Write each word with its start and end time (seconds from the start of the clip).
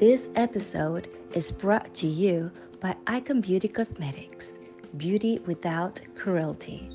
This 0.00 0.30
episode 0.34 1.08
is 1.34 1.52
brought 1.52 1.92
to 1.96 2.06
you 2.06 2.50
by 2.80 2.96
Icon 3.06 3.42
Beauty 3.42 3.68
Cosmetics, 3.68 4.58
beauty 4.96 5.40
without 5.44 6.00
cruelty, 6.16 6.88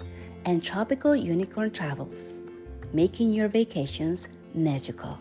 and 0.45 0.63
Tropical 0.63 1.15
Unicorn 1.15 1.69
Travels, 1.69 2.39
making 2.93 3.31
your 3.31 3.47
vacations 3.47 4.29
magical. 4.55 5.19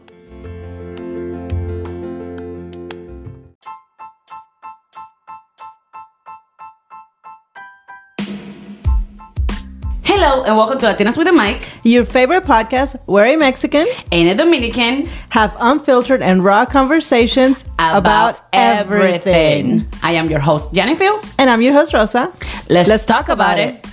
And 10.45 10.59
welcome 10.59 10.79
to 10.81 10.85
Latinas 10.85 11.17
with 11.17 11.27
a 11.27 11.33
Mic. 11.33 11.67
Your 11.85 12.05
favorite 12.05 12.45
podcast, 12.45 13.01
Where 13.07 13.25
a 13.25 13.35
Mexican, 13.35 13.87
and 14.13 14.29
a 14.29 14.35
Dominican 14.35 15.07
have 15.31 15.57
unfiltered 15.59 16.21
and 16.21 16.45
raw 16.45 16.67
conversations 16.67 17.65
about, 17.79 18.47
everything. 18.53 19.89
I 20.03 20.13
am 20.13 20.29
your 20.29 20.41
host, 20.41 20.75
Jenny 20.75 20.97
Phil. 20.97 21.19
And 21.39 21.49
I'm 21.49 21.63
your 21.63 21.73
host, 21.73 21.95
Rosa. 21.95 22.31
Let's, 22.69 22.91
Let's 22.91 23.07
talk, 23.07 23.25
talk 23.25 23.33
about, 23.33 23.59
about 23.59 23.71
it. 23.71 23.87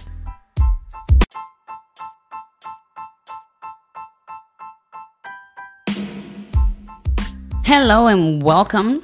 Hello 7.64 8.08
and 8.08 8.44
welcome 8.44 9.02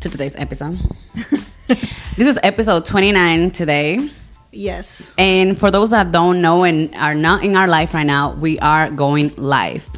to 0.00 0.08
today's 0.08 0.34
episode. 0.36 0.78
this 1.66 2.26
is 2.26 2.38
episode 2.42 2.86
29 2.86 3.50
today. 3.50 4.10
Yes. 4.52 5.14
And 5.16 5.58
for 5.58 5.70
those 5.70 5.90
that 5.90 6.12
don't 6.12 6.40
know 6.40 6.64
and 6.64 6.94
are 6.94 7.14
not 7.14 7.44
in 7.44 7.56
our 7.56 7.68
life 7.68 7.94
right 7.94 8.06
now, 8.06 8.34
we 8.34 8.58
are 8.58 8.90
going 8.90 9.34
live. 9.36 9.88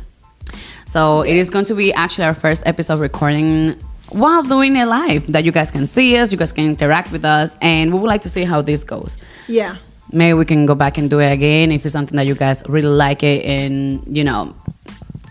So 0.87 1.23
yes. 1.23 1.33
it 1.33 1.37
is 1.39 1.51
going 1.51 1.65
to 1.67 1.75
be 1.75 1.93
actually 1.93 2.25
our 2.25 2.35
first 2.35 2.63
episode 2.67 3.01
recording 3.01 3.81
while 4.11 4.43
doing 4.43 4.77
it 4.77 4.85
live 4.85 5.33
that 5.33 5.45
you 5.45 5.53
guys 5.53 5.71
can 5.71 5.87
see 5.87 6.19
us, 6.19 6.33
you 6.33 6.39
guys 6.39 6.53
can 6.53 6.67
interact 6.67 7.13
with 7.13 7.25
us, 7.25 7.57
and 7.63 7.93
we 7.93 7.99
would 7.99 8.09
like 8.09 8.21
to 8.23 8.29
see 8.29 8.45
how 8.45 8.61
this 8.61 8.85
goes. 8.85 9.17
Yeah. 9.49 9.77
Maybe 10.13 10.35
we 10.35 10.45
can 10.45 10.67
go 10.67 10.75
back 10.75 10.99
and 10.99 11.09
do 11.09 11.19
it 11.21 11.33
again 11.33 11.73
if 11.73 11.87
it's 11.87 11.95
something 11.95 12.17
that 12.17 12.27
you 12.27 12.35
guys 12.35 12.63
really 12.69 12.89
like 12.89 13.23
it 13.23 13.47
and, 13.47 14.05
you 14.15 14.23
know, 14.23 14.55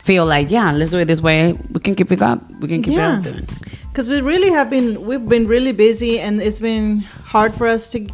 feel 0.04 0.26
like, 0.26 0.50
yeah, 0.50 0.72
let's 0.72 0.90
do 0.90 0.98
it 0.98 1.06
this 1.06 1.22
way. 1.22 1.54
We 1.54 1.80
can 1.80 1.94
keep 1.94 2.12
it 2.12 2.24
up. 2.24 2.42
We 2.60 2.68
can 2.68 2.82
keep 2.82 2.96
yeah. 2.96 3.14
it 3.14 3.18
up 3.20 3.24
doing. 3.24 3.48
Because 3.90 4.10
we 4.10 4.20
really 4.22 4.50
have 4.50 4.72
been, 4.72 5.06
we've 5.06 5.28
been 5.28 5.48
really 5.48 5.74
busy 5.74 6.20
and 6.20 6.42
it's 6.42 6.60
been 6.60 7.02
hard 7.02 7.54
for 7.54 7.68
us 7.68 7.88
to 7.90 8.08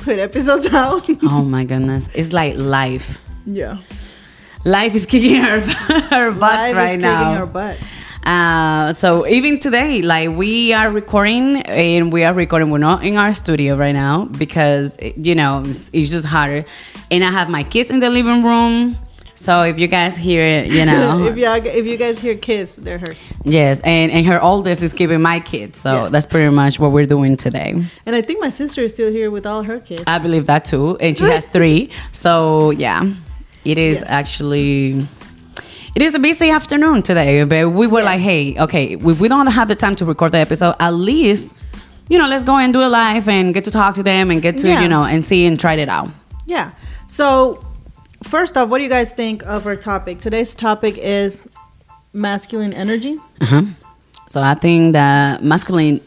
put 0.00 0.18
episodes 0.18 0.66
out. 0.74 1.08
oh 1.22 1.44
my 1.44 1.64
goodness. 1.64 2.08
It's 2.14 2.32
like 2.32 2.56
life. 2.56 3.20
Yeah. 3.46 3.78
Life 4.64 4.94
is 4.94 5.06
kicking 5.06 5.40
our, 5.42 5.62
our 6.10 6.32
butts 6.44 6.72
life 6.72 6.76
right 6.76 6.96
is 6.96 7.02
now. 7.02 7.30
Kicking 7.30 7.40
our 7.40 7.46
butts. 7.46 7.94
Uh, 8.24 8.92
so 8.92 9.26
even 9.26 9.58
today, 9.58 10.02
like 10.02 10.28
we 10.30 10.74
are 10.74 10.90
recording 10.90 11.62
and 11.62 12.12
we 12.12 12.22
are 12.24 12.34
recording. 12.34 12.68
We're 12.70 12.78
not 12.78 13.04
in 13.04 13.16
our 13.16 13.32
studio 13.32 13.76
right 13.76 13.92
now 13.92 14.26
because 14.26 14.96
you 15.16 15.34
know 15.34 15.62
it's, 15.64 15.90
it's 15.92 16.10
just 16.10 16.26
harder. 16.26 16.64
And 17.10 17.24
I 17.24 17.30
have 17.30 17.48
my 17.48 17.62
kids 17.62 17.90
in 17.90 18.00
the 18.00 18.10
living 18.10 18.42
room. 18.44 18.96
So 19.40 19.62
if 19.62 19.78
you 19.78 19.86
guys 19.86 20.18
hear 20.18 20.46
it, 20.46 20.66
you 20.66 20.84
know, 20.84 21.24
if 21.30 21.38
you 21.38 21.46
if 21.50 21.86
you 21.86 21.96
guys 21.96 22.18
hear 22.18 22.34
kids, 22.34 22.76
they're 22.76 22.98
hers. 22.98 23.18
Yes, 23.42 23.80
and 23.80 24.12
and 24.12 24.26
her 24.26 24.38
oldest 24.38 24.82
is 24.82 24.92
keeping 24.92 25.22
my 25.22 25.40
kids, 25.40 25.78
so 25.80 25.90
yeah. 25.90 26.08
that's 26.10 26.26
pretty 26.26 26.54
much 26.54 26.78
what 26.78 26.92
we're 26.92 27.06
doing 27.06 27.38
today. 27.38 27.72
And 28.04 28.14
I 28.14 28.20
think 28.20 28.42
my 28.42 28.50
sister 28.50 28.82
is 28.84 28.92
still 28.92 29.10
here 29.10 29.30
with 29.30 29.46
all 29.46 29.62
her 29.62 29.80
kids. 29.80 30.04
I 30.06 30.18
believe 30.18 30.44
that 30.44 30.66
too, 30.66 30.98
and 30.98 31.16
she 31.16 31.24
has 31.24 31.46
three. 31.56 31.88
So 32.12 32.68
yeah, 32.72 33.10
it 33.64 33.78
is 33.78 34.00
yes. 34.00 34.10
actually. 34.10 35.06
It 35.96 36.02
is 36.02 36.14
a 36.14 36.18
busy 36.18 36.50
afternoon 36.50 37.00
today, 37.02 37.42
but 37.44 37.70
we 37.70 37.86
were 37.86 38.00
yes. 38.00 38.06
like, 38.06 38.20
hey, 38.20 38.58
okay, 38.58 38.92
if 38.92 39.20
we 39.20 39.26
don't 39.26 39.46
have 39.46 39.68
the 39.68 39.74
time 39.74 39.96
to 39.96 40.04
record 40.04 40.32
the 40.32 40.38
episode, 40.38 40.76
at 40.78 40.90
least, 40.90 41.50
you 42.10 42.18
know, 42.18 42.28
let's 42.28 42.44
go 42.44 42.58
and 42.58 42.74
do 42.74 42.82
a 42.82 42.90
live 42.90 43.26
and 43.26 43.54
get 43.54 43.64
to 43.64 43.70
talk 43.70 43.94
to 43.94 44.02
them 44.02 44.30
and 44.30 44.42
get 44.42 44.58
to, 44.58 44.68
yeah. 44.68 44.82
you 44.82 44.88
know, 44.88 45.02
and 45.02 45.24
see 45.24 45.46
and 45.46 45.58
try 45.58 45.74
it 45.74 45.88
out. 45.88 46.10
Yeah. 46.44 46.72
So 47.08 47.64
first 48.24 48.56
off, 48.56 48.68
what 48.68 48.78
do 48.78 48.84
you 48.84 48.90
guys 48.90 49.10
think 49.10 49.44
of 49.44 49.66
our 49.66 49.76
topic? 49.76 50.18
Today's 50.18 50.54
topic 50.54 50.98
is 50.98 51.48
masculine 52.12 52.72
energy. 52.72 53.18
Uh-huh. 53.40 53.62
So 54.28 54.40
I 54.40 54.54
think 54.54 54.92
that 54.92 55.42
masculine 55.42 56.00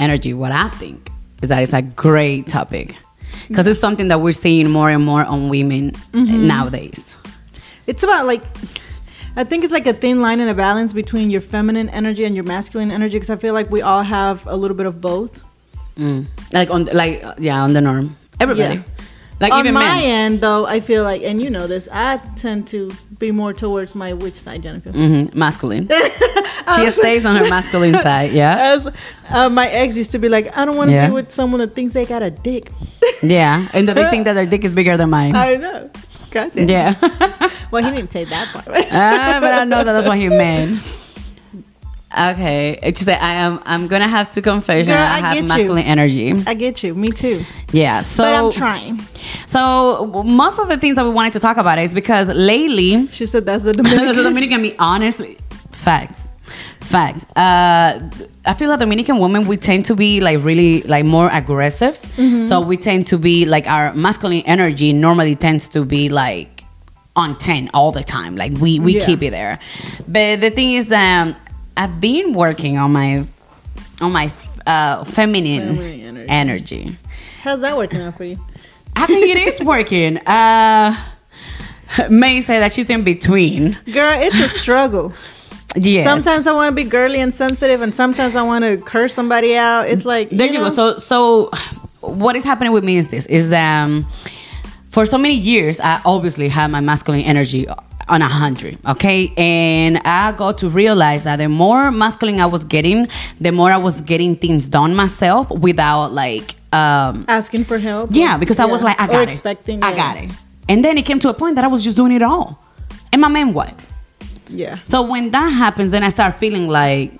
energy, 0.00 0.34
what 0.34 0.52
I 0.52 0.68
think 0.70 1.10
is 1.42 1.48
that 1.48 1.62
it's 1.62 1.72
a 1.72 1.82
great 1.82 2.48
topic 2.48 2.96
because 3.48 3.66
it's 3.66 3.80
something 3.80 4.08
that 4.08 4.20
we're 4.20 4.32
seeing 4.32 4.70
more 4.70 4.90
and 4.90 5.04
more 5.04 5.24
on 5.24 5.48
women 5.48 5.92
mm-hmm. 6.12 6.46
nowadays. 6.46 7.16
It's 7.86 8.02
about 8.02 8.26
like, 8.26 8.42
I 9.36 9.44
think 9.44 9.64
it's 9.64 9.72
like 9.72 9.86
a 9.86 9.92
thin 9.92 10.22
line 10.22 10.40
and 10.40 10.48
a 10.48 10.54
balance 10.54 10.92
between 10.92 11.30
your 11.30 11.40
feminine 11.40 11.88
energy 11.90 12.24
and 12.24 12.34
your 12.34 12.44
masculine 12.44 12.90
energy 12.90 13.16
because 13.16 13.30
I 13.30 13.36
feel 13.36 13.54
like 13.54 13.70
we 13.70 13.82
all 13.82 14.02
have 14.02 14.46
a 14.46 14.56
little 14.56 14.76
bit 14.76 14.86
of 14.86 15.00
both. 15.00 15.42
Mm. 15.96 16.26
Like 16.52 16.70
on, 16.70 16.84
like 16.86 17.22
yeah, 17.38 17.62
on 17.62 17.72
the 17.72 17.80
norm. 17.80 18.16
Everybody. 18.40 18.76
Yeah. 18.76 18.82
Like 19.44 19.52
on 19.52 19.60
even 19.60 19.74
my 19.74 19.84
men. 19.84 20.04
end, 20.04 20.40
though, 20.40 20.64
I 20.64 20.80
feel 20.80 21.02
like, 21.02 21.20
and 21.20 21.40
you 21.42 21.50
know 21.50 21.66
this, 21.66 21.86
I 21.92 22.16
tend 22.36 22.66
to 22.68 22.90
be 23.18 23.30
more 23.30 23.52
towards 23.52 23.94
my 23.94 24.14
which 24.14 24.36
side, 24.36 24.62
Jennifer? 24.62 24.90
Mm-hmm. 24.90 25.38
Masculine. 25.38 25.86
she 26.74 26.90
stays 26.90 27.26
on 27.26 27.36
her 27.36 27.46
masculine 27.50 27.92
side. 27.92 28.32
Yeah. 28.32 28.56
As 28.72 28.88
uh, 29.28 29.50
my 29.50 29.68
ex 29.68 29.98
used 29.98 30.12
to 30.12 30.18
be 30.18 30.30
like, 30.30 30.56
I 30.56 30.64
don't 30.64 30.78
want 30.78 30.88
to 30.88 30.94
yeah. 30.94 31.08
be 31.08 31.12
with 31.12 31.30
someone 31.30 31.60
that 31.60 31.74
thinks 31.74 31.92
they 31.92 32.06
got 32.06 32.22
a 32.22 32.30
dick. 32.30 32.72
yeah, 33.22 33.68
and 33.74 33.86
that 33.86 33.96
they 33.96 34.08
think 34.08 34.24
that 34.24 34.32
their 34.32 34.46
dick 34.46 34.64
is 34.64 34.72
bigger 34.72 34.96
than 34.96 35.10
mine. 35.10 35.36
I 35.36 35.56
know. 35.56 35.90
God 36.30 36.52
damn. 36.54 36.66
Yeah. 36.66 37.50
well, 37.70 37.84
he 37.84 37.90
didn't 37.94 38.12
say 38.12 38.24
that 38.24 38.50
part. 38.50 38.66
Right? 38.66 38.90
uh, 38.90 39.40
but 39.40 39.52
I 39.52 39.64
know 39.64 39.84
that 39.84 39.92
that's 39.92 40.06
what 40.06 40.16
he 40.16 40.30
meant. 40.30 40.82
Okay, 42.16 42.78
she 42.96 43.04
said 43.04 43.18
I 43.20 43.34
am. 43.34 43.60
I'm 43.64 43.88
gonna 43.88 44.08
have 44.08 44.30
to 44.32 44.42
confess. 44.42 44.86
Girl, 44.86 44.96
I, 44.96 45.16
I 45.16 45.34
have 45.34 45.44
masculine 45.44 45.84
you. 45.84 45.90
energy. 45.90 46.34
I 46.46 46.54
get 46.54 46.82
you. 46.82 46.94
Me 46.94 47.08
too. 47.08 47.44
Yeah. 47.72 48.02
So, 48.02 48.22
but 48.22 48.34
I'm 48.34 48.52
trying. 48.52 49.00
So 49.46 50.22
most 50.24 50.58
of 50.58 50.68
the 50.68 50.76
things 50.76 50.96
that 50.96 51.04
we 51.04 51.10
wanted 51.10 51.32
to 51.34 51.40
talk 51.40 51.56
about 51.56 51.78
is 51.78 51.92
because 51.92 52.28
lately 52.28 53.08
she 53.08 53.26
said 53.26 53.46
that's 53.46 53.64
the 53.64 53.72
Dominican. 53.72 54.04
that's 54.06 54.16
the 54.16 54.22
Dominican. 54.22 54.62
Me 54.62 54.74
honestly, 54.78 55.38
facts, 55.72 56.22
facts. 56.80 57.24
Uh, 57.36 58.10
I 58.46 58.54
feel 58.54 58.68
like 58.68 58.80
Dominican 58.80 59.18
women 59.18 59.46
we 59.46 59.56
tend 59.56 59.86
to 59.86 59.96
be 59.96 60.20
like 60.20 60.42
really 60.42 60.82
like 60.82 61.04
more 61.04 61.28
aggressive. 61.32 61.98
Mm-hmm. 62.16 62.44
So 62.44 62.60
we 62.60 62.76
tend 62.76 63.08
to 63.08 63.18
be 63.18 63.44
like 63.44 63.66
our 63.66 63.92
masculine 63.94 64.42
energy 64.46 64.92
normally 64.92 65.34
tends 65.34 65.68
to 65.70 65.84
be 65.84 66.08
like 66.08 66.54
on 67.16 67.38
10 67.38 67.70
all 67.72 67.92
the 67.92 68.02
time 68.02 68.34
like 68.34 68.52
we 68.54 68.80
we 68.80 68.96
yeah. 68.96 69.06
keep 69.06 69.22
it 69.22 69.30
there 69.30 69.58
but 70.08 70.40
the 70.40 70.50
thing 70.50 70.72
is 70.72 70.88
that 70.88 71.36
I've 71.76 72.00
been 72.00 72.32
working 72.32 72.78
on 72.78 72.92
my 72.92 73.26
on 74.00 74.12
my 74.12 74.32
uh, 74.66 75.04
feminine, 75.04 75.76
feminine 75.76 76.16
energy. 76.28 76.28
energy. 76.82 76.98
How's 77.42 77.60
that 77.60 77.76
working 77.76 78.00
out 78.00 78.16
for 78.16 78.24
you? 78.24 78.38
I 78.96 79.06
think 79.06 79.26
it 79.26 79.38
is 79.38 79.60
working. 79.62 80.20
Uh, 81.96 82.08
May 82.10 82.40
say 82.40 82.58
that 82.58 82.72
she's 82.72 82.90
in 82.90 83.04
between. 83.04 83.78
Girl, 83.92 84.18
it's 84.20 84.38
a 84.40 84.48
struggle. 84.48 85.12
Yeah. 85.76 86.02
Sometimes 86.02 86.46
I 86.46 86.52
want 86.52 86.70
to 86.70 86.74
be 86.74 86.88
girly 86.88 87.20
and 87.20 87.32
sensitive, 87.32 87.82
and 87.82 87.94
sometimes 87.94 88.34
I 88.34 88.42
want 88.42 88.64
to 88.64 88.78
curse 88.78 89.14
somebody 89.14 89.56
out. 89.56 89.88
It's 89.88 90.04
like 90.04 90.30
there 90.30 90.46
you, 90.46 90.54
know? 90.54 90.70
go. 90.70 90.74
So, 90.74 90.98
so 90.98 91.50
what 92.00 92.36
is 92.36 92.42
happening 92.42 92.72
with 92.72 92.84
me 92.84 92.96
is 92.96 93.08
this: 93.08 93.26
is 93.26 93.50
that 93.50 93.84
um, 93.84 94.06
for 94.90 95.06
so 95.06 95.18
many 95.18 95.34
years, 95.34 95.78
I 95.80 96.00
obviously 96.04 96.48
had 96.48 96.70
my 96.70 96.80
masculine 96.80 97.22
energy 97.22 97.66
on 98.08 98.22
a 98.22 98.28
hundred, 98.28 98.78
okay? 98.86 99.32
And 99.36 99.98
I 99.98 100.32
got 100.32 100.58
to 100.58 100.68
realize 100.68 101.24
that 101.24 101.36
the 101.36 101.48
more 101.48 101.90
masculine 101.90 102.40
I 102.40 102.46
was 102.46 102.64
getting, 102.64 103.08
the 103.40 103.52
more 103.52 103.70
I 103.72 103.76
was 103.76 104.00
getting 104.00 104.36
things 104.36 104.68
done 104.68 104.94
myself 104.94 105.50
without 105.50 106.12
like 106.12 106.56
um 106.72 107.24
asking 107.28 107.64
for 107.64 107.78
help. 107.78 108.10
Yeah, 108.12 108.36
because 108.36 108.58
yeah. 108.58 108.64
I 108.64 108.66
was 108.66 108.82
like, 108.82 109.00
I 109.00 109.06
got 109.06 109.16
or 109.16 109.22
it. 109.22 109.28
expecting. 109.28 109.82
I 109.82 109.94
got 109.94 110.16
it. 110.16 110.30
And 110.68 110.84
then 110.84 110.98
it 110.98 111.06
came 111.06 111.18
to 111.20 111.28
a 111.28 111.34
point 111.34 111.56
that 111.56 111.64
I 111.64 111.68
was 111.68 111.84
just 111.84 111.96
doing 111.96 112.12
it 112.12 112.22
all. 112.22 112.58
And 113.12 113.20
my 113.20 113.28
man 113.28 113.54
what? 113.54 113.74
Yeah. 114.48 114.78
So 114.84 115.02
when 115.02 115.30
that 115.30 115.48
happens, 115.48 115.92
then 115.92 116.02
I 116.02 116.08
start 116.08 116.36
feeling 116.36 116.68
like, 116.68 117.12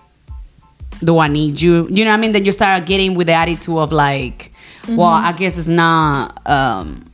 do 1.00 1.18
I 1.18 1.28
need 1.28 1.60
you? 1.60 1.88
You 1.90 2.04
know 2.04 2.10
what 2.10 2.18
I 2.18 2.20
mean? 2.20 2.32
Then 2.32 2.44
you 2.44 2.52
start 2.52 2.86
getting 2.86 3.14
with 3.14 3.26
the 3.26 3.32
attitude 3.32 3.76
of 3.76 3.92
like, 3.92 4.52
mm-hmm. 4.82 4.96
well, 4.96 5.08
I 5.08 5.32
guess 5.32 5.58
it's 5.58 5.68
not 5.68 6.40
um 6.46 7.10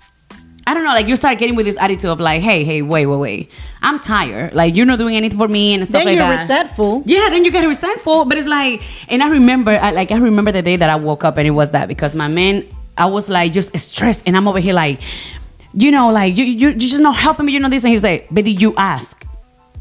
I 0.71 0.75
don't 0.75 0.85
know, 0.85 0.91
like 0.91 1.09
you 1.09 1.17
start 1.17 1.37
getting 1.39 1.57
with 1.57 1.67
this 1.67 1.77
attitude 1.79 2.11
of 2.11 2.21
like, 2.21 2.43
hey, 2.43 2.63
hey, 2.63 2.81
wait, 2.81 3.05
wait, 3.07 3.17
wait. 3.17 3.51
I'm 3.83 3.99
tired. 3.99 4.55
Like 4.55 4.77
you're 4.77 4.87
not 4.87 5.01
doing 5.01 5.17
anything 5.17 5.37
for 5.37 5.49
me 5.49 5.75
and 5.75 5.85
stuff 5.85 6.05
then 6.05 6.07
like 6.07 6.19
that. 6.19 6.29
Then 6.29 6.31
you're 6.31 6.63
resentful. 6.63 7.03
Yeah, 7.07 7.29
then 7.29 7.45
you 7.45 7.51
get 7.51 7.67
resentful. 7.67 8.25
But 8.25 8.39
it's 8.39 8.47
like, 8.47 8.81
and 9.11 9.21
I 9.21 9.31
remember, 9.31 9.73
I, 9.73 9.91
like 9.91 10.13
I 10.13 10.19
remember 10.19 10.53
the 10.53 10.63
day 10.63 10.77
that 10.77 10.89
I 10.89 10.95
woke 10.95 11.25
up 11.25 11.39
and 11.39 11.49
it 11.49 11.51
was 11.51 11.73
that 11.73 11.89
because 11.89 12.15
my 12.15 12.29
man, 12.29 12.65
I 12.97 13.07
was 13.07 13.29
like 13.29 13.53
just 13.53 13.77
stressed 13.77 14.23
and 14.27 14.37
I'm 14.37 14.47
over 14.47 14.61
here 14.61 14.73
like, 14.73 15.01
you 15.75 15.91
know, 15.91 16.13
like 16.13 16.37
you 16.37 16.45
you 16.45 16.69
you 16.69 16.77
just 16.77 17.03
not 17.03 17.17
helping 17.17 17.47
me. 17.47 17.53
You 17.53 17.59
know 17.59 17.69
this, 17.69 17.83
and 17.83 17.91
he's 17.93 18.05
like, 18.05 18.29
but 18.31 18.45
did 18.45 18.63
you 18.63 18.73
ask? 18.77 19.27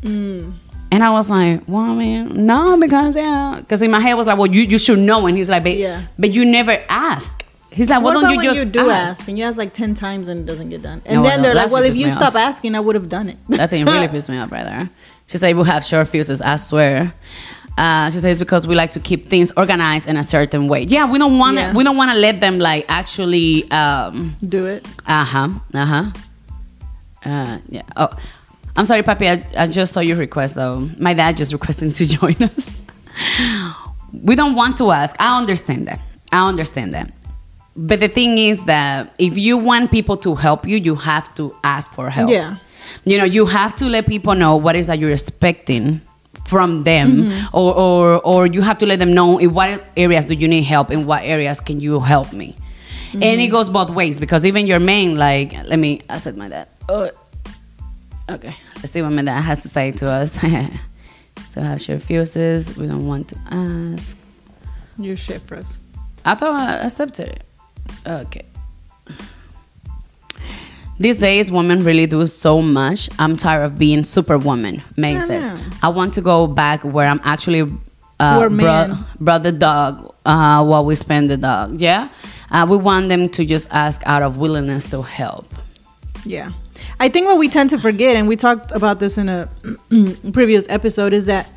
Mm. 0.01 0.53
And 0.91 1.03
I 1.03 1.11
was 1.11 1.29
like, 1.29 1.61
well, 1.67 1.93
man, 1.93 2.47
no, 2.47 2.79
because 2.79 3.15
yeah, 3.15 3.57
because 3.59 3.83
in 3.83 3.91
my 3.91 3.99
head 3.99 4.13
I 4.13 4.15
was 4.15 4.25
like, 4.25 4.39
well, 4.39 4.51
you 4.51 4.63
you 4.63 4.79
should 4.79 4.97
know, 4.97 5.27
and 5.27 5.37
he's 5.37 5.49
like, 5.49 5.63
but 5.63 5.77
yeah. 5.77 6.07
but 6.17 6.33
you 6.33 6.45
never 6.45 6.83
ask. 6.89 7.45
He's 7.71 7.89
like, 7.89 8.01
what 8.01 8.15
well, 8.15 8.23
don't 8.23 8.33
you 8.35 8.43
just 8.43 8.59
you 8.59 8.65
do 8.65 8.89
ask? 8.89 9.19
ask? 9.19 9.27
And 9.29 9.37
you 9.37 9.43
ask 9.45 9.57
like 9.57 9.73
ten 9.73 9.93
times 9.93 10.27
and 10.27 10.41
it 10.41 10.45
doesn't 10.45 10.69
get 10.69 10.81
done. 10.81 11.01
And 11.05 11.21
no, 11.21 11.29
then 11.29 11.41
they're 11.41 11.53
like, 11.53 11.71
well, 11.71 11.83
if 11.83 11.95
you 11.95 12.09
stop 12.11 12.33
off. 12.33 12.35
asking, 12.35 12.75
I 12.75 12.79
would 12.79 12.95
have 12.95 13.09
done 13.09 13.29
it. 13.29 13.37
that 13.49 13.69
thing 13.69 13.85
really 13.85 14.07
pissed 14.13 14.29
me 14.29 14.37
off, 14.39 14.49
brother. 14.49 14.89
She 15.27 15.37
said, 15.37 15.55
"We 15.55 15.63
have 15.65 15.85
short 15.85 16.07
fuses." 16.07 16.41
I 16.41 16.55
swear. 16.55 17.13
Uh, 17.77 18.09
she 18.09 18.19
says 18.19 18.25
it's 18.25 18.39
because 18.39 18.65
we 18.65 18.75
like 18.75 18.91
to 18.91 18.99
keep 18.99 19.29
things 19.29 19.53
organized 19.55 20.09
in 20.09 20.17
a 20.17 20.23
certain 20.23 20.67
way. 20.67 20.83
Yeah, 20.83 21.09
we 21.09 21.19
don't 21.19 21.37
want 21.37 21.57
to. 21.57 21.61
Yeah. 21.61 21.73
We 21.73 21.83
don't 21.83 21.95
want 21.95 22.11
to 22.11 22.17
let 22.17 22.41
them 22.41 22.57
like 22.57 22.85
actually. 22.89 23.69
Um, 23.71 24.35
Do 24.45 24.65
it. 24.65 24.87
uh 25.05 25.23
huh. 25.23 25.49
Uh 25.73 25.85
huh. 25.85 26.11
Uh 27.23 27.59
yeah. 27.69 27.83
Oh, 27.95 28.09
I'm 28.75 28.85
sorry, 28.87 29.03
Papi. 29.03 29.27
I, 29.55 29.63
I 29.63 29.67
just 29.67 29.93
saw 29.93 29.99
your 29.99 30.17
request 30.17 30.55
though. 30.55 30.89
My 30.97 31.13
dad 31.13 31.37
just 31.37 31.53
requesting 31.59 31.91
to 31.91 32.05
join 32.07 32.35
us. 32.41 32.77
we 34.11 34.35
don't 34.35 34.55
want 34.55 34.77
to 34.77 34.89
ask. 34.91 35.15
I 35.19 35.37
understand 35.37 35.87
that. 35.87 36.01
I 36.31 36.47
understand 36.49 36.95
that. 36.95 37.13
But 37.87 37.99
the 37.99 38.07
thing 38.07 38.37
is 38.37 38.65
that 38.65 39.13
if 39.19 39.37
you 39.37 39.57
want 39.57 39.91
people 39.91 40.17
to 40.17 40.35
help 40.35 40.67
you, 40.67 40.77
you 40.77 40.95
have 40.95 41.33
to 41.35 41.55
ask 41.63 41.91
for 41.93 42.09
help. 42.09 42.29
Yeah. 42.29 42.57
You 43.05 43.17
know, 43.17 43.23
you 43.23 43.45
have 43.45 43.75
to 43.77 43.85
let 43.85 44.07
people 44.07 44.35
know 44.35 44.55
what 44.55 44.75
is 44.75 44.87
that 44.87 44.99
you're 44.99 45.11
expecting 45.11 46.01
from 46.45 46.83
them 46.83 47.23
mm-hmm. 47.23 47.57
or, 47.57 47.73
or 47.75 48.19
or 48.21 48.47
you 48.47 48.61
have 48.61 48.77
to 48.77 48.85
let 48.85 48.99
them 48.99 49.13
know 49.13 49.37
in 49.37 49.53
what 49.53 49.83
areas 49.97 50.25
do 50.25 50.33
you 50.33 50.47
need 50.47 50.63
help 50.63 50.89
in 50.91 51.05
what 51.05 51.23
areas 51.23 51.59
can 51.59 51.79
you 51.79 51.99
help 51.99 52.31
me 52.33 52.55
and 53.13 53.23
it 53.23 53.37
mm-hmm. 53.37 53.51
goes 53.51 53.69
both 53.69 53.89
ways 53.89 54.19
because 54.19 54.45
even 54.45 54.65
your 54.65 54.79
main 54.79 55.15
like 55.15 55.53
let 55.65 55.77
me 55.77 56.01
i 56.09 56.17
said 56.17 56.37
my 56.37 56.47
dad 56.47 56.67
oh, 56.87 57.09
okay 58.29 58.55
let's 58.77 58.91
see 58.91 59.01
what 59.01 59.11
my 59.11 59.21
dad 59.23 59.41
has 59.41 59.61
to 59.61 59.67
say 59.67 59.91
to 59.91 60.07
us 60.07 60.31
so 61.51 61.61
how 61.61 61.75
she 61.77 61.91
refuses 61.93 62.75
we 62.77 62.87
don't 62.87 63.05
want 63.05 63.27
to 63.27 63.35
ask 63.51 64.17
Your 64.99 65.15
shit, 65.15 65.45
bros. 65.47 65.79
I 66.25 66.35
thought 66.35 66.59
I 66.59 66.73
accepted 66.85 67.29
it. 67.29 67.43
Okay. 68.05 68.45
These 70.99 71.19
days, 71.19 71.49
women 71.49 71.83
really 71.85 72.07
do 72.07 72.27
so 72.27 72.61
much. 72.61 73.09
I'm 73.17 73.37
tired 73.37 73.63
of 73.63 73.79
being 73.79 74.03
superwoman, 74.03 74.83
May 74.97 75.13
No, 75.13 75.19
says. 75.21 75.53
no. 75.53 75.59
I 75.81 75.87
want 75.89 76.13
to 76.15 76.21
go 76.21 76.45
back 76.45 76.83
where 76.83 77.07
I'm 77.07 77.21
actually 77.23 77.61
uh, 78.19 78.37
Where 78.37 78.49
brought, 78.49 78.89
men- 78.89 79.05
brought 79.19 79.43
the 79.43 79.53
dog 79.53 80.13
uh, 80.25 80.65
while 80.65 80.83
we 80.83 80.95
spend 80.95 81.29
the 81.29 81.37
dog. 81.37 81.79
Yeah? 81.79 82.09
Uh, 82.51 82.67
we 82.69 82.75
want 82.75 83.07
them 83.07 83.29
to 83.29 83.45
just 83.45 83.69
ask 83.71 84.01
out 84.05 84.21
of 84.23 84.37
willingness 84.37 84.89
to 84.89 85.01
help. 85.01 85.47
Yeah. 86.25 86.51
I 86.99 87.07
think 87.07 87.27
what 87.27 87.37
we 87.37 87.47
tend 87.47 87.69
to 87.69 87.79
forget, 87.79 88.17
and 88.17 88.27
we 88.27 88.35
talked 88.35 88.73
about 88.73 88.99
this 88.99 89.17
in 89.17 89.29
a 89.29 89.49
previous 90.33 90.67
episode, 90.67 91.13
is 91.13 91.27
that 91.27 91.49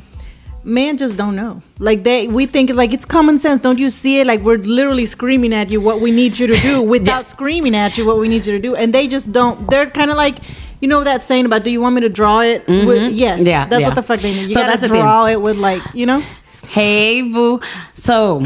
men 0.65 0.97
just 0.97 1.17
don't 1.17 1.37
know. 1.37 1.63
Like 1.79 2.05
they, 2.05 2.29
we 2.29 2.47
think 2.47 2.71
it's 2.71 2.77
like 2.77 2.93
it's 2.93 3.05
common 3.05 3.39
sense. 3.39 3.61
Don't 3.61 3.79
you 3.79 3.91
see 3.91 4.21
it? 4.21 4.27
Like 4.27 4.41
we're 4.41 4.59
literally 4.59 5.07
screaming 5.07 5.53
at 5.53 5.71
you 5.71 5.81
what 5.81 6.01
we 6.01 6.11
need 6.11 6.39
you 6.39 6.47
to 6.47 6.57
do 6.57 6.83
without 6.95 7.29
screaming 7.29 7.75
at 7.75 7.99
you 7.99 8.07
what 8.07 8.19
we 8.19 8.29
need 8.29 8.47
you 8.47 8.53
to 8.53 8.59
do, 8.59 8.75
and 8.75 8.93
they 8.93 9.09
just 9.09 9.33
don't. 9.33 9.69
They're 9.71 9.91
kind 9.91 10.11
of 10.11 10.17
like. 10.17 10.37
You 10.81 10.89
know 10.89 11.05
that 11.05 11.23
saying 11.23 11.47
about 11.47 11.63
do 11.63 11.71
you 11.71 11.81
want 11.81 11.95
me 11.95 12.01
to 12.01 12.09
draw 12.09 12.41
it? 12.41 12.67
With, 12.67 13.13
yes. 13.13 13.39
Mm-hmm. 13.39 13.47
Yeah, 13.47 13.67
That's 13.67 13.83
yeah. 13.83 13.87
what 13.87 13.95
the 13.95 14.03
fuck 14.03 14.19
they 14.19 14.35
need. 14.35 14.49
You 14.49 14.55
So 14.55 14.63
gotta 14.67 14.89
draw 14.89 15.27
it 15.27 15.41
with 15.41 15.57
like, 15.57 15.81
you 15.95 16.07
know? 16.07 16.25
Hey, 16.67 17.23
boo. 17.23 17.61
So 17.95 18.45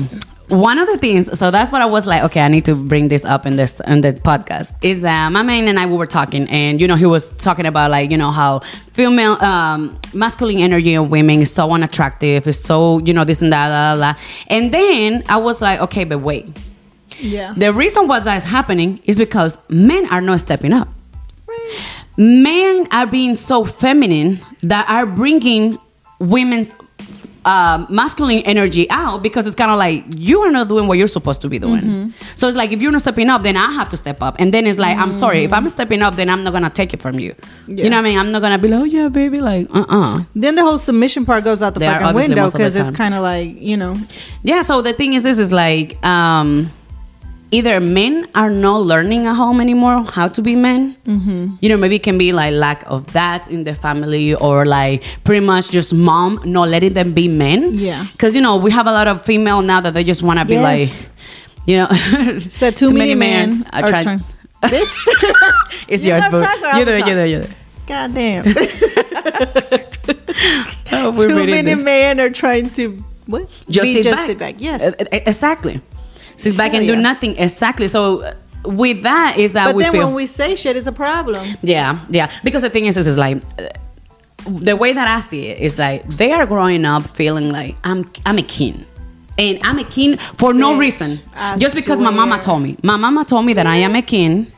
one 0.49 0.79
of 0.79 0.87
the 0.87 0.97
things, 0.99 1.39
so 1.39 1.51
that's 1.51 1.73
what 1.73 1.83
I 1.83 1.87
was 1.87 2.07
like. 2.07 2.23
Okay, 2.25 2.41
I 2.41 2.49
need 2.49 2.65
to 2.67 2.75
bring 2.75 3.09
this 3.09 3.25
up 3.25 3.47
in 3.47 3.57
this 3.57 3.81
in 3.81 4.01
the 4.01 4.13
podcast. 4.13 4.73
Is 4.83 5.03
that 5.03 5.31
my 5.33 5.43
man 5.43 5.69
and 5.69 5.79
I 5.79 5.87
we 5.87 5.97
were 5.97 6.07
talking, 6.07 6.49
and 6.49 6.81
you 6.81 6.87
know 6.89 6.97
he 6.97 7.07
was 7.07 7.31
talking 7.37 7.67
about 7.67 7.91
like 7.91 8.11
you 8.11 8.17
know 8.17 8.31
how 8.31 8.61
female, 8.93 9.43
um, 9.43 9.99
masculine 10.15 10.59
energy 10.59 10.95
of 10.95 11.11
women 11.11 11.43
is 11.43 11.53
so 11.53 11.71
unattractive, 11.73 12.47
it's 12.47 12.59
so 12.59 12.99
you 12.99 13.13
know 13.13 13.25
this 13.25 13.43
and 13.43 13.53
that, 13.53 13.69
la, 13.69 13.93
la, 13.93 14.09
la. 14.09 14.15
and 14.49 14.73
then 14.73 15.25
I 15.29 15.37
was 15.37 15.61
like, 15.61 15.81
okay, 15.81 16.05
but 16.05 16.19
wait. 16.19 16.47
Yeah. 17.19 17.55
The 17.57 17.73
reason 17.73 18.09
why 18.09 18.21
that 18.21 18.37
is 18.37 18.45
happening 18.45 19.01
is 19.05 19.17
because 19.17 19.57
men 19.71 20.07
are 20.07 20.21
not 20.21 20.41
stepping 20.41 20.75
up 20.75 20.89
men 22.17 22.89
are 22.91 23.07
being 23.07 23.35
so 23.35 23.65
feminine 23.65 24.41
that 24.63 24.89
are 24.89 25.07
bringing 25.07 25.79
women's 26.19 26.73
uh, 27.47 27.87
masculine 27.89 28.43
energy 28.45 28.91
out 28.91 29.23
because 29.23 29.47
it's 29.47 29.55
kind 29.55 29.71
of 29.71 29.79
like 29.79 30.05
you 30.09 30.41
are 30.41 30.51
not 30.51 30.67
doing 30.69 30.89
what 30.89 30.99
you're 30.99 31.07
supposed 31.07 31.41
to 31.41 31.49
be 31.49 31.59
doing. 31.59 31.81
Mm-hmm. 31.81 32.11
So 32.35 32.49
it's 32.49 32.57
like 32.57 32.73
if 32.73 32.83
you're 32.83 32.91
not 32.91 33.03
stepping 33.03 33.31
up, 33.31 33.45
then 33.45 33.57
I 33.57 33.71
have 33.71 33.89
to 33.91 33.97
step 33.97 34.21
up. 34.21 34.37
And 34.41 34.53
then 34.53 34.67
it's 34.67 34.79
like, 34.79 34.99
I'm 34.99 35.13
sorry, 35.13 35.45
if 35.45 35.53
I'm 35.53 35.69
stepping 35.69 36.03
up, 36.03 36.17
then 36.17 36.29
I'm 36.29 36.43
not 36.43 36.53
gonna 36.53 36.71
take 36.71 36.93
it 36.93 37.01
from 37.01 37.21
you. 37.21 37.35
Yeah. 37.69 37.85
You 37.85 37.91
know 37.91 37.97
what 37.97 38.07
I 38.07 38.09
mean? 38.11 38.19
I'm 38.19 38.33
not 38.33 38.43
gonna 38.43 38.59
be 38.59 38.69
like, 38.69 38.81
oh 38.81 38.85
yeah, 38.85 39.09
baby, 39.09 39.41
like 39.41 39.69
uh 39.73 39.87
uh 39.89 40.25
Then 40.35 40.57
the 40.57 40.63
whole 40.63 40.79
submission 40.79 41.25
part 41.25 41.45
goes 41.45 41.63
out 41.63 41.75
the 41.75 41.81
There, 41.81 42.01
fucking 42.01 42.15
window 42.15 42.43
most 42.43 42.49
of 42.49 42.53
the 42.53 42.59
because 42.59 42.77
it's 42.77 42.91
kind 42.91 43.15
of 43.15 43.23
like, 43.23 43.63
you 43.63 43.77
know, 43.77 43.97
Yeah, 44.43 44.63
so 44.63 44.83
the 44.83 44.93
thing 44.93 45.15
is, 45.15 45.23
this 45.23 45.39
is 45.39 45.53
like 45.53 46.05
um, 46.05 46.73
either 47.53 47.81
men 47.81 48.27
are 48.35 48.51
not 48.51 48.83
learning 48.83 49.27
at 49.27 49.35
home 49.35 49.61
anymore 49.61 50.03
how 50.05 50.29
to 50.29 50.43
be 50.43 50.57
men. 50.57 50.97
Mm-hmm. 51.07 51.57
You 51.61 51.69
know, 51.69 51.77
maybe 51.77 51.97
it 51.97 52.03
can 52.03 52.19
be 52.19 52.33
like 52.33 52.53
lack 52.53 52.83
of 52.87 53.13
that 53.13 53.49
in 53.51 53.65
the 53.65 53.75
family, 53.75 54.35
or 54.35 54.65
like 54.67 55.03
pretty 55.25 55.45
much 55.45 55.71
just 55.71 55.93
mom 55.95 56.41
not 56.45 56.69
letting 56.69 56.95
them 56.95 57.13
be 57.13 57.29
men. 57.29 57.75
Yeah. 57.75 58.07
because 58.13 58.35
you 58.35 58.41
know 58.43 58.57
we 58.57 58.71
have 58.73 58.87
a 58.87 58.93
lot 58.93 59.07
of 59.09 59.25
female 59.25 59.63
now 59.63 59.81
that 59.81 59.95
they 59.95 60.05
just 60.05 60.23
want 60.23 60.39
to 60.41 60.45
be 60.45 60.55
Yes. 60.55 60.65
like, 60.65 61.13
you 61.69 61.77
know, 61.79 61.89
said 62.51 62.77
too, 62.77 62.93
many, 62.93 63.15
men, 63.15 63.65
are 63.73 63.83
are 63.85 63.89
trying. 63.89 64.05
trying. 64.05 64.25
Bitch. 64.63 65.85
it's 65.89 66.05
You 66.05 66.13
yours, 66.13 66.25
boo. 66.31 66.43
time 66.43 66.63
or 66.65 66.67
I 66.69 66.79
You 66.81 66.85
do 66.85 66.93
it. 66.93 66.99
You 66.99 67.05
do 67.15 67.19
it. 67.21 67.29
You 67.31 67.37
do 67.39 67.43
it. 67.43 67.51
God 67.87 68.15
damn. 68.15 68.45
Oh, 70.93 71.13
Too 71.27 71.35
many 71.47 71.63
this. 71.75 71.85
men 71.85 72.21
are 72.21 72.31
trying 72.31 72.71
to 72.71 73.03
what? 73.27 73.49
just 73.69 73.83
Be 73.85 73.93
sit 73.95 74.05
just 74.05 74.17
back. 74.17 74.27
sit 74.27 74.39
back. 74.39 74.55
Yes. 74.59 74.95
Exactly. 75.13 75.81
Sit 76.37 76.57
back 76.57 76.73
Hell 76.73 76.81
and 76.81 76.89
do 76.89 76.95
yeah. 76.95 77.01
nothing. 77.01 77.37
Exactly. 77.37 77.89
So 77.89 78.23
uh, 78.23 78.35
with 78.65 79.03
that 79.03 79.39
is 79.39 79.53
that 79.53 79.67
but 79.67 79.77
we 79.77 79.83
then 79.83 79.93
feel. 79.93 80.07
when 80.07 80.15
we 80.15 80.27
say 80.27 80.57
shit, 80.57 80.77
it's 80.77 80.87
a 80.87 80.93
problem. 80.93 81.47
Yeah, 81.63 82.01
yeah. 82.11 82.31
Because 82.45 82.63
the 82.63 82.71
thing 82.71 82.87
is, 82.87 82.97
is, 82.97 83.07
is 83.07 83.17
like 83.17 83.39
uh, 83.59 83.69
the 84.47 84.77
way 84.77 84.93
that 84.93 85.09
I 85.09 85.21
see 85.21 85.49
it 85.49 85.61
is 85.61 85.79
like 85.79 86.07
they 86.09 86.33
are 86.33 86.47
growing 86.47 86.85
up 86.85 87.03
feeling 87.05 87.51
like 87.51 87.77
I'm 87.85 88.11
I'm 88.25 88.39
a 88.39 88.43
king. 88.43 88.87
And 89.39 89.59
I'm 89.63 89.79
a 89.79 89.85
king 89.85 90.17
for 90.17 90.55
no 90.55 90.79
reason. 90.79 91.21
I 91.35 91.59
Just 91.59 91.75
because 91.75 92.01
my 92.01 92.11
mama 92.11 92.41
told 92.41 92.63
me. 92.63 92.79
My 92.83 92.97
mama 92.97 93.23
told 93.23 93.45
me 93.45 93.53
that 93.53 93.67
I 93.67 93.77
am 93.77 93.95
a 93.95 94.01
king. 94.01 94.51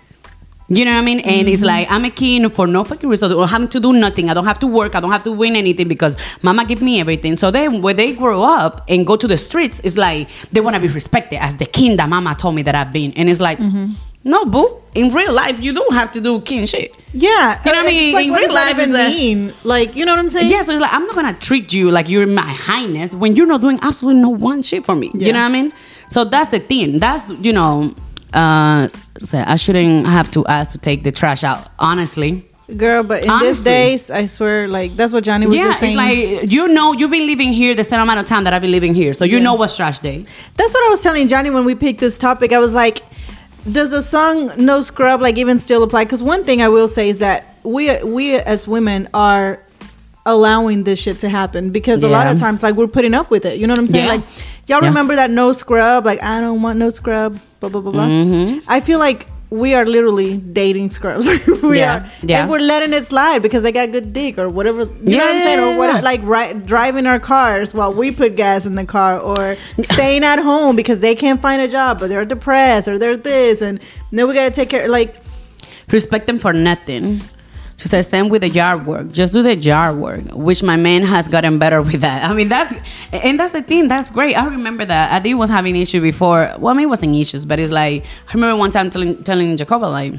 You 0.70 0.84
know 0.84 0.92
what 0.92 0.98
I 0.98 1.02
mean? 1.02 1.20
And 1.20 1.46
Mm-hmm. 1.46 1.48
it's 1.48 1.62
like 1.62 1.90
I'm 1.90 2.04
a 2.04 2.10
king 2.10 2.48
for 2.50 2.66
no 2.66 2.84
fucking 2.84 3.08
reason. 3.08 3.30
I 3.30 3.34
don't 3.34 3.48
have 3.48 3.70
to 3.70 3.80
do 3.80 3.92
nothing. 3.94 4.28
I 4.28 4.34
don't 4.34 4.44
have 4.44 4.58
to 4.58 4.66
work. 4.66 4.94
I 4.94 5.00
don't 5.00 5.10
have 5.12 5.22
to 5.24 5.32
win 5.32 5.56
anything 5.56 5.88
because 5.88 6.16
mama 6.42 6.64
give 6.66 6.82
me 6.82 7.00
everything. 7.00 7.36
So 7.38 7.50
then 7.50 7.80
when 7.80 7.96
they 7.96 8.14
grow 8.14 8.42
up 8.42 8.84
and 8.88 9.06
go 9.06 9.16
to 9.16 9.26
the 9.26 9.38
streets, 9.38 9.80
it's 9.82 9.96
like 9.96 10.28
they 10.52 10.60
want 10.60 10.74
to 10.76 10.80
be 10.80 10.88
respected 10.88 11.36
as 11.42 11.56
the 11.56 11.64
king 11.64 11.96
that 11.96 12.08
mama 12.10 12.34
told 12.38 12.54
me 12.54 12.62
that 12.62 12.74
I've 12.74 12.92
been. 12.92 13.12
And 13.14 13.30
it's 13.30 13.40
like, 13.40 13.58
Mm-hmm. 13.58 13.92
no, 14.24 14.44
boo. 14.44 14.82
In 14.94 15.10
real 15.14 15.32
life, 15.32 15.58
you 15.60 15.72
don't 15.72 15.94
have 15.94 16.12
to 16.12 16.20
do 16.20 16.40
king 16.42 16.66
shit. 16.66 16.94
Yeah. 17.14 17.62
You 17.64 17.72
know 17.72 17.78
what 17.78 17.86
I 17.86 17.88
mean? 17.88 18.14
Like, 18.14 18.26
In 18.26 18.30
what 18.32 18.38
real 18.40 18.48
does 18.48 18.56
that 18.56 18.76
life, 18.76 18.88
even 18.88 18.94
a- 18.94 19.08
mean? 19.08 19.52
Like, 19.64 19.96
you 19.96 20.04
know 20.04 20.12
what 20.12 20.18
I'm 20.18 20.28
saying? 20.28 20.50
Yeah, 20.50 20.60
so 20.62 20.72
it's 20.72 20.80
like 20.82 20.92
I'm 20.92 21.06
not 21.06 21.14
gonna 21.14 21.32
treat 21.34 21.72
you 21.72 21.90
like 21.90 22.08
you're 22.10 22.26
my 22.26 22.42
highness 22.42 23.14
when 23.14 23.36
you're 23.36 23.46
not 23.46 23.62
doing 23.62 23.78
absolutely 23.80 24.20
no 24.20 24.28
one 24.30 24.62
shit 24.62 24.84
for 24.84 24.94
me. 24.94 25.10
Yeah. 25.14 25.28
You 25.28 25.32
know 25.32 25.40
what 25.40 25.46
I 25.50 25.52
mean? 25.52 25.72
So 26.10 26.24
that's 26.24 26.50
the 26.50 26.58
thing. 26.58 26.98
That's 26.98 27.30
you 27.30 27.52
know, 27.52 27.94
uh, 28.34 28.88
I 29.32 29.56
shouldn't 29.56 30.06
have 30.06 30.30
to 30.32 30.46
ask 30.46 30.70
to 30.72 30.78
take 30.78 31.02
the 31.02 31.12
trash 31.12 31.44
out. 31.44 31.68
Honestly, 31.78 32.44
Girl, 32.76 33.02
but 33.02 33.22
in 33.24 33.30
Honestly. 33.30 33.48
these 33.48 33.62
days, 33.62 34.10
I 34.10 34.26
swear, 34.26 34.66
like, 34.66 34.94
that's 34.94 35.10
what 35.14 35.24
Johnny 35.24 35.46
was 35.46 35.56
yeah, 35.56 35.70
just 35.70 35.82
it's 35.84 35.96
like 35.96 36.52
you 36.52 36.68
know 36.68 36.92
you've 36.92 37.10
been 37.10 37.26
living 37.26 37.50
here 37.54 37.74
the 37.74 37.82
same 37.82 37.98
amount 38.00 38.20
of 38.20 38.26
time 38.26 38.44
that 38.44 38.52
I've 38.52 38.60
been 38.60 38.70
living 38.72 38.92
here, 38.94 39.14
so 39.14 39.24
you 39.24 39.38
Yeah. 39.38 39.44
know 39.44 39.54
what's 39.54 39.74
trash 39.74 40.00
day. 40.00 40.26
That's 40.56 40.74
what 40.74 40.84
I 40.86 40.90
was 40.90 41.00
telling 41.02 41.28
Johnny 41.28 41.48
when 41.48 41.64
we 41.64 41.74
picked 41.74 41.98
this 42.00 42.18
topic. 42.18 42.52
I 42.52 42.58
was 42.58 42.74
like, 42.74 43.00
does 43.72 43.90
the 43.92 44.02
song 44.02 44.52
"No 44.58 44.82
Scrub" 44.82 45.22
like 45.22 45.38
even 45.38 45.56
still 45.58 45.82
apply? 45.82 46.04
Because 46.04 46.22
one 46.22 46.44
thing 46.44 46.60
I 46.60 46.68
will 46.68 46.88
say 46.88 47.08
is 47.08 47.20
that 47.20 47.56
we 47.62 48.02
we 48.04 48.34
as 48.34 48.68
women 48.68 49.08
are 49.14 49.60
allowing 50.26 50.84
this 50.84 50.98
shit 50.98 51.18
to 51.20 51.28
happen 51.30 51.70
because 51.70 52.02
a 52.02 52.08
lot 52.08 52.26
of 52.26 52.38
times 52.38 52.62
like 52.62 52.74
we're 52.74 52.86
putting 52.86 53.14
up 53.14 53.30
with 53.30 53.46
it. 53.46 53.58
You 53.58 53.66
know 53.66 53.72
what 53.72 53.80
I'm 53.80 53.88
saying? 53.88 54.04
Yeah. 54.06 54.12
Like 54.12 54.24
y'all 54.66 54.82
Yeah. 54.82 54.88
remember 54.88 55.16
that 55.16 55.30
"No 55.30 55.52
Scrub"? 55.54 56.04
Like 56.04 56.22
I 56.22 56.40
don't 56.42 56.60
want 56.60 56.78
no 56.78 56.90
scrub. 56.90 57.40
Blah 57.60 57.68
blah 57.70 57.80
blah 57.80 57.92
blah. 57.92 58.06
Mm-hmm. 58.06 58.58
I 58.68 58.80
feel 58.80 58.98
like. 58.98 59.26
We 59.50 59.72
are 59.72 59.86
literally 59.86 60.36
dating 60.36 60.90
scrubs. 60.90 61.26
we 61.62 61.78
Yeah, 61.78 62.04
are, 62.04 62.10
yeah. 62.22 62.42
and 62.42 62.50
we're 62.50 62.58
letting 62.58 62.92
it 62.92 63.06
slide 63.06 63.38
because 63.40 63.62
they 63.62 63.72
got 63.72 63.92
good 63.92 64.12
dick 64.12 64.36
or 64.36 64.46
whatever. 64.50 64.80
You 64.80 65.16
know 65.16 65.24
what 65.24 65.36
I'm 65.36 65.40
saying? 65.42 65.58
Or 65.60 65.78
what? 65.78 66.04
Like 66.04 66.20
right, 66.22 66.66
driving 66.66 67.06
our 67.06 67.18
cars 67.18 67.72
while 67.72 67.90
we 67.94 68.10
put 68.10 68.36
gas 68.36 68.66
in 68.66 68.74
the 68.74 68.84
car, 68.84 69.18
or 69.18 69.56
staying 69.80 70.22
at 70.22 70.38
home 70.38 70.76
because 70.76 71.00
they 71.00 71.14
can't 71.14 71.40
find 71.40 71.62
a 71.62 71.66
job, 71.68 71.98
but 71.98 72.10
they're 72.10 72.26
depressed, 72.26 72.88
or 72.88 72.98
they're 72.98 73.16
this, 73.16 73.62
and 73.62 73.80
then 74.12 74.28
we 74.28 74.34
gotta 74.34 74.50
take 74.50 74.68
care. 74.68 74.86
Like, 74.86 75.16
respect 75.90 76.26
them 76.26 76.38
for 76.38 76.52
nothing. 76.52 77.22
She 77.78 77.86
says, 77.86 78.08
same 78.08 78.28
with 78.28 78.42
the 78.42 78.48
yard 78.48 78.86
work. 78.86 79.12
Just 79.12 79.32
do 79.32 79.40
the 79.40 79.54
yard 79.54 79.96
work, 79.96 80.20
which 80.32 80.64
my 80.64 80.74
man 80.74 81.02
has 81.04 81.28
gotten 81.28 81.60
better 81.60 81.80
with 81.80 82.00
that. 82.00 82.28
I 82.28 82.34
mean, 82.34 82.48
that's, 82.48 82.74
and 83.12 83.38
that's 83.38 83.52
the 83.52 83.62
thing. 83.62 83.86
That's 83.86 84.10
great. 84.10 84.34
I 84.34 84.46
remember 84.46 84.84
that. 84.84 85.12
Adi 85.12 85.34
was 85.34 85.48
having 85.48 85.76
issue 85.76 86.00
before. 86.00 86.52
Well, 86.58 86.74
I 86.74 86.76
mean, 86.76 86.86
it 86.86 86.90
wasn't 86.90 87.14
issues, 87.14 87.46
but 87.46 87.60
it's 87.60 87.70
like, 87.70 88.04
I 88.28 88.34
remember 88.34 88.56
one 88.56 88.72
time 88.72 88.90
telling, 88.90 89.22
telling 89.22 89.56
Jacoba, 89.56 89.86
like, 89.86 90.14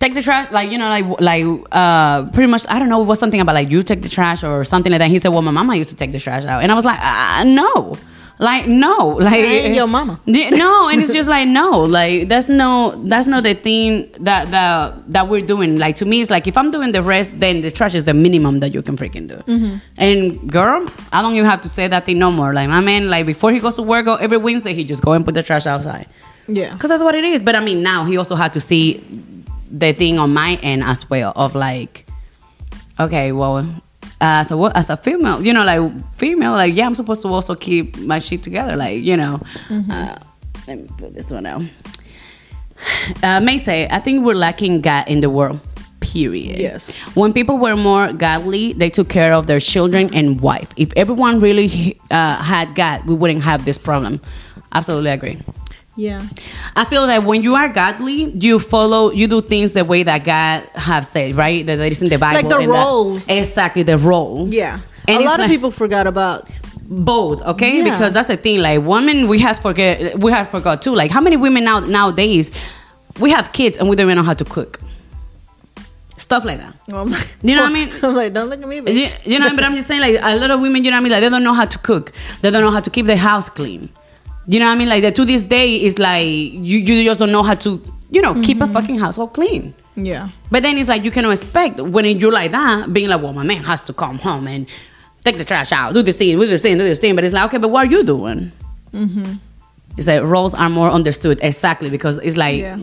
take 0.00 0.14
the 0.14 0.22
trash, 0.22 0.50
like, 0.50 0.72
you 0.72 0.78
know, 0.78 0.88
like, 0.88 1.20
like, 1.20 1.44
uh, 1.70 2.28
pretty 2.32 2.50
much, 2.50 2.66
I 2.68 2.80
don't 2.80 2.88
know, 2.88 3.00
it 3.00 3.06
was 3.06 3.20
something 3.20 3.40
about 3.40 3.54
like, 3.54 3.70
you 3.70 3.84
take 3.84 4.02
the 4.02 4.08
trash 4.08 4.42
or 4.42 4.64
something 4.64 4.90
like 4.90 4.98
that. 4.98 5.10
He 5.10 5.20
said, 5.20 5.28
well, 5.28 5.42
my 5.42 5.52
mama 5.52 5.76
used 5.76 5.90
to 5.90 5.96
take 5.96 6.10
the 6.10 6.18
trash 6.18 6.44
out. 6.44 6.64
And 6.64 6.72
I 6.72 6.74
was 6.74 6.84
like, 6.84 6.98
ah, 7.00 7.44
no. 7.46 7.96
Like 8.38 8.66
no, 8.66 9.16
like 9.20 9.34
ain't 9.34 9.74
your 9.74 9.86
mama. 9.86 10.20
No, 10.26 10.88
and 10.88 11.00
it's 11.00 11.12
just 11.12 11.28
like 11.28 11.46
no, 11.46 11.80
like 11.82 12.28
that's 12.28 12.48
no, 12.48 13.00
that's 13.04 13.28
not 13.28 13.44
the 13.44 13.54
thing 13.54 14.10
that 14.20 14.50
that 14.50 15.12
that 15.12 15.28
we're 15.28 15.46
doing. 15.46 15.78
Like 15.78 15.94
to 15.96 16.04
me, 16.04 16.20
it's 16.20 16.30
like 16.30 16.48
if 16.48 16.56
I'm 16.56 16.72
doing 16.72 16.90
the 16.90 17.02
rest, 17.02 17.38
then 17.38 17.60
the 17.60 17.70
trash 17.70 17.94
is 17.94 18.04
the 18.04 18.14
minimum 18.14 18.58
that 18.60 18.74
you 18.74 18.82
can 18.82 18.96
freaking 18.96 19.28
do. 19.28 19.36
Mm-hmm. 19.36 19.76
And 19.96 20.50
girl, 20.50 20.88
I 21.12 21.22
don't 21.22 21.34
even 21.36 21.48
have 21.48 21.60
to 21.60 21.68
say 21.68 21.86
that 21.86 22.06
thing 22.06 22.18
no 22.18 22.32
more. 22.32 22.52
Like 22.52 22.68
my 22.68 22.80
man, 22.80 23.08
like 23.08 23.24
before 23.24 23.52
he 23.52 23.60
goes 23.60 23.76
to 23.76 23.82
work 23.82 24.08
or 24.08 24.20
every 24.20 24.38
Wednesday, 24.38 24.74
he 24.74 24.84
just 24.84 25.02
go 25.02 25.12
and 25.12 25.24
put 25.24 25.34
the 25.34 25.42
trash 25.42 25.66
outside. 25.66 26.08
Yeah. 26.48 26.74
Because 26.74 26.90
that's 26.90 27.02
what 27.02 27.14
it 27.14 27.24
is. 27.24 27.40
But 27.42 27.54
I 27.54 27.60
mean, 27.60 27.82
now 27.82 28.04
he 28.04 28.16
also 28.16 28.34
had 28.34 28.52
to 28.54 28.60
see 28.60 29.02
the 29.70 29.92
thing 29.92 30.18
on 30.18 30.32
my 30.32 30.56
end 30.62 30.82
as 30.84 31.08
well 31.08 31.32
of 31.36 31.54
like, 31.54 32.06
okay, 32.98 33.32
well, 33.32 33.66
as 34.24 34.50
a 34.50 34.72
as 34.74 34.90
a 34.90 34.96
female, 34.96 35.42
you 35.42 35.52
know, 35.52 35.64
like 35.64 36.16
female, 36.16 36.52
like 36.52 36.74
yeah, 36.74 36.86
I'm 36.86 36.94
supposed 36.94 37.22
to 37.22 37.28
also 37.28 37.54
keep 37.54 37.96
my 37.98 38.18
shit 38.18 38.42
together, 38.42 38.76
like 38.76 39.02
you 39.02 39.16
know. 39.16 39.40
Uh, 39.70 40.16
let 40.66 40.78
me 40.78 40.88
put 40.98 41.14
this 41.14 41.30
one 41.30 41.46
out. 41.46 41.62
Uh, 43.22 43.40
May 43.40 43.56
say, 43.56 43.88
I 43.88 44.00
think 44.00 44.24
we're 44.24 44.34
lacking 44.34 44.80
God 44.80 45.08
in 45.08 45.20
the 45.20 45.30
world. 45.30 45.60
Period. 46.00 46.58
Yes. 46.58 46.90
When 47.14 47.32
people 47.32 47.56
were 47.56 47.76
more 47.76 48.12
godly, 48.12 48.72
they 48.72 48.90
took 48.90 49.08
care 49.08 49.32
of 49.32 49.46
their 49.46 49.60
children 49.60 50.12
and 50.12 50.40
wife. 50.40 50.68
If 50.76 50.92
everyone 50.96 51.40
really 51.40 51.98
uh, 52.10 52.36
had 52.42 52.74
God, 52.74 53.06
we 53.06 53.14
wouldn't 53.14 53.44
have 53.44 53.64
this 53.64 53.78
problem. 53.78 54.20
Absolutely 54.72 55.10
agree. 55.12 55.40
Yeah. 55.96 56.26
I 56.74 56.84
feel 56.86 57.06
that 57.06 57.22
when 57.24 57.42
you 57.42 57.54
are 57.54 57.68
godly, 57.68 58.30
you 58.32 58.58
follow, 58.58 59.10
you 59.12 59.28
do 59.28 59.40
things 59.40 59.74
the 59.74 59.84
way 59.84 60.02
that 60.02 60.24
God 60.24 60.68
have 60.74 61.04
said, 61.06 61.36
right? 61.36 61.64
That 61.64 61.78
is 61.78 62.02
in 62.02 62.08
the 62.08 62.18
Bible. 62.18 62.34
Like 62.40 62.48
the 62.48 62.58
and 62.58 62.70
that- 62.72 62.74
roles. 62.84 63.28
exactly, 63.28 63.82
the 63.84 63.96
role. 63.98 64.48
Yeah. 64.48 64.80
And 65.06 65.18
a 65.22 65.24
lot 65.24 65.34
of 65.34 65.40
like- 65.40 65.50
people 65.50 65.70
forgot 65.70 66.06
about 66.06 66.48
both 66.86 67.40
okay 67.42 67.78
Yeah. 67.78 67.84
because 67.84 68.12
that's 68.12 68.28
the 68.28 68.36
thing 68.36 68.58
like 68.60 68.82
women 68.82 69.26
we 69.26 69.38
have 69.38 69.58
forget 69.58 70.18
we 70.18 70.30
have 70.30 70.50
forgot 70.50 70.82
too 70.82 70.94
like 70.94 71.10
how 71.10 71.18
many 71.22 71.34
women 71.34 71.64
now 71.64 71.80
nowadays 71.80 72.50
we 73.20 73.30
have 73.30 73.54
kids 73.54 73.78
and 73.78 73.88
we 73.88 73.96
don't 73.96 74.04
even 74.04 74.16
know 74.18 74.22
how 74.22 74.34
to 74.34 74.44
cook 74.44 74.78
stuff 76.18 76.44
like 76.44 76.58
that 76.58 76.74
oh 76.92 76.98
I'm 76.98 77.10
like, 77.10 77.26
You 77.42 77.56
know 77.56 77.62
what 77.62 77.70
I 77.70 77.74
mean? 77.74 77.90
I'm 78.02 78.14
like, 78.14 78.32
don't 78.34 78.50
look 78.50 78.60
at 78.62 78.68
me, 78.68 78.76
you, 78.76 78.82
bitch. 78.82 79.26
you 79.26 79.38
know 79.38 79.46
what 79.46 79.46
I 79.46 79.48
mean 79.48 79.56
but 79.56 79.64
i'm 79.64 79.74
just 79.74 79.88
saying 79.88 80.02
like 80.02 80.18
a 80.22 80.36
lot 80.38 80.50
of 80.50 80.60
women 80.60 80.84
you 80.84 80.90
know 80.90 80.96
what 80.96 81.00
i 81.00 81.04
mean 81.04 81.12
like 81.12 81.22
they 81.22 81.30
don't 81.30 81.42
know 81.42 81.54
how 81.54 81.64
to 81.64 81.78
cook 81.78 82.12
they 82.42 82.50
don't 82.50 82.62
know 82.62 82.70
how 82.70 82.80
to 82.80 82.90
keep 82.90 83.06
the 83.06 83.16
house 83.16 83.48
clean 83.48 83.88
you 84.46 84.58
know 84.60 84.66
what 84.66 84.72
i 84.72 84.78
mean 84.78 84.88
like 84.88 85.02
that 85.02 85.14
to 85.16 85.24
this 85.24 85.44
day 85.44 85.76
is 85.82 85.98
like 85.98 86.24
you, 86.26 86.78
you 86.78 87.04
just 87.04 87.18
don't 87.20 87.32
know 87.32 87.42
how 87.42 87.54
to 87.54 87.80
you 88.10 88.20
know 88.22 88.34
keep 88.42 88.58
Mm-hmm. 88.58 88.70
a 88.70 88.80
fucking 88.80 88.98
household 88.98 89.32
clean 89.32 89.74
Yeah. 89.96 90.28
but 90.50 90.62
then 90.62 90.76
it's 90.78 90.88
like 90.88 91.04
you 91.04 91.10
cannot 91.10 91.32
expect 91.32 91.80
when 91.80 92.04
you're 92.04 92.32
like 92.32 92.50
that, 92.52 92.92
being 92.92 93.08
like, 93.08 93.22
well, 93.22 93.32
my 93.32 93.44
man 93.44 93.62
has 93.64 93.82
to 93.84 93.92
come 93.92 94.18
home 94.18 94.46
and 94.48 94.66
take 95.24 95.38
the 95.38 95.44
trash 95.44 95.72
out, 95.72 95.94
do 95.94 96.02
this 96.02 96.16
thing, 96.16 96.38
do 96.38 96.46
this 96.46 96.62
thing, 96.62 96.76
do 96.78 96.84
this 96.84 96.98
thing. 96.98 97.14
But 97.14 97.24
it's 97.24 97.32
like, 97.32 97.44
okay, 97.46 97.58
but 97.58 97.68
what 97.68 97.86
are 97.86 97.90
you 97.90 98.02
doing? 98.04 98.52
Mm-hmm. 98.92 99.34
It's 99.96 100.06
like 100.06 100.22
roles 100.22 100.52
are 100.54 100.68
more 100.68 100.90
understood 100.90 101.38
exactly 101.42 101.88
because 101.90 102.18
it's 102.18 102.36
like 102.36 102.58
Yeah. 102.60 102.76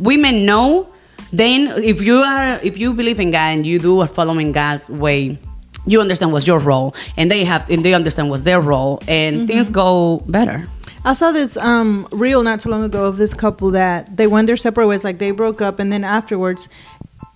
women 0.00 0.44
know. 0.44 0.92
Then 1.32 1.68
if 1.82 2.00
you 2.02 2.18
are, 2.18 2.58
if 2.62 2.78
you 2.78 2.92
believe 2.92 3.18
in 3.20 3.30
God 3.30 3.48
and 3.56 3.66
you 3.66 3.78
do 3.78 4.00
are 4.00 4.06
following 4.08 4.52
God's 4.52 4.88
way, 4.90 5.38
you 5.86 6.00
understand 6.00 6.32
what's 6.32 6.46
your 6.46 6.58
role, 6.58 6.94
and 7.16 7.30
they 7.30 7.44
have, 7.44 7.68
and 7.70 7.84
they 7.84 7.94
understand 7.94 8.28
what's 8.30 8.42
their 8.42 8.60
role, 8.60 8.98
and 9.08 9.36
Mm-hmm. 9.36 9.46
things 9.46 9.68
go 9.70 10.22
better. 10.26 10.66
I 11.06 11.12
saw 11.12 11.30
this 11.32 11.56
um 11.56 12.06
reel 12.10 12.42
not 12.42 12.60
too 12.60 12.68
long 12.68 12.82
ago 12.90 13.06
of 13.06 13.16
this 13.16 13.32
couple 13.32 13.70
that 13.70 14.16
they 14.18 14.26
went 14.26 14.46
their 14.48 14.56
separate 14.66 14.88
ways, 14.88 15.04
like 15.04 15.18
they 15.18 15.30
broke 15.30 15.60
up, 15.62 15.78
and 15.78 15.88
then 15.92 16.02
afterwards, 16.04 16.68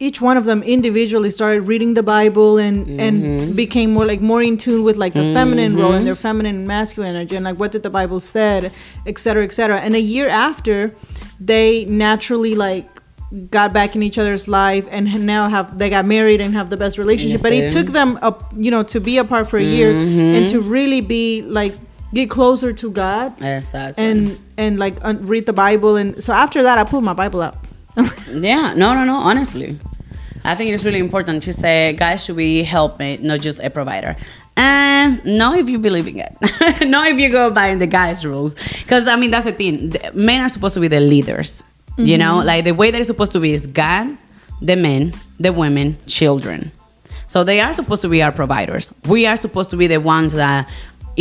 each 0.06 0.18
one 0.20 0.36
of 0.36 0.44
them 0.50 0.62
individually 0.62 1.30
started 1.30 1.60
reading 1.72 1.94
the 1.94 2.02
Bible 2.02 2.58
and 2.58 2.76
Mm-hmm. 2.86 3.00
and 3.00 3.56
became 3.56 3.92
more 3.92 4.06
like 4.12 4.20
more 4.32 4.42
in 4.42 4.56
tune 4.64 4.82
with 4.82 4.96
like 4.96 5.14
the 5.14 5.26
feminine 5.38 5.76
role 5.76 5.92
and 5.92 6.06
their 6.06 6.16
feminine 6.16 6.56
and 6.56 6.66
masculine 6.66 7.14
energy 7.14 7.36
and 7.36 7.44
like 7.44 7.58
what 7.62 7.70
did 7.70 7.82
the 7.82 7.90
Bible 8.00 8.18
said, 8.36 8.72
et 9.06 9.16
cetera, 9.18 9.44
et 9.44 9.52
cetera. 9.52 9.78
And 9.80 9.94
a 9.94 10.00
year 10.00 10.28
after, 10.28 10.94
they 11.38 11.84
naturally 11.84 12.54
like 12.66 12.86
got 13.50 13.72
back 13.72 13.94
in 13.94 14.02
each 14.02 14.18
other's 14.18 14.48
life 14.48 14.84
and 14.90 15.04
now 15.34 15.48
have 15.48 15.78
they 15.78 15.88
got 15.96 16.04
married 16.16 16.40
and 16.40 16.54
have 16.54 16.68
the 16.70 16.76
best 16.84 16.98
relationship. 16.98 17.38
Yes, 17.38 17.42
but 17.42 17.52
it 17.52 17.70
took 17.70 17.88
them 17.98 18.18
up, 18.22 18.52
you 18.56 18.70
know, 18.74 18.82
to 18.94 18.98
be 19.00 19.18
apart 19.18 19.48
for 19.50 19.58
a 19.58 19.62
year 19.76 19.92
Mm-hmm. 19.92 20.34
and 20.36 20.48
to 20.52 20.58
really 20.60 21.02
be 21.02 21.42
like 21.42 21.74
get 22.12 22.30
closer 22.30 22.72
to 22.72 22.90
God 22.90 23.40
Exactly. 23.42 24.04
and 24.04 24.38
and 24.56 24.78
like 24.78 24.96
un- 25.02 25.26
read 25.26 25.46
the 25.46 25.52
Bible 25.52 25.96
and 25.96 26.22
so 26.22 26.32
after 26.32 26.62
that 26.62 26.78
I 26.78 26.84
pulled 26.84 27.04
my 27.04 27.14
Bible 27.14 27.42
out. 27.42 27.56
Yeah, 28.30 28.74
no, 28.74 28.94
no, 28.94 29.04
no. 29.04 29.16
Honestly, 29.16 29.78
I 30.44 30.54
think 30.54 30.72
it's 30.72 30.84
really 30.84 31.00
important 31.00 31.42
to 31.42 31.52
say 31.52 31.92
guys 31.94 32.24
should 32.24 32.36
be 32.36 32.62
helpmate, 32.62 33.22
not 33.22 33.40
just 33.40 33.60
a 33.60 33.68
provider. 33.68 34.16
And 34.56 35.24
no, 35.24 35.54
if 35.54 35.68
you 35.68 35.78
believe 35.78 36.06
in 36.06 36.18
it, 36.20 36.36
no, 36.88 37.02
if 37.04 37.18
you 37.18 37.30
go 37.30 37.50
by 37.50 37.74
the 37.74 37.86
guys' 37.86 38.24
rules, 38.24 38.54
because 38.54 39.06
I 39.08 39.16
mean 39.16 39.30
that's 39.30 39.44
the 39.44 39.52
thing. 39.52 39.90
The 39.90 40.12
men 40.14 40.40
are 40.40 40.48
supposed 40.48 40.74
to 40.74 40.80
be 40.80 40.88
the 40.88 41.00
leaders. 41.00 41.62
You 41.98 42.16
know, 42.16 42.36
mm-hmm. 42.36 42.46
like 42.46 42.64
the 42.64 42.72
way 42.72 42.90
that 42.90 42.98
it's 42.98 43.08
supposed 43.08 43.32
to 43.32 43.40
be 43.40 43.52
is 43.52 43.66
God, 43.66 44.16
the 44.62 44.76
men, 44.76 45.12
the 45.38 45.52
women, 45.52 45.98
children. 46.06 46.72
So 47.28 47.44
they 47.44 47.60
are 47.60 47.72
supposed 47.72 48.02
to 48.02 48.08
be 48.08 48.22
our 48.22 48.32
providers. 48.32 48.92
We 49.06 49.26
are 49.26 49.36
supposed 49.36 49.70
to 49.70 49.76
be 49.76 49.86
the 49.86 50.00
ones 50.00 50.32
that, 50.32 50.68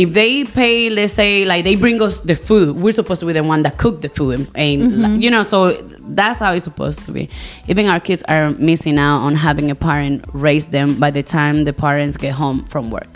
if 0.00 0.14
they 0.14 0.44
pay, 0.44 0.88
let's 0.88 1.12
say, 1.12 1.44
like 1.44 1.64
they 1.64 1.76
bring 1.76 2.00
us 2.00 2.20
the 2.20 2.34
food, 2.34 2.76
we're 2.76 2.92
supposed 2.92 3.20
to 3.20 3.26
be 3.26 3.34
the 3.34 3.44
one 3.44 3.62
that 3.62 3.76
cook 3.76 4.00
the 4.00 4.08
food, 4.08 4.48
and, 4.54 5.02
like, 5.02 5.20
you 5.22 5.30
know, 5.30 5.42
so 5.42 5.72
that's 6.16 6.38
how 6.38 6.52
it's 6.54 6.64
supposed 6.64 7.04
to 7.04 7.12
be. 7.12 7.28
Even 7.68 7.86
our 7.86 8.00
kids 8.00 8.22
are 8.28 8.50
missing 8.52 8.98
out 8.98 9.18
on 9.18 9.34
having 9.34 9.70
a 9.70 9.74
parent 9.74 10.24
raise 10.32 10.68
them 10.68 10.98
by 10.98 11.10
the 11.10 11.22
time 11.22 11.64
the 11.64 11.72
parents 11.72 12.16
get 12.16 12.32
home 12.32 12.64
from 12.64 12.90
work. 12.90 13.08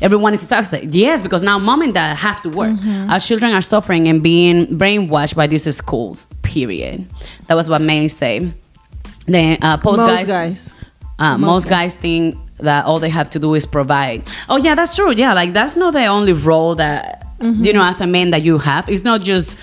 Everyone 0.00 0.34
is 0.34 0.42
exhausted. 0.42 0.92
Yes, 0.92 1.22
because 1.22 1.44
now 1.44 1.60
mom 1.60 1.80
and 1.80 1.94
dad 1.94 2.16
have 2.16 2.42
to 2.42 2.48
work. 2.48 2.76
Our 3.08 3.20
children 3.20 3.52
are 3.52 3.62
suffering 3.62 4.08
and 4.08 4.20
being 4.20 4.66
brainwashed 4.66 5.36
by 5.36 5.46
these 5.46 5.72
schools. 5.76 6.26
Period. 6.42 7.06
That 7.46 7.54
was 7.54 7.68
what 7.68 7.80
May 7.80 8.08
said. 8.08 8.52
Then 9.26 9.58
uh, 9.62 9.76
post 9.76 10.00
guys, 10.00 10.26
guys. 10.26 10.72
Uh, 11.22 11.38
Most 11.38 11.48
most, 11.64 11.68
guys. 11.68 11.94
think 11.94 12.36
that 12.58 12.84
all 12.84 12.98
they 12.98 13.10
have 13.10 13.28
to 13.30 13.38
do 13.38 13.54
is 13.54 13.66
provide. 13.66 14.22
Oh 14.48 14.56
yeah, 14.56 14.74
that's 14.74 14.94
true. 14.96 15.12
Yeah, 15.12 15.32
like 15.34 15.52
that's 15.52 15.76
not 15.76 15.92
the 15.94 16.06
only 16.06 16.32
role 16.32 16.74
that 16.76 17.26
you 17.40 17.72
know 17.72 17.82
as 17.82 18.00
a 18.00 18.06
man 18.06 18.30
that 18.30 18.42
you 18.42 18.58
have. 18.58 18.88
It's 18.88 19.04
not 19.04 19.20
just 19.20 19.56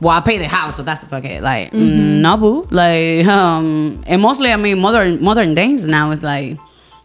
well, 0.00 0.16
I 0.16 0.20
pay 0.20 0.38
the 0.38 0.48
house, 0.48 0.76
so 0.76 0.82
that's 0.82 1.04
okay. 1.12 1.40
Like 1.40 1.72
mm, 1.72 2.20
no, 2.20 2.36
boo. 2.36 2.66
Like 2.70 3.26
um, 3.26 4.02
and 4.06 4.22
mostly, 4.22 4.50
I 4.52 4.56
mean, 4.56 4.78
modern 4.78 5.22
modern 5.22 5.54
days 5.54 5.86
now 5.86 6.10
is 6.10 6.22
like 6.22 6.56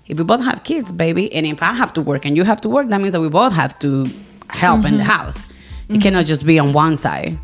if 0.08 0.18
we 0.18 0.24
both 0.24 0.44
have 0.44 0.64
kids, 0.64 0.92
baby, 0.92 1.34
and 1.34 1.46
if 1.46 1.62
I 1.62 1.74
have 1.74 1.92
to 1.94 2.02
work 2.02 2.26
and 2.26 2.38
you 2.38 2.44
have 2.44 2.62
to 2.62 2.70
work, 2.70 2.90
that 2.90 3.02
means 3.02 3.14
that 3.14 3.22
we 3.22 3.30
both 3.30 3.54
have 3.54 3.78
to 3.80 4.08
help 4.50 4.86
in 4.86 4.98
the 4.98 5.04
house. 5.04 5.46
It 5.90 6.02
cannot 6.02 6.26
just 6.26 6.46
be 6.46 6.58
on 6.58 6.74
one 6.74 6.96
side, 6.96 7.38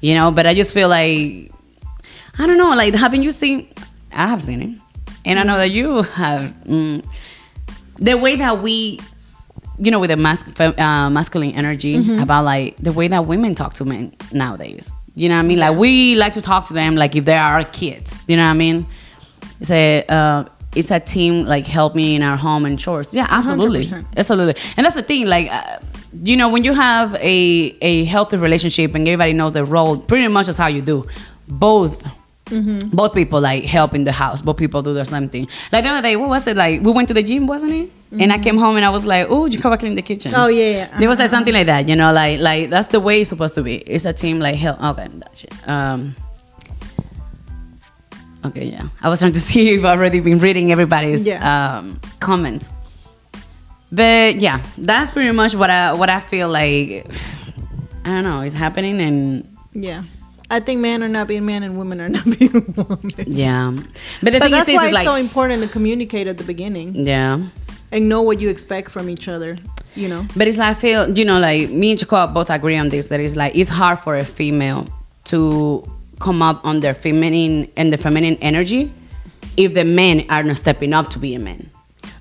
you 0.00 0.14
know. 0.14 0.30
But 0.30 0.46
I 0.46 0.54
just 0.54 0.74
feel 0.74 0.88
like 0.88 1.50
I 2.38 2.46
don't 2.46 2.58
know, 2.58 2.74
like 2.74 2.94
haven't 2.94 3.22
you 3.22 3.30
seen? 3.30 3.68
I 4.12 4.26
have 4.28 4.42
seen 4.42 4.62
it, 4.62 4.78
and 5.24 5.38
I 5.38 5.42
know 5.42 5.56
that 5.56 5.70
you 5.70 6.02
have. 6.02 6.40
Mm, 6.66 7.04
the 7.98 8.14
way 8.16 8.36
that 8.36 8.60
we, 8.62 8.98
you 9.78 9.90
know, 9.90 10.00
with 10.00 10.10
the 10.10 10.16
mas- 10.16 10.44
uh, 10.58 11.10
masculine 11.10 11.52
energy 11.54 11.96
about 12.20 12.44
like 12.44 12.76
the 12.78 12.92
way 12.92 13.08
that 13.08 13.26
women 13.26 13.54
talk 13.54 13.74
to 13.74 13.84
men 13.84 14.12
nowadays. 14.32 14.90
You 15.14 15.28
know 15.28 15.36
what 15.36 15.44
I 15.44 15.46
mean? 15.46 15.58
Like 15.60 15.76
we 15.76 16.16
like 16.16 16.32
to 16.32 16.42
talk 16.42 16.66
to 16.68 16.72
them 16.72 16.96
like 16.96 17.14
if 17.14 17.24
they 17.24 17.36
are 17.36 17.54
our 17.54 17.64
kids. 17.64 18.22
You 18.26 18.36
know 18.36 18.44
what 18.44 18.50
I 18.50 18.54
mean? 18.54 18.86
It's 19.60 19.70
a 19.70 20.04
uh, 20.08 20.44
it's 20.74 20.90
a 20.90 20.98
team 20.98 21.44
like 21.44 21.66
help 21.66 21.94
me 21.94 22.16
in 22.16 22.22
our 22.22 22.36
home 22.36 22.66
and 22.66 22.78
chores. 22.78 23.14
Yeah, 23.14 23.28
absolutely, 23.30 23.84
100%. 23.84 24.06
absolutely. 24.16 24.60
And 24.76 24.84
that's 24.84 24.96
the 24.96 25.02
thing, 25.02 25.26
like. 25.26 25.50
Uh, 25.50 25.78
you 26.22 26.36
know, 26.36 26.48
when 26.48 26.62
you 26.62 26.72
have 26.72 27.16
a 27.16 27.76
a 27.82 28.04
healthy 28.04 28.36
relationship 28.36 28.94
and 28.94 29.06
everybody 29.08 29.32
knows 29.32 29.52
the 29.52 29.64
role, 29.64 29.98
pretty 29.98 30.28
much 30.28 30.46
that's 30.46 30.58
how 30.58 30.68
you 30.68 30.80
do. 30.80 31.04
Both 31.48 32.04
both 32.92 33.14
people 33.14 33.40
like 33.40 33.64
help 33.64 33.94
in 33.94 34.04
the 34.04 34.12
house. 34.12 34.42
Both 34.42 34.58
people 34.58 34.82
do 34.82 34.92
the 34.94 35.04
same 35.04 35.28
thing. 35.28 35.48
Like 35.72 35.84
the 35.84 35.90
other 35.90 36.02
day, 36.02 36.16
what 36.16 36.28
was 36.28 36.46
it 36.46 36.56
like? 36.56 36.82
We 36.82 36.92
went 36.92 37.08
to 37.08 37.14
the 37.14 37.22
gym, 37.22 37.46
wasn't 37.46 37.72
it? 37.72 37.90
And 38.20 38.32
I 38.32 38.38
came 38.38 38.58
home 38.58 38.76
and 38.76 38.84
I 38.84 38.90
was 38.90 39.04
like, 39.04 39.26
"Oh, 39.28 39.46
you 39.46 39.58
come 39.58 39.76
clean 39.76 39.94
the 39.96 40.02
kitchen." 40.02 40.32
Oh, 40.36 40.46
yeah, 40.46 40.70
yeah. 40.70 40.98
There 40.98 41.08
was 41.08 41.18
like 41.18 41.30
something 41.30 41.52
like 41.54 41.66
that, 41.66 41.88
you 41.88 41.96
know, 41.96 42.12
like 42.12 42.38
like 42.40 42.70
that's 42.70 42.88
the 42.88 43.00
way 43.00 43.22
it's 43.22 43.30
supposed 43.30 43.54
to 43.56 43.62
be. 43.62 43.76
It's 43.78 44.04
a 44.04 44.12
team 44.12 44.38
like 44.38 44.54
help. 44.56 44.80
Okay, 44.82 45.08
that 45.18 45.36
shit. 45.36 45.68
Um. 45.68 46.14
Okay, 48.44 48.66
yeah. 48.66 48.88
I 49.02 49.08
was 49.08 49.20
trying 49.20 49.32
to 49.32 49.40
see 49.50 49.74
if 49.74 49.84
I've 49.84 49.98
already 49.98 50.20
been 50.20 50.38
reading 50.38 50.70
everybody's 50.70 51.22
Yeah. 51.22 51.78
um, 51.78 51.98
comments. 52.20 52.66
But 53.90 54.36
yeah, 54.36 54.60
that's 54.76 55.10
pretty 55.10 55.30
much 55.32 55.54
what 55.54 55.70
I 55.70 55.92
what 55.94 56.10
I 56.10 56.20
feel 56.20 56.48
like. 56.48 57.06
I 58.04 58.08
don't 58.10 58.24
know, 58.24 58.40
it's 58.42 58.54
happening, 58.54 59.00
and 59.00 59.48
Yeah. 59.72 60.02
I 60.50 60.60
think 60.60 60.80
men 60.80 61.02
are 61.02 61.08
not 61.08 61.26
being 61.28 61.46
men 61.46 61.62
and 61.62 61.78
women 61.78 62.00
are 62.00 62.08
not 62.16 62.24
being 62.38 62.74
women. 62.76 63.24
yeah. 63.26 63.70
But 64.22 64.32
the 64.32 64.38
But 64.38 64.42
thing 64.42 64.52
that's 64.52 64.68
is, 64.68 64.76
why 64.76 64.82
is 64.84 64.88
it's 64.88 64.94
like, 64.94 65.04
so 65.04 65.14
important 65.14 65.62
to 65.62 65.68
communicate 65.68 66.26
at 66.26 66.38
the 66.38 66.44
beginning 66.44 67.06
yeah. 67.06 67.40
and 67.92 68.08
know 68.08 68.22
what 68.22 68.40
you 68.40 68.48
expect 68.50 68.90
from 68.90 69.08
each 69.08 69.28
other. 69.28 69.56
You 69.94 70.08
know. 70.08 70.26
But 70.36 70.48
it's 70.48 70.58
like 70.58 70.76
I 70.76 70.80
feel, 70.80 71.16
you 71.16 71.24
know, 71.24 71.38
like 71.38 71.70
me 71.70 71.90
and 71.92 71.98
Jacob 71.98 72.34
both 72.34 72.50
agree 72.50 72.76
on 72.76 72.88
this. 72.88 73.08
That 73.08 73.20
it's 73.20 73.36
like 73.36 73.54
it's 73.54 73.70
hard 73.70 74.00
for 74.00 74.16
a 74.16 74.24
female 74.24 74.86
to 75.24 75.84
come 76.20 76.42
up 76.42 76.64
on 76.64 76.80
their 76.80 76.94
feminine 76.94 77.70
and 77.76 77.92
the 77.92 77.98
feminine 77.98 78.36
energy 78.40 78.92
if 79.56 79.74
the 79.74 79.84
men 79.84 80.26
are 80.30 80.42
not 80.42 80.56
stepping 80.56 80.92
up 80.92 81.10
to 81.10 81.18
be 81.18 81.34
a 81.34 81.38
man. 81.38 81.70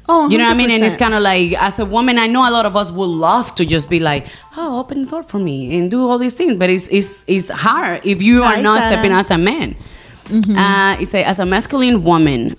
Oh, 0.10 0.30
you 0.30 0.38
know 0.38 0.44
what 0.44 0.52
I 0.52 0.58
mean? 0.58 0.70
And 0.70 0.84
it's 0.84 0.98
kind 0.98 1.14
of 1.14 1.22
like, 1.22 1.54
as 1.54 1.80
a 1.80 1.86
woman, 1.86 2.20
I 2.20 2.28
know 2.28 2.48
a 2.48 2.52
lot 2.52 2.66
of 2.66 2.76
us 2.76 2.92
would 2.92 3.06
love 3.06 3.56
to 3.56 3.66
just 3.66 3.90
be 3.90 4.00
like, 4.00 4.28
oh, 4.58 4.80
open 4.80 5.04
the 5.04 5.10
door 5.10 5.24
for 5.24 5.40
me 5.40 5.78
and 5.78 5.90
do 5.90 6.10
all 6.10 6.18
these 6.18 6.36
things. 6.36 6.58
But 6.58 6.70
it's 6.70 6.88
it's, 6.90 7.24
it's 7.28 7.50
hard 7.50 8.02
if 8.06 8.22
you 8.22 8.44
are 8.44 8.56
Nice, 8.56 8.64
not 8.64 8.80
stepping 8.82 9.12
as 9.14 9.32
a 9.32 9.38
man. 9.38 9.76
Mm-hmm. 10.26 10.58
Uh, 10.58 10.98
it 11.00 11.06
say, 11.08 11.24
as 11.24 11.40
a 11.40 11.46
masculine 11.46 12.04
woman, 12.04 12.56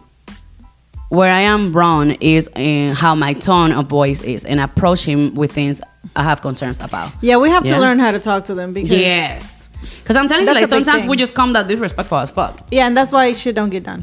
where 1.11 1.31
I 1.33 1.41
am 1.43 1.73
wrong 1.73 2.13
is 2.13 2.49
in 2.57 2.95
how 2.95 3.15
my 3.15 3.35
tone 3.35 3.73
of 3.73 3.87
voice 3.89 4.23
is 4.23 4.45
and 4.45 4.59
approaching 4.59 5.19
him 5.19 5.35
with 5.35 5.53
things 5.53 5.81
I 6.17 6.23
have 6.23 6.41
concerns 6.41 6.81
about. 6.81 7.13
Yeah, 7.21 7.37
we 7.37 7.51
have 7.51 7.65
Yeah. 7.67 7.75
to 7.77 7.81
learn 7.81 7.99
how 7.99 8.11
to 8.11 8.19
talk 8.19 8.45
to 8.45 8.55
them 8.55 8.73
because 8.73 8.91
Yes. 8.99 9.69
Because 10.03 10.17
I'm 10.17 10.29
telling 10.29 10.47
you, 10.47 10.55
like, 10.55 10.67
sometimes 10.69 11.07
we 11.07 11.17
just 11.17 11.35
come 11.35 11.53
that 11.53 11.69
disrespectful 11.69 12.19
as 12.19 12.31
fuck. 12.31 12.59
yeah, 12.71 12.87
and 12.87 12.97
that's 12.97 13.13
why 13.13 13.33
shit 13.35 13.55
don't 13.55 13.71
get 13.71 13.83
done. 13.85 14.03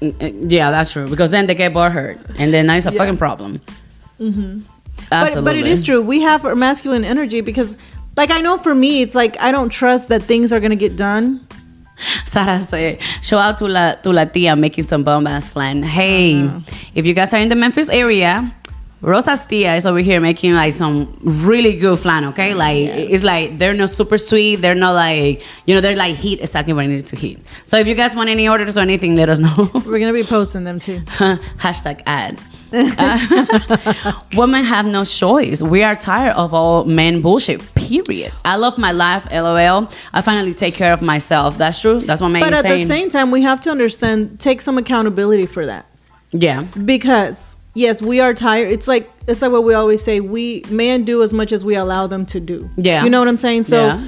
Mm, 0.00 0.50
Yeah, 0.50 0.70
that's 0.70 0.92
true. 0.92 1.08
Because 1.08 1.30
then 1.30 1.46
they 1.46 1.54
get 1.54 1.72
bored 1.72 1.92
hurt. 1.92 2.18
And 2.38 2.52
then 2.54 2.66
that's 2.66 2.86
a 2.86 2.92
Yeah. 2.92 2.98
fucking 2.98 3.16
problem. 3.18 3.60
Mm-hmm. 4.20 4.60
But, 5.10 5.12
Absolutely. 5.12 5.42
but 5.44 5.56
it 5.56 5.66
is 5.66 5.82
true. 5.82 6.02
We 6.02 6.20
have 6.22 6.44
our 6.44 6.54
masculine 6.54 7.04
energy 7.04 7.40
because, 7.40 7.76
like, 8.16 8.30
I 8.30 8.40
know 8.40 8.58
for 8.58 8.74
me, 8.74 9.02
it's 9.02 9.14
like 9.14 9.36
I 9.40 9.52
don't 9.52 9.70
trust 9.70 10.08
that 10.08 10.22
things 10.22 10.52
are 10.52 10.60
gonna 10.60 10.76
get 10.76 10.96
done. 10.96 11.40
Sarah 12.26 12.60
said, 12.60 12.98
show 13.22 13.38
out 13.38 13.58
to 13.58 13.66
La, 13.66 13.94
to 13.94 14.10
La 14.12 14.24
Tia 14.24 14.54
making 14.56 14.84
some 14.84 15.02
bomb 15.02 15.26
ass 15.26 15.48
flan. 15.50 15.82
Hey, 15.82 16.42
Uh-huh. 16.44 16.60
if 16.94 17.06
you 17.06 17.14
guys 17.14 17.32
are 17.34 17.38
in 17.40 17.48
the 17.48 17.56
Memphis 17.56 17.88
area, 17.88 18.52
Rosa's 19.00 19.40
Tia 19.46 19.74
is 19.76 19.86
over 19.86 20.00
here 20.00 20.20
making 20.20 20.54
like 20.54 20.74
some 20.74 21.16
really 21.22 21.76
good 21.76 21.98
flan, 22.00 22.24
okay? 22.26 22.52
Like, 22.54 22.76
it's 22.78 23.22
like 23.22 23.56
they're 23.58 23.74
not 23.74 23.90
super 23.90 24.18
sweet. 24.18 24.56
They're 24.56 24.74
not 24.74 24.92
like, 24.92 25.42
you 25.66 25.74
know, 25.74 25.80
they're 25.80 25.94
like 25.96 26.16
heat 26.16 26.40
exactly 26.40 26.72
what 26.72 26.82
I 26.82 26.86
need 26.86 27.06
to 27.06 27.16
heat. 27.16 27.38
So 27.64 27.78
if 27.78 27.86
you 27.86 27.94
guys 27.94 28.14
want 28.16 28.28
any 28.28 28.48
orders 28.48 28.76
or 28.76 28.80
anything, 28.80 29.14
let 29.14 29.28
us 29.28 29.38
know. 29.38 29.70
We're 29.86 30.00
gonna 30.00 30.12
be 30.12 30.24
posting 30.24 30.64
them 30.64 30.78
too. 30.80 31.00
Hashtag 31.58 32.02
ad. 32.06 32.40
Uh, 32.70 34.12
women 34.34 34.62
have 34.64 34.84
no 34.84 35.04
choice. 35.04 35.62
We 35.62 35.82
are 35.82 35.94
tired 35.96 36.32
of 36.36 36.52
all 36.52 36.84
men 36.84 37.22
bullshit. 37.22 37.60
Period. 37.74 38.32
I 38.44 38.56
love 38.56 38.76
my 38.78 38.92
life. 38.92 39.26
LOL. 39.30 39.90
I 40.12 40.20
finally 40.20 40.52
take 40.54 40.74
care 40.74 40.92
of 40.92 41.00
myself. 41.00 41.56
That's 41.56 41.80
true. 41.80 42.00
That's 42.00 42.20
what 42.20 42.28
Megan's 42.28 42.50
But 42.50 42.58
at 42.58 42.62
saying. 42.68 42.88
the 42.88 42.94
same 42.94 43.10
time, 43.10 43.30
we 43.30 43.42
have 43.42 43.60
to 43.62 43.70
understand, 43.70 44.38
take 44.40 44.60
some 44.60 44.76
accountability 44.76 45.46
for 45.46 45.64
that. 45.66 45.86
yeah. 46.32 46.62
because 46.84 47.56
yes 47.84 48.02
we 48.02 48.20
are 48.20 48.34
tired. 48.34 48.68
It's 48.76 48.88
like 48.88 49.04
it's 49.26 49.42
like 49.42 49.52
what 49.52 49.64
we 49.64 49.74
always 49.74 50.02
say 50.02 50.20
we 50.20 50.62
men 50.70 51.04
do 51.04 51.22
as 51.22 51.32
much 51.32 51.52
as 51.52 51.64
we 51.64 51.74
allow 51.76 52.06
them 52.06 52.24
to 52.26 52.40
do. 52.40 52.68
Yeah. 52.76 53.04
you 53.04 53.10
know 53.10 53.18
what 53.20 53.28
i'm 53.28 53.36
saying? 53.46 53.62
So 53.64 53.76
Yeah. 53.86 54.00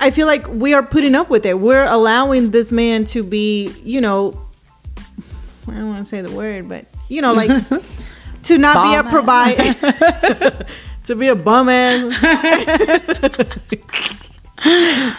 i 0.00 0.10
feel 0.10 0.26
like 0.26 0.44
we 0.64 0.74
are 0.76 0.82
putting 0.94 1.14
up 1.14 1.28
with 1.30 1.44
it. 1.46 1.58
We're 1.58 1.86
allowing 1.98 2.50
this 2.50 2.72
man 2.72 3.04
to 3.14 3.22
be 3.22 3.68
you 3.92 4.00
know 4.00 4.20
i 5.68 5.72
don't 5.78 5.88
want 5.92 5.98
to 5.98 6.04
say 6.12 6.20
the 6.22 6.32
word 6.42 6.68
but 6.68 6.82
you 7.08 7.20
know 7.22 7.32
like 7.34 7.50
to 8.48 8.58
not 8.58 8.76
be 8.88 8.92
a 9.00 9.02
provider. 9.14 9.66
To 11.08 11.14
be 11.16 11.28
a 11.28 11.34
bum 11.48 11.68
ass 11.70 12.04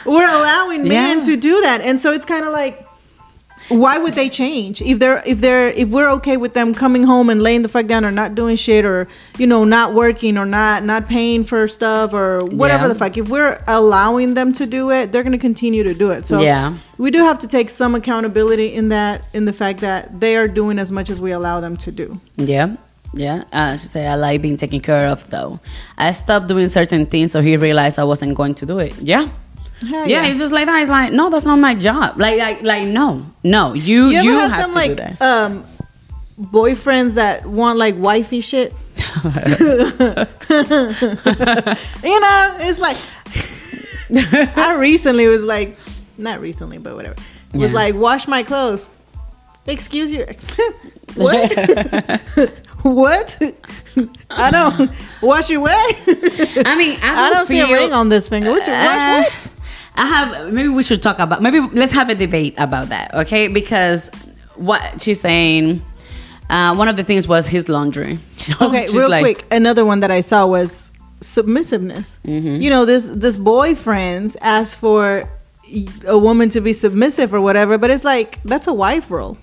we're 0.06 0.30
allowing 0.30 0.88
men 0.88 1.20
Yeah. 1.20 1.24
to 1.26 1.36
do 1.36 1.62
that. 1.62 1.82
And 1.82 2.00
so 2.00 2.12
it's 2.12 2.26
kind 2.26 2.46
of 2.46 2.52
like 2.54 2.86
why 3.70 3.98
would 3.98 4.14
they 4.16 4.30
change 4.30 4.82
if 4.82 5.00
they're 5.00 5.22
if 5.26 5.40
they're 5.42 5.70
if 5.70 5.88
we're 5.90 6.10
okay 6.10 6.38
with 6.38 6.54
them 6.54 6.74
coming 6.74 7.04
home 7.04 7.30
and 7.30 7.42
laying 7.42 7.62
the 7.62 7.70
fuck 7.70 7.86
down 7.88 8.04
or 8.04 8.12
not 8.12 8.36
doing 8.36 8.56
shit 8.56 8.84
or 8.86 9.08
you 9.38 9.48
know 9.48 9.64
not 9.64 9.94
working 9.94 10.38
or 10.38 10.46
not 10.46 10.84
not 10.84 11.08
paying 11.08 11.44
for 11.44 11.68
stuff 11.68 12.14
or 12.14 12.40
whatever 12.46 12.84
Yeah. 12.84 12.94
the 12.94 12.96
fuck 12.96 13.18
if 13.18 13.30
we're 13.30 13.64
allowing 13.68 14.34
them 14.34 14.54
to 14.54 14.66
do 14.66 14.92
it 14.92 15.12
they're 15.12 15.24
going 15.24 15.34
to 15.34 15.38
continue 15.38 15.84
to 15.84 15.94
do 15.94 16.10
it 16.12 16.26
so 16.26 16.42
Yeah. 16.42 16.78
we 16.98 17.12
do 17.12 17.20
have 17.20 17.40
to 17.40 17.48
take 17.48 17.70
some 17.70 17.96
accountability 17.96 18.74
in 18.74 18.90
that 18.90 19.24
in 19.34 19.46
the 19.46 19.54
fact 19.54 19.80
that 19.82 20.20
they 20.20 20.36
are 20.36 20.48
doing 20.48 20.80
as 20.80 20.92
much 20.92 21.10
as 21.10 21.20
we 21.20 21.32
allow 21.32 21.60
them 21.60 21.78
to 21.78 21.92
do 21.92 22.20
Yeah. 22.38 22.76
Yeah. 23.12 23.44
Uh, 23.52 23.72
she 23.76 23.88
said, 23.88 24.06
I 24.08 24.14
like 24.14 24.40
being 24.44 24.56
taken 24.56 24.82
care 24.82 25.08
of, 25.08 25.28
though. 25.32 25.60
I 25.98 26.12
stopped 26.12 26.48
doing 26.48 26.68
certain 26.70 27.08
things 27.08 27.32
so 27.32 27.42
he 27.42 27.58
realized 27.58 27.98
I 27.98 28.04
wasn't 28.04 28.36
going 28.36 28.54
to 28.62 28.68
do 28.68 28.78
it. 28.78 28.94
Yeah. 29.02 29.30
Hell 29.88 30.08
yeah, 30.08 30.26
it's 30.26 30.40
just 30.40 30.52
like 30.54 30.66
that. 30.66 30.82
It's 30.82 30.90
like, 30.90 31.14
no, 31.14 31.30
that's 31.30 31.46
not 31.46 31.58
my 31.60 31.74
job. 31.76 32.18
Like, 32.20 32.38
like, 32.38 32.62
like, 32.64 32.86
no, 32.88 33.26
no, 33.44 33.74
you, 33.74 34.08
you 34.10 34.22
you, 34.24 34.40
had 34.40 34.52
have 34.52 34.62
them 34.62 34.70
to 34.72 34.76
like 34.76 34.90
do 34.92 34.96
that. 34.96 35.22
um 35.22 35.66
boyfriends 36.40 37.14
that 37.16 37.46
want 37.46 37.78
like 37.80 37.96
wifey 37.98 38.42
shit? 38.42 38.74
You 42.04 42.20
know 42.20 42.58
it's 42.60 42.80
like 42.80 42.98
i 44.58 44.76
recently 44.78 45.28
was 45.28 45.44
like 45.44 45.78
not 46.18 46.42
recently 46.42 46.78
but 46.78 46.96
whatever. 46.96 47.16
Was 47.54 47.72
Yeah. 47.72 47.76
like 47.76 47.96
wash 47.96 48.28
my 48.28 48.44
clothes. 48.44 48.88
Excuse 49.68 50.12
you. 50.12 50.26
What? 51.16 51.52
What? 52.84 53.38
I 54.30 54.52
don't 54.52 54.90
wash 55.22 55.50
your 55.50 55.60
what? 55.60 55.96
I 56.08 56.76
mean, 56.78 56.98
I 57.02 57.08
don't, 57.08 57.18
i 57.20 57.30
don't 57.34 57.46
see 57.46 57.60
a 57.60 57.68
ring 57.68 57.92
on 57.92 58.08
this 58.08 58.30
finger. 58.30 58.52
What 58.52 58.66
you 58.66 58.72
wash 58.72 58.86
Uh, 58.86 59.24
what 59.24 59.49
I 59.96 60.06
have. 60.06 60.54
Maybe 60.54 60.70
we 60.70 60.84
should 60.84 61.02
talk 61.02 61.20
about. 61.20 61.42
Maybe 61.42 61.60
let's 61.60 61.92
have 61.92 62.10
a 62.10 62.16
debate 62.16 62.54
about 62.58 62.90
that, 62.90 63.14
okay? 63.14 63.48
Because 63.48 64.10
what 64.56 65.02
she's 65.02 65.20
saying, 65.20 65.84
uh, 66.50 66.76
one 66.76 66.88
of 66.88 66.98
the 66.98 67.04
things 67.04 67.28
was 67.28 67.48
his 67.48 67.70
laundry. 67.70 68.20
okay 68.62 68.86
real 68.94 69.10
like, 69.10 69.24
quick 69.24 69.46
another 69.52 69.86
one 69.86 70.00
that 70.00 70.12
i 70.12 70.22
saw 70.22 70.48
was 70.48 70.90
submissiveness 71.22 72.18
Mm-hmm. 72.26 72.62
you 72.62 72.70
know 72.70 72.86
this 72.86 73.10
this 73.10 73.38
boyfriends 73.38 74.38
ask 74.42 74.80
for 74.80 75.30
a 76.08 76.18
woman 76.18 76.50
to 76.50 76.62
be 76.62 76.74
submissive 76.74 77.34
or 77.34 77.42
whatever 77.42 77.78
but 77.78 77.90
it's 77.92 78.04
like 78.06 78.42
that's 78.44 78.68
a 78.68 78.74
wife 78.74 79.12
role 79.12 79.38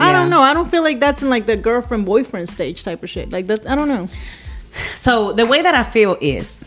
i 0.00 0.10
don't 0.10 0.30
know 0.30 0.40
i 0.40 0.52
don't 0.54 0.70
feel 0.70 0.82
like 0.82 0.98
that's 0.98 1.22
in 1.22 1.28
like 1.28 1.46
the 1.46 1.56
girlfriend 1.56 2.04
boyfriend 2.06 2.48
stage 2.48 2.82
type 2.82 3.02
of 3.02 3.10
shit 3.10 3.30
like 3.30 3.46
that 3.46 3.68
i 3.68 3.74
don't 3.74 3.88
know 3.88 4.08
So 4.94 5.32
the 5.32 5.46
way 5.46 5.62
that 5.62 5.74
I 5.74 5.82
feel 5.82 6.16
is, 6.20 6.64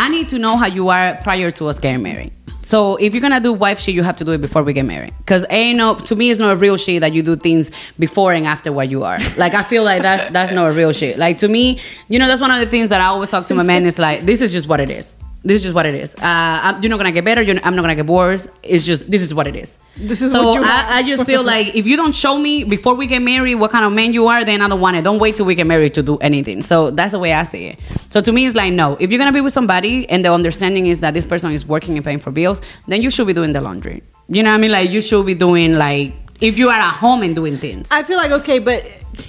I 0.00 0.08
need 0.08 0.30
to 0.30 0.38
know 0.38 0.56
how 0.56 0.64
you 0.64 0.88
are 0.88 1.18
prior 1.22 1.50
to 1.50 1.66
us 1.68 1.78
getting 1.78 2.02
married. 2.02 2.32
So 2.62 2.96
if 2.96 3.12
you're 3.12 3.20
gonna 3.20 3.38
do 3.38 3.52
wife 3.52 3.78
shit, 3.78 3.94
you 3.94 4.02
have 4.02 4.16
to 4.16 4.24
do 4.24 4.32
it 4.32 4.40
before 4.40 4.62
we 4.62 4.72
get 4.72 4.86
married. 4.86 5.12
Cause 5.26 5.44
ain't 5.50 5.76
no 5.76 5.94
to 5.94 6.16
me 6.16 6.30
it's 6.30 6.40
not 6.40 6.54
a 6.54 6.56
real 6.56 6.78
shit 6.78 7.02
that 7.02 7.12
you 7.12 7.22
do 7.22 7.36
things 7.36 7.70
before 7.98 8.32
and 8.32 8.46
after 8.46 8.72
what 8.72 8.88
you 8.88 9.04
are. 9.04 9.18
Like 9.36 9.52
I 9.52 9.62
feel 9.62 9.84
like 9.84 10.00
that's 10.00 10.24
that's 10.32 10.52
not 10.52 10.70
a 10.70 10.72
real 10.72 10.92
shit. 10.92 11.18
Like 11.18 11.36
to 11.38 11.48
me, 11.48 11.78
you 12.08 12.18
know, 12.18 12.26
that's 12.28 12.40
one 12.40 12.50
of 12.50 12.60
the 12.60 12.70
things 12.70 12.88
that 12.88 13.02
I 13.02 13.06
always 13.06 13.28
talk 13.28 13.44
to 13.48 13.54
my 13.54 13.62
man 13.62 13.84
is 13.84 13.98
like, 13.98 14.24
this 14.24 14.40
is 14.40 14.52
just 14.52 14.68
what 14.68 14.80
it 14.80 14.88
is. 14.88 15.18
This 15.42 15.56
is 15.56 15.62
just 15.62 15.74
what 15.74 15.86
it 15.86 15.94
is. 15.94 16.14
Uh, 16.16 16.20
I'm, 16.22 16.82
you're 16.82 16.90
not 16.90 16.98
gonna 16.98 17.12
get 17.12 17.24
better. 17.24 17.40
You're, 17.40 17.58
I'm 17.64 17.74
not 17.74 17.82
gonna 17.82 17.94
get 17.94 18.06
worse. 18.06 18.46
It's 18.62 18.84
just 18.84 19.10
this 19.10 19.22
is 19.22 19.32
what 19.32 19.46
it 19.46 19.56
is. 19.56 19.78
This 19.96 20.20
is 20.20 20.32
so 20.32 20.48
what 20.48 20.54
you 20.54 20.62
have. 20.62 20.86
I, 20.90 20.98
I 20.98 21.02
just 21.02 21.24
feel 21.24 21.42
like 21.42 21.74
if 21.74 21.86
you 21.86 21.96
don't 21.96 22.14
show 22.14 22.36
me 22.38 22.64
before 22.64 22.94
we 22.94 23.06
get 23.06 23.22
married 23.22 23.54
what 23.54 23.70
kind 23.70 23.84
of 23.86 23.92
man 23.92 24.12
you 24.12 24.26
are, 24.26 24.44
then 24.44 24.60
I 24.60 24.68
don't 24.68 24.80
want 24.80 24.98
it. 24.98 25.02
Don't 25.02 25.18
wait 25.18 25.36
till 25.36 25.46
we 25.46 25.54
get 25.54 25.66
married 25.66 25.94
to 25.94 26.02
do 26.02 26.18
anything. 26.18 26.62
So 26.62 26.90
that's 26.90 27.12
the 27.12 27.18
way 27.18 27.32
I 27.32 27.44
see 27.44 27.68
it. 27.68 27.80
So 28.10 28.20
to 28.20 28.32
me, 28.32 28.44
it's 28.44 28.54
like 28.54 28.72
no. 28.74 28.96
If 29.00 29.10
you're 29.10 29.18
gonna 29.18 29.32
be 29.32 29.40
with 29.40 29.54
somebody 29.54 30.08
and 30.10 30.22
the 30.22 30.32
understanding 30.32 30.88
is 30.88 31.00
that 31.00 31.14
this 31.14 31.24
person 31.24 31.52
is 31.52 31.64
working 31.64 31.96
and 31.96 32.04
paying 32.04 32.18
for 32.18 32.30
bills, 32.30 32.60
then 32.86 33.00
you 33.00 33.10
should 33.10 33.26
be 33.26 33.32
doing 33.32 33.52
the 33.52 33.62
laundry. 33.62 34.02
You 34.28 34.42
know 34.42 34.50
what 34.50 34.56
I 34.56 34.60
mean? 34.60 34.72
Like 34.72 34.90
you 34.90 35.00
should 35.00 35.24
be 35.24 35.34
doing 35.34 35.72
like 35.72 36.14
if 36.40 36.58
you 36.58 36.68
are 36.68 36.78
at 36.90 36.94
home 36.96 37.22
and 37.22 37.34
doing 37.34 37.56
things. 37.58 37.88
i 37.90 38.02
feel 38.02 38.16
like 38.16 38.30
okay 38.30 38.58
but 38.58 38.84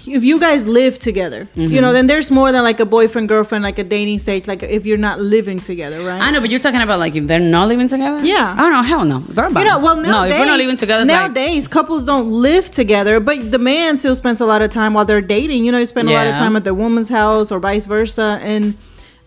if 0.06 0.24
you 0.24 0.39
guys 0.39 0.65
live 0.67 0.97
together 1.00 1.41
Mm-hmm. 1.56 1.74
you 1.74 1.82
know 1.82 1.91
then 1.91 2.08
there's 2.08 2.30
more 2.32 2.52
than 2.52 2.63
like 2.63 2.80
a 2.80 2.86
boyfriend 2.86 3.28
girlfriend 3.28 3.63
like 3.63 3.78
a 3.80 3.84
dating 3.84 4.19
stage 4.19 4.47
like 4.47 4.63
if 4.63 4.86
you're 4.86 4.97
not 5.10 5.19
living 5.19 5.60
together 5.60 6.00
right 6.06 6.21
I 6.21 6.32
know, 6.32 6.39
but 6.39 6.50
you're 6.50 6.60
talking 6.67 6.82
about 6.82 7.00
like 7.00 7.15
if 7.15 7.26
they're 7.28 7.39
not 7.58 7.67
living 7.67 7.88
together. 7.88 8.19
Yeah. 8.24 8.56
Oh 8.62 8.69
no, 8.69 8.82
hell 8.84 9.04
no. 9.06 9.19
Girl, 9.19 9.50
You 9.52 9.65
know, 9.65 9.80
well, 9.80 9.97
no, 9.97 10.24
if 10.24 10.38
we're 10.39 10.45
not 10.45 10.58
living 10.60 10.78
together, 10.78 11.02
it's 11.04 11.12
like, 11.12 11.21
nowadays 11.34 11.67
couples 11.67 12.06
don't 12.06 12.30
live 12.32 12.69
together, 12.71 13.19
but 13.19 13.52
the 13.52 13.58
man 13.58 13.97
still 13.97 14.15
spends 14.15 14.39
a 14.39 14.45
lot 14.45 14.62
of 14.62 14.69
time 14.69 14.93
while 14.93 15.06
they're 15.06 15.19
dating. 15.38 15.65
You 15.65 15.71
know, 15.74 15.80
you 15.80 15.86
spend 15.86 16.08
a 16.10 16.13
lot 16.13 16.28
of 16.28 16.36
time 16.36 16.56
at 16.56 16.63
the 16.63 16.74
woman's 16.74 17.10
house 17.10 17.52
or 17.52 17.60
vice 17.60 17.86
versa, 17.86 18.39
and 18.41 18.76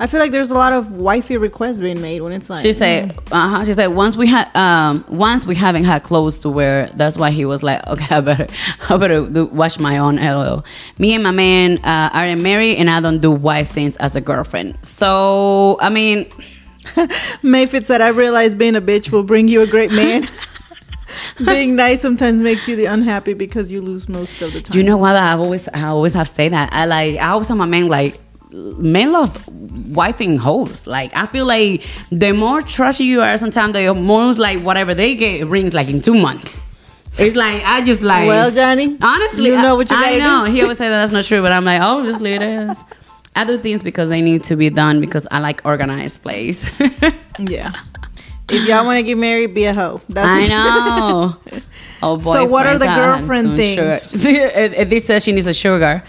I 0.00 0.08
feel 0.08 0.18
like 0.18 0.32
there's 0.32 0.50
a 0.50 0.54
lot 0.54 0.72
of 0.72 0.92
wifey 0.92 1.36
requests 1.36 1.80
being 1.80 2.00
made 2.02 2.20
when 2.20 2.32
it's 2.32 2.50
like 2.50 2.60
She 2.60 2.72
said, 2.72 3.16
uh 3.30 3.48
huh. 3.48 3.64
She 3.64 3.74
said 3.74 3.88
once 3.88 4.16
we 4.16 4.26
had, 4.26 4.54
um, 4.56 5.04
once 5.08 5.46
we 5.46 5.54
haven't 5.54 5.84
had 5.84 6.02
clothes 6.02 6.40
to 6.40 6.48
wear. 6.50 6.88
That's 6.94 7.16
why 7.16 7.30
he 7.30 7.44
was 7.44 7.62
like, 7.62 7.86
okay, 7.92 8.16
I 8.16 8.20
better, 8.20 8.46
I 8.88 8.96
better 8.96 9.24
do, 9.26 9.46
wash 9.46 9.78
my 9.78 9.98
own. 9.98 10.16
LOL. 10.16 10.64
Me 10.98 11.14
and 11.14 11.22
my 11.22 11.30
man 11.30 11.78
uh, 11.84 12.10
are 12.12 12.34
married, 12.36 12.76
and 12.78 12.90
I 12.90 13.00
don't 13.00 13.20
do 13.20 13.30
wife 13.30 13.70
things 13.70 13.96
as 13.98 14.16
a 14.16 14.20
girlfriend. 14.20 14.78
So 14.84 15.78
I 15.80 15.90
mean, 15.90 16.24
Mayfit 17.42 17.84
said, 17.84 18.00
"I 18.00 18.08
realize 18.08 18.54
being 18.54 18.76
a 18.76 18.82
bitch 18.82 19.10
will 19.12 19.22
bring 19.22 19.48
you 19.48 19.62
a 19.62 19.66
great 19.66 19.92
man." 19.92 20.28
Being 21.44 21.76
nice 21.76 22.00
sometimes 22.00 22.40
makes 22.40 22.66
you 22.66 22.74
the 22.76 22.86
unhappy 22.86 23.34
because 23.34 23.70
you 23.70 23.80
lose 23.80 24.08
most 24.08 24.42
of 24.42 24.52
the 24.52 24.60
time. 24.62 24.76
you 24.76 24.82
know 24.82 24.96
what? 24.96 25.14
I 25.16 25.32
always, 25.32 25.68
I 25.68 25.84
always 25.84 26.12
have 26.14 26.28
said 26.28 26.52
that. 26.52 26.72
I 26.72 26.86
like, 26.86 27.18
I 27.18 27.28
always 27.28 27.46
tell 27.46 27.56
my 27.56 27.66
man 27.66 27.88
like. 27.88 28.20
Men 28.54 29.12
love 29.12 29.46
wifing 29.46 30.38
hoes. 30.38 30.86
Like 30.86 31.14
I 31.16 31.26
feel 31.26 31.44
like 31.44 31.82
the 32.10 32.32
more 32.32 32.62
trusty 32.62 33.04
you 33.04 33.20
are, 33.20 33.36
sometimes 33.38 33.72
the 33.72 33.92
more 33.94 34.32
like 34.34 34.60
whatever 34.60 34.94
they 34.94 35.14
get 35.14 35.46
rings 35.46 35.74
like 35.74 35.88
in 35.88 36.00
two 36.00 36.14
months. 36.14 36.60
It's 37.18 37.36
like 37.36 37.62
I 37.64 37.80
just 37.82 38.02
like 38.02 38.26
well, 38.26 38.50
Johnny, 38.50 38.96
Honestly, 39.00 39.46
you 39.46 39.56
know 39.56 39.76
what 39.76 39.90
you 39.90 39.96
I 39.96 40.18
know. 40.18 40.46
do. 40.46 40.52
He 40.52 40.62
always 40.62 40.78
say 40.78 40.88
that 40.88 41.00
that's 41.00 41.12
not 41.12 41.24
true, 41.24 41.42
but 41.42 41.52
I'm 41.52 41.64
like, 41.64 41.80
oh, 41.82 42.04
just 42.04 42.20
leave 42.20 42.42
it. 42.42 42.76
I 43.36 43.44
do 43.44 43.58
things 43.58 43.82
because 43.82 44.08
they 44.08 44.20
need 44.20 44.44
to 44.44 44.56
be 44.56 44.70
done 44.70 45.00
because 45.00 45.26
I 45.30 45.38
like 45.40 45.62
organized 45.64 46.22
place. 46.22 46.68
yeah. 47.38 47.72
If 48.48 48.68
y'all 48.68 48.84
want 48.84 48.98
to 48.98 49.02
get 49.02 49.16
married, 49.16 49.54
be 49.54 49.64
a 49.64 49.74
hoe. 49.74 50.00
That's 50.08 50.50
I 50.50 50.54
know. 50.54 51.36
Oh 52.02 52.16
boy. 52.16 52.32
So 52.34 52.44
what 52.44 52.66
are 52.66 52.76
the 52.76 52.84
friends, 52.84 52.98
I 52.98 53.02
have 53.02 53.18
girlfriend 53.20 53.56
things? 53.56 54.10
sugar. 54.22 54.84
This 54.84 55.06
says 55.06 55.24
she 55.24 55.32
needs 55.32 55.46
a 55.46 55.54
sugar. 55.54 56.02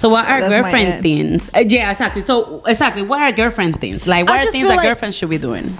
So 0.00 0.08
what 0.08 0.24
are 0.26 0.40
That's 0.40 0.54
girlfriend 0.54 1.02
things? 1.02 1.50
Uh, 1.54 1.58
yeah, 1.58 1.90
exactly. 1.90 2.22
So 2.22 2.62
exactly, 2.64 3.02
what 3.02 3.20
are 3.20 3.30
girlfriend 3.32 3.82
things? 3.82 4.06
Like, 4.06 4.26
what 4.26 4.40
I 4.40 4.44
are 4.44 4.50
things 4.50 4.66
that 4.66 4.76
like- 4.78 4.86
girlfriends 4.88 5.14
should 5.18 5.28
be 5.28 5.36
doing? 5.36 5.76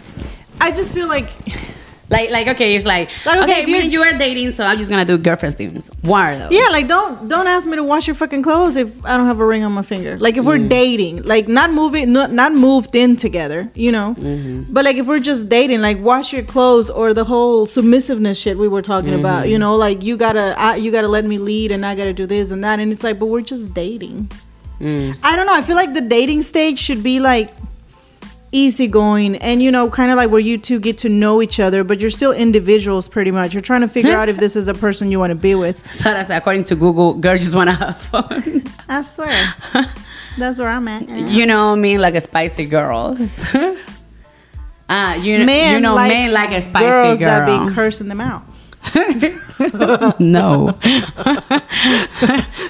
I 0.61 0.73
just 0.73 0.93
feel 0.93 1.09
like 1.09 1.31
Like, 2.11 2.31
like 2.31 2.49
okay, 2.49 2.75
it's 2.75 2.85
like, 2.85 3.09
Like, 3.25 3.43
okay, 3.43 3.63
okay, 3.63 3.67
me 3.73 3.83
and 3.85 3.93
you 3.93 4.03
are 4.03 4.13
dating, 4.13 4.51
so 4.51 4.65
I'm 4.65 4.77
just 4.77 4.91
gonna 4.91 5.05
do 5.05 5.17
girlfriend 5.17 5.57
things. 5.57 5.89
What 6.03 6.23
are 6.25 6.39
those? 6.39 6.51
yeah, 6.53 6.67
like 6.73 6.89
don't 6.89 7.29
don't 7.29 7.47
ask 7.47 7.69
me 7.69 7.77
to 7.77 7.85
wash 7.85 8.09
your 8.09 8.17
fucking 8.17 8.43
clothes 8.43 8.77
if 8.77 8.89
I 9.05 9.17
don't 9.17 9.27
have 9.27 9.39
a 9.39 9.47
ring 9.47 9.63
on 9.63 9.73
my 9.73 9.83
finger. 9.83 10.19
Like 10.19 10.37
if 10.37 10.45
we're 10.45 10.59
Mm. 10.59 10.69
dating, 10.69 11.23
like 11.23 11.47
not 11.47 11.73
moving, 11.73 12.13
not 12.13 12.33
not 12.33 12.53
moved 12.53 12.97
in 12.97 13.17
together, 13.17 13.71
you 13.75 13.93
know. 13.93 14.17
Mm-hmm. 14.19 14.73
But 14.75 14.85
like 14.85 14.97
if 14.97 15.07
we're 15.07 15.21
just 15.21 15.49
dating, 15.49 15.83
like 15.83 16.01
wash 16.01 16.33
your 16.33 16.43
clothes 16.43 16.91
or 16.91 17.15
the 17.15 17.25
whole 17.25 17.67
submissiveness 17.67 18.37
shit 18.39 18.59
we 18.59 18.67
were 18.67 18.83
talking 18.83 19.15
about, 19.15 19.43
Mm-hmm. 19.45 19.53
you 19.53 19.59
know, 19.59 19.77
like 19.77 20.03
you 20.03 20.17
gotta 20.17 20.55
I, 20.59 20.77
you 20.77 20.91
gotta 20.91 21.09
let 21.09 21.25
me 21.25 21.39
lead 21.39 21.71
and 21.71 21.87
I 21.87 21.95
gotta 21.95 22.13
do 22.13 22.27
this 22.27 22.51
and 22.51 22.65
that, 22.65 22.81
and 22.81 22.93
it's 22.93 23.05
like, 23.05 23.19
but 23.21 23.27
we're 23.27 23.41
just 23.55 23.73
dating. 23.73 24.31
Mm. 24.81 25.17
I 25.23 25.37
don't 25.37 25.47
know. 25.47 25.55
I 25.55 25.63
feel 25.63 25.77
like 25.77 25.95
the 25.95 26.01
dating 26.01 26.43
stage 26.43 26.79
should 26.81 27.03
be 27.05 27.21
like 27.21 27.55
easygoing 28.53 29.37
and 29.37 29.63
you 29.63 29.71
know 29.71 29.89
kind 29.89 30.11
of 30.11 30.17
like 30.17 30.29
where 30.31 30.41
you 30.41 30.59
two 30.59 30.81
get 30.81 30.99
to 30.99 31.09
know 31.09 31.41
each 31.41 31.61
other 31.61 31.85
but 31.85 32.01
you're 32.01 32.11
still 32.11 32.33
individuals 32.33 33.07
pretty 33.07 33.31
much 33.31 33.53
you're 33.55 33.63
trying 33.63 33.81
to 33.81 33.89
figure 33.89 34.13
out 34.17 34.29
if 34.29 34.39
this 34.39 34.57
is 34.57 34.67
a 34.67 34.75
person 34.75 35.11
you 35.11 35.19
want 35.21 35.31
to 35.31 35.37
be 35.39 35.55
with 35.55 35.81
So 35.93 36.05
that's 36.05 36.31
according 36.31 36.65
to 36.65 36.75
Google, 36.75 37.15
girls 37.15 37.41
just 37.41 37.55
wanna 37.55 37.75
have 37.75 38.01
fun. 38.01 38.65
i 38.89 39.03
swear 39.03 39.55
that's 40.39 40.59
where 40.59 40.69
i'm 40.69 40.89
at 40.89 41.09
you 41.09 41.47
know 41.47 41.77
me 41.77 41.97
like 41.99 42.15
a 42.15 42.21
spicy 42.21 42.67
girls. 42.67 43.45
Ah, 44.93 45.15
you 45.15 45.39
know, 45.39 45.45
men 45.45 45.75
you 45.75 45.81
know, 45.81 45.95
like 45.95 46.11
men 46.11 46.33
like 46.33 46.51
a 46.51 46.61
spicy 46.61 46.91
girls 46.91 47.19
girl. 47.21 47.47
that 47.47 47.69
be 47.69 47.73
cursing 47.75 48.09
them 48.09 48.21
out 48.21 48.43
no. 50.19 50.79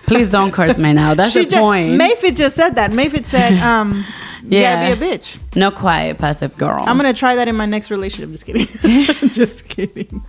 Please 0.06 0.28
don't 0.30 0.50
curse 0.52 0.76
me 0.78 0.92
now. 0.92 1.14
That's 1.14 1.34
the 1.34 1.42
She 1.42 1.48
ju- 1.48 1.56
point. 1.58 2.00
Mayfit 2.00 2.36
just 2.36 2.56
said 2.56 2.70
that 2.76 2.90
mayfit 2.90 3.24
said 3.26 3.52
um 3.62 4.04
you 4.42 4.60
gotta 4.62 4.96
be 4.96 5.06
a 5.06 5.08
bitch 5.18 5.38
no 5.54 5.70
quiet, 5.70 6.16
passive 6.18 6.56
girl. 6.56 6.82
i'm 6.86 6.96
gonna 6.96 7.12
try 7.12 7.34
that 7.34 7.46
in 7.46 7.54
my 7.54 7.66
next 7.66 7.90
relationship 7.90 8.30
just 8.30 8.46
kidding 8.46 8.66
just 9.30 9.68
kidding 9.68 10.24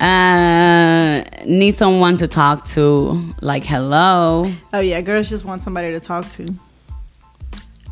uh, 0.00 1.22
need 1.46 1.74
someone 1.74 2.18
to 2.18 2.28
talk 2.28 2.66
to. 2.66 3.32
Like, 3.40 3.64
hello. 3.64 4.52
oh 4.74 4.80
yeah 4.80 5.00
girls 5.00 5.28
just 5.28 5.44
want 5.46 5.62
somebody 5.62 5.90
to 5.92 6.00
talk 6.00 6.30
to 6.32 6.46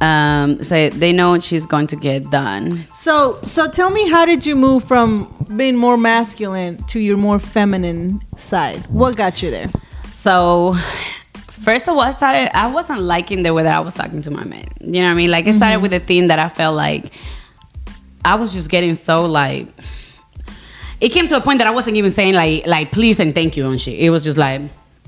Um, 0.05 0.62
say 0.62 0.90
they 0.90 1.12
know 1.12 1.38
she's 1.38 1.64
going 1.64 1.87
to 1.87 1.97
get 1.97 2.31
done. 2.31 2.87
So, 2.95 3.40
so 3.47 3.71
tell 3.71 3.90
me, 3.90 4.07
how 4.09 4.27
did 4.27 4.45
you 4.45 4.55
move 4.55 4.85
from 4.85 5.09
being 5.57 5.77
more 5.77 5.97
masculine 5.97 6.77
to 6.88 7.01
your 7.01 7.17
more 7.17 7.38
feminine 7.38 8.21
side? 8.37 8.85
What 8.88 9.17
got 9.17 9.43
you 9.43 9.51
there? 9.51 9.71
So, 10.11 10.77
first 11.49 11.88
of 11.88 11.95
all, 11.95 12.01
I 12.01 12.11
started. 12.11 12.55
I 12.55 12.71
wasn't 12.71 13.01
liking 13.01 13.45
the 13.45 13.55
way 13.55 13.62
that 13.62 13.75
I 13.75 13.81
was 13.81 13.95
talking 13.95 14.21
to 14.23 14.31
my 14.31 14.45
man. 14.45 14.69
You 14.81 15.01
know 15.01 15.07
what 15.07 15.12
I 15.12 15.14
mean? 15.14 15.31
Like, 15.31 15.47
it 15.47 15.55
started 15.55 15.81
with 15.81 15.95
a 15.95 16.01
thing 16.01 16.27
that 16.27 16.38
I 16.38 16.51
felt 16.51 16.77
like 16.77 17.11
I 18.25 18.35
was 18.35 18.53
just 18.53 18.69
getting 18.69 18.95
so 18.95 19.25
like. 19.25 19.69
It 21.01 21.11
came 21.11 21.29
to 21.29 21.37
a 21.37 21.40
point 21.40 21.59
that 21.59 21.67
I 21.67 21.71
wasn't 21.71 21.97
even 21.97 22.11
saying 22.11 22.35
like 22.35 22.67
like 22.67 22.93
please 22.93 23.21
and 23.21 23.35
thank 23.35 23.57
you 23.57 23.69
and 23.71 23.81
shit. 23.81 23.99
It 23.99 24.11
was 24.11 24.23
just 24.23 24.37
like 24.37 24.61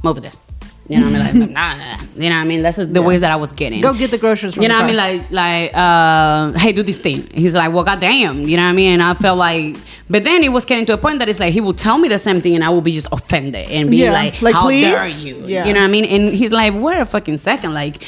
move 0.03 0.23
this. 0.23 0.47
You 0.89 1.01
know 1.01 1.11
what 1.11 1.21
I 1.21 1.33
mean? 1.33 1.41
Like, 1.41 1.51
nah. 1.51 1.97
You 2.17 2.31
know 2.31 2.37
what 2.37 2.43
I 2.43 2.45
mean? 2.45 2.63
That's 2.63 2.77
the 2.77 3.03
ways 3.03 3.21
that 3.23 3.33
I 3.33 3.37
was 3.37 3.53
getting. 3.53 3.81
Go 3.81 3.93
get 3.93 4.11
the 4.11 4.19
groceries. 4.19 4.55
From 4.55 4.63
You 4.63 4.69
know 4.69 4.77
what 4.77 4.85
I 4.85 4.87
mean? 4.87 4.97
Like, 4.97 5.31
like, 5.31 5.71
uh, 5.75 6.53
hey, 6.59 6.73
do 6.73 6.83
this 6.83 6.99
thing. 6.99 7.29
He's 7.35 7.55
like, 7.55 7.73
well, 7.73 7.85
goddamn. 7.85 8.43
You 8.43 8.57
know 8.57 8.63
what 8.65 8.71
I 8.71 8.73
mean? 8.73 8.93
And 8.93 9.03
I 9.03 9.15
felt 9.15 9.39
like, 9.39 9.77
but 10.09 10.23
then 10.25 10.43
it 10.45 10.51
was 10.51 10.65
getting 10.65 10.87
to 10.87 10.93
a 10.93 10.99
point 10.99 11.19
that 11.19 11.29
it's 11.29 11.41
like 11.41 11.53
he 11.53 11.61
would 11.61 11.77
tell 11.77 11.99
me 11.99 12.09
the 12.09 12.19
same 12.19 12.41
thing, 12.41 12.55
and 12.55 12.63
I 12.63 12.71
would 12.71 12.85
be 12.85 12.93
just 12.93 13.09
offended 13.11 13.69
and 13.71 13.91
be 13.91 13.97
Yeah, 13.99 14.13
like, 14.13 14.41
like, 14.41 14.55
how 14.55 14.63
please? 14.67 14.85
dare 14.85 15.09
you? 15.09 15.43
Yeah. 15.45 15.65
You 15.67 15.73
know 15.73 15.81
what 15.81 15.87
I 15.87 15.91
mean? 15.91 16.05
And 16.05 16.29
he's 16.29 16.53
like, 16.53 16.73
wait 16.75 16.99
a 16.99 17.05
fucking 17.05 17.39
second, 17.39 17.75
like. 17.75 18.05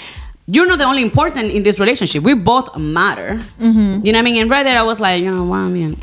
You're 0.51 0.67
not 0.67 0.79
the 0.79 0.87
only 0.87 1.03
important 1.03 1.51
in 1.51 1.63
this 1.63 1.79
relationship. 1.79 2.23
We 2.25 2.33
both 2.33 2.75
matter. 2.79 3.39
Mm-hmm. 3.61 4.07
You 4.07 4.13
know 4.13 4.19
what 4.19 4.23
I 4.23 4.23
mean? 4.23 4.37
And 4.41 4.49
right 4.51 4.63
there, 4.63 4.79
I 4.79 4.83
was 4.83 4.99
like, 4.99 5.23
you 5.23 5.31
know 5.31 5.45
what 5.45 5.59
I 5.59 5.69
mean? 5.69 5.99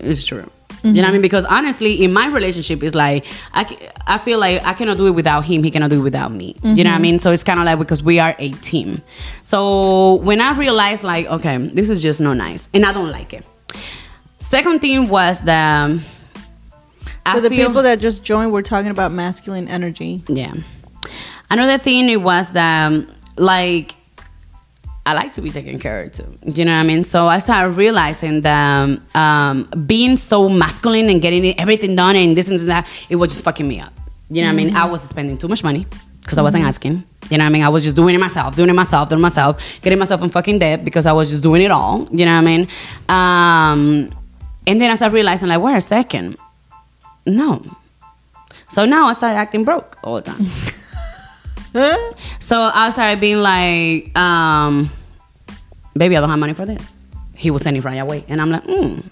It's 0.00 0.24
true. 0.24 0.50
You 0.82 0.90
Mm-hmm. 0.92 0.96
know 0.96 1.02
what 1.02 1.08
I 1.08 1.12
mean? 1.12 1.22
Because 1.22 1.44
honestly, 1.46 2.04
in 2.04 2.12
my 2.12 2.28
relationship, 2.28 2.82
it's 2.82 2.94
like 2.94 3.24
I, 3.52 3.90
I 4.06 4.18
feel 4.18 4.38
like 4.38 4.64
I 4.64 4.72
cannot 4.74 4.96
do 4.98 5.06
it 5.06 5.12
without 5.12 5.44
him. 5.44 5.62
He 5.64 5.70
cannot 5.70 5.90
do 5.90 5.98
it 6.00 6.02
without 6.04 6.30
me. 6.30 6.54
You 6.62 6.62
know 6.62 6.70
what 6.70 6.76
Mm-hmm. 6.76 6.94
I 6.94 6.98
mean? 6.98 7.18
So 7.18 7.32
it's 7.32 7.42
kind 7.42 7.58
of 7.58 7.66
like 7.66 7.78
because 7.78 8.02
we 8.02 8.20
are 8.20 8.36
a 8.38 8.50
team. 8.52 9.02
So 9.42 10.14
when 10.16 10.40
I 10.40 10.56
realized 10.56 11.02
like, 11.02 11.26
okay, 11.26 11.56
this 11.74 11.90
is 11.90 12.02
just 12.02 12.20
not 12.20 12.34
nice, 12.34 12.68
and 12.72 12.84
I 12.86 12.92
don't 12.92 13.10
like 13.10 13.32
it. 13.34 13.44
Second 14.38 14.80
thing 14.80 15.08
was 15.08 15.40
the 15.40 16.00
For 17.32 17.40
the 17.40 17.48
feel- 17.48 17.66
people 17.68 17.82
that 17.82 17.98
just 17.98 18.22
joined, 18.22 18.52
we're 18.52 18.62
talking 18.62 18.90
about 18.92 19.10
masculine 19.10 19.66
energy. 19.68 20.22
yeah. 20.28 20.54
Another 21.50 21.78
thing 21.78 22.08
it 22.08 22.22
was 22.22 22.50
that 22.50 22.92
like 23.36 23.95
I 25.06 25.12
like 25.14 25.30
to 25.32 25.40
be 25.40 25.50
taken 25.50 25.78
care 25.78 26.02
of 26.02 26.12
too. 26.12 26.38
You 26.44 26.64
know 26.64 26.74
what 26.74 26.82
I 26.82 26.86
mean? 26.86 27.04
So 27.04 27.28
I 27.28 27.38
started 27.38 27.70
realizing 27.70 28.40
that 28.40 29.00
um, 29.14 29.64
being 29.86 30.16
so 30.16 30.48
masculine 30.48 31.08
and 31.08 31.22
getting 31.22 31.58
everything 31.60 31.94
done 31.94 32.16
and 32.16 32.36
this 32.36 32.48
and 32.48 32.58
that, 32.68 32.88
it 33.08 33.14
was 33.14 33.30
just 33.30 33.44
fucking 33.44 33.66
me 33.68 33.78
up. 33.78 33.92
You 34.28 34.42
know 34.42 34.48
what 34.48 34.54
I 34.54 34.56
mean? 34.56 34.74
I 34.74 34.84
was 34.84 35.02
spending 35.02 35.38
too 35.38 35.46
much 35.46 35.62
money 35.62 35.86
because 36.22 36.38
I 36.38 36.42
wasn't 36.42 36.64
asking. 36.64 37.04
You 37.30 37.38
know 37.38 37.44
what 37.44 37.50
I 37.50 37.52
mean? 37.52 37.62
I 37.62 37.68
was 37.68 37.84
just 37.84 37.94
doing 37.94 38.16
it 38.16 38.18
myself, 38.18 38.56
doing 38.56 38.68
it 38.68 38.72
myself, 38.72 39.08
doing 39.08 39.20
it 39.20 39.22
myself, 39.22 39.62
getting 39.80 39.98
myself 40.00 40.22
in 40.22 40.28
fucking 40.28 40.58
debt 40.58 40.84
because 40.84 41.06
I 41.06 41.12
was 41.12 41.30
just 41.30 41.44
doing 41.44 41.62
it 41.62 41.70
all. 41.70 42.08
You 42.10 42.26
know 42.26 42.34
what 42.34 42.48
I 42.48 42.56
mean? 42.56 42.68
Um, 43.08 44.10
and 44.66 44.80
then 44.80 44.90
I 44.90 44.96
started 44.96 45.14
realizing, 45.14 45.48
like, 45.48 45.60
wait 45.60 45.76
a 45.76 45.80
second. 45.80 46.36
No. 47.24 47.62
So 48.68 48.84
now 48.84 49.06
I 49.06 49.12
started 49.12 49.36
acting 49.36 49.62
broke 49.62 49.96
all 50.02 50.16
the 50.16 50.22
time. 50.22 50.46
So 52.40 52.70
I 52.72 52.90
started 52.90 53.20
being 53.20 53.38
like, 53.38 54.16
um, 54.18 54.90
baby, 55.96 56.16
I 56.16 56.20
don't 56.20 56.30
have 56.30 56.38
money 56.38 56.54
for 56.54 56.66
this. 56.66 56.92
He 57.34 57.50
was 57.50 57.62
sending 57.62 57.82
right 57.82 57.96
away. 57.96 58.24
And 58.28 58.40
I'm 58.40 58.50
like, 58.50 58.64
mm, 58.64 59.04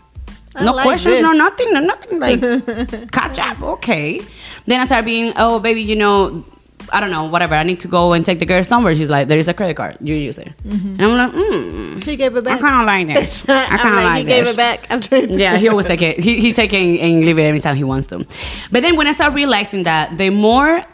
no 0.60 0.72
like 0.72 0.84
questions, 0.84 1.16
this. 1.16 1.22
no 1.22 1.32
nothing, 1.32 1.72
no 1.74 1.80
nothing. 1.80 2.18
Like, 2.20 3.10
catch 3.12 3.38
up, 3.38 3.62
okay. 3.62 4.20
Then 4.66 4.80
I 4.80 4.86
started 4.86 5.04
being, 5.04 5.32
oh, 5.36 5.58
baby, 5.58 5.82
you 5.82 5.96
know, 5.96 6.44
I 6.92 7.00
don't 7.00 7.10
know, 7.10 7.24
whatever. 7.24 7.54
I 7.54 7.62
need 7.62 7.80
to 7.80 7.88
go 7.88 8.12
and 8.12 8.24
take 8.24 8.38
the 8.38 8.46
girl 8.46 8.62
somewhere. 8.62 8.94
She's 8.94 9.08
like, 9.08 9.28
there 9.28 9.38
is 9.38 9.48
a 9.48 9.54
credit 9.54 9.76
card. 9.76 9.98
You 10.00 10.14
use 10.14 10.38
it. 10.38 10.52
And 10.64 11.02
I'm 11.02 11.16
like, 11.16 11.32
mm, 11.32 12.04
He 12.04 12.16
gave 12.16 12.36
it 12.36 12.44
back. 12.44 12.58
I 12.58 12.60
kind 12.60 12.80
of 12.80 12.86
like 12.86 13.06
this. 13.06 13.42
I 13.48 13.76
kind 13.78 13.94
of 13.94 13.94
like, 13.94 14.04
like, 14.04 14.18
he 14.18 14.24
gave 14.24 14.46
it 14.46 14.56
back 14.56 14.86
after. 14.90 15.16
It 15.16 15.30
yeah, 15.30 15.56
he 15.56 15.68
always 15.68 15.86
take 15.86 16.02
it. 16.02 16.20
He 16.20 16.40
he 16.40 16.52
take 16.52 16.72
it 16.72 17.00
and, 17.00 17.24
leave 17.24 17.38
it 17.38 17.42
every 17.42 17.60
time 17.60 17.76
he 17.76 17.84
wants 17.84 18.06
to. 18.08 18.26
But 18.70 18.82
then 18.82 18.96
when 18.96 19.06
I 19.06 19.12
started 19.12 19.34
realizing 19.34 19.84
that 19.84 20.18
the 20.18 20.30
more 20.30 20.84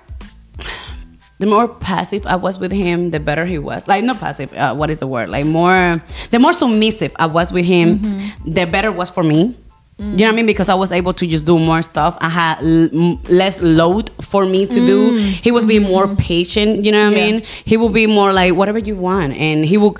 the 1.40 1.46
more 1.46 1.66
passive 1.68 2.22
I 2.26 2.36
was 2.36 2.58
with 2.58 2.70
him, 2.84 3.10
the 3.10 3.18
better 3.28 3.44
he 3.46 3.58
was. 3.58 3.88
Like 3.88 4.04
not 4.04 4.18
passive. 4.20 4.52
Uh, 4.52 4.74
what 4.74 4.88
is 4.90 4.98
the 5.00 5.06
word? 5.14 5.28
Like 5.30 5.46
more. 5.46 6.02
The 6.30 6.38
more 6.38 6.52
submissive 6.52 7.12
I 7.16 7.26
was 7.26 7.50
with 7.56 7.64
him, 7.64 7.88
the 8.46 8.64
better 8.66 8.88
it 8.88 8.96
was 9.02 9.10
for 9.10 9.24
me. 9.24 9.56
You 9.98 10.06
know 10.16 10.24
what 10.26 10.32
I 10.32 10.36
mean? 10.36 10.46
Because 10.46 10.70
I 10.70 10.74
was 10.74 10.92
able 10.92 11.12
to 11.12 11.26
just 11.26 11.44
do 11.44 11.58
more 11.58 11.82
stuff. 11.82 12.16
I 12.22 12.30
had 12.30 12.56
l- 12.62 12.88
m- 12.94 13.22
less 13.24 13.60
load 13.60 14.10
for 14.22 14.46
me 14.46 14.64
to 14.66 14.74
do. 14.92 15.18
He 15.46 15.50
was 15.50 15.64
being 15.66 15.82
more 15.82 16.08
patient. 16.16 16.84
You 16.86 16.92
know 16.92 17.04
what 17.04 17.16
Yeah. 17.16 17.24
I 17.24 17.30
mean? 17.32 17.42
He 17.66 17.76
would 17.76 17.92
be 17.92 18.06
more 18.06 18.32
like 18.32 18.54
whatever 18.54 18.78
you 18.78 18.96
want, 18.96 19.34
and 19.34 19.62
he 19.64 19.76
would. 19.76 19.94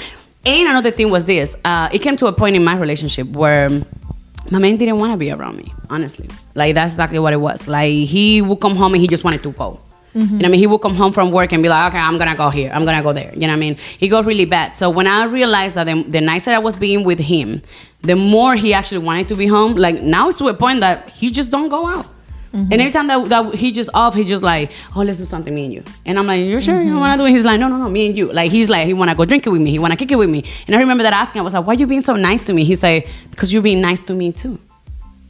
And 0.47 0.69
another 0.73 0.91
thing 0.91 1.11
was 1.11 1.27
this: 1.27 1.55
uh, 1.67 1.91
it 1.93 1.99
came 2.01 2.17
to 2.17 2.27
a 2.29 2.33
point 2.33 2.57
in 2.57 2.65
my 2.65 2.77
relationship 2.77 3.27
where 3.29 3.69
my 4.51 4.59
man 4.59 4.79
didn't 4.79 4.99
want 4.99 5.13
to 5.13 5.19
be 5.19 5.31
around 5.31 5.57
me. 5.59 5.71
Honestly, 5.91 6.29
like 6.55 6.75
that's 6.77 6.95
exactly 6.95 7.19
what 7.19 7.35
it 7.35 7.41
was. 7.49 7.69
Like 7.69 7.93
he 8.15 8.41
would 8.41 8.61
come 8.61 8.77
home 8.77 8.95
and 8.95 9.03
he 9.03 9.07
just 9.07 9.23
wanted 9.25 9.43
to 9.43 9.53
go. 9.53 9.81
Mm-hmm. 10.15 10.21
You 10.21 10.27
know 10.27 10.37
what 10.37 10.45
I 10.45 10.49
mean? 10.49 10.61
He 10.61 10.67
would 10.67 10.81
come 10.81 10.95
home 10.95 11.13
from 11.13 11.31
work 11.31 11.53
and 11.53 11.63
be 11.63 11.69
like, 11.69 11.93
okay, 11.93 12.03
I'm 12.03 12.19
gonna 12.19 12.35
go 12.35 12.51
here, 12.51 12.71
I'm 12.75 12.85
gonna 12.85 13.03
go 13.03 13.13
there. 13.13 13.33
You 13.33 13.43
know 13.43 13.49
what 13.49 13.53
I 13.55 13.57
mean? 13.57 13.77
He 13.99 14.09
got 14.09 14.25
really 14.25 14.45
bad. 14.45 14.77
So 14.77 14.91
when 14.91 15.07
I 15.07 15.25
realized 15.25 15.77
that 15.77 15.85
the, 15.85 16.03
the 16.03 16.21
nicer 16.21 16.51
I 16.51 16.59
was 16.59 16.75
being 16.77 17.05
with 17.05 17.21
him, 17.21 17.63
the 18.03 18.17
more 18.17 18.57
he 18.57 18.75
actually 18.75 18.99
wanted 18.99 19.29
to 19.29 19.37
be 19.37 19.47
home. 19.47 19.77
Like 19.77 20.03
now 20.03 20.29
it's 20.29 20.39
to 20.39 20.49
a 20.49 20.55
point 20.55 20.81
that 20.81 21.11
he 21.11 21.31
just 21.31 21.51
don't 21.51 21.69
go 21.69 21.87
out. 21.87 22.07
Mm-hmm. 22.53 22.73
And 22.73 22.81
anytime 22.81 23.07
that, 23.07 23.29
that 23.29 23.55
he 23.55 23.71
just 23.71 23.91
off, 23.95 24.17
he 24.17 24.25
just 24.25 24.43
like, 24.43 24.73
oh, 24.97 25.03
let's 25.03 25.19
do 25.19 25.25
something, 25.25 25.55
me 25.55 25.67
and 25.67 25.75
you. 25.75 25.85
And 26.05 26.19
I'm 26.19 26.27
like, 26.27 26.45
you're 26.45 26.61
sure 26.61 26.83
you 26.83 26.91
mm-hmm. 26.91 26.99
want 26.99 27.17
to 27.17 27.23
do 27.23 27.27
it? 27.27 27.31
He's 27.31 27.45
like, 27.45 27.61
no, 27.61 27.69
no, 27.69 27.77
no, 27.77 27.89
me 27.89 28.09
and 28.09 28.17
you. 28.17 28.33
Like 28.33 28.51
he's 28.51 28.69
like, 28.69 28.87
he 28.89 28.95
want 28.95 29.11
to 29.11 29.17
go 29.17 29.25
drink 29.25 29.47
it 29.47 29.51
with 29.51 29.61
me. 29.61 29.71
He 29.71 29.79
want 29.79 29.93
to 29.93 29.97
kick 29.97 30.11
it 30.11 30.17
with 30.17 30.31
me. 30.31 30.45
And 30.67 30.75
I 30.75 30.81
remember 30.81 31.05
that 31.05 31.13
asking, 31.13 31.41
I 31.41 31.43
was 31.45 31.55
like, 31.55 31.65
why 31.65 31.75
you 31.75 31.87
being 31.87 32.01
so 32.01 32.17
nice 32.17 32.43
to 32.47 32.53
me? 32.53 32.65
He 32.65 32.75
said, 32.75 33.09
because 33.31 33.53
you're 33.53 33.63
being 33.63 33.81
nice 33.81 34.03
to 34.03 34.15
me 34.15 34.33
too. 34.33 34.59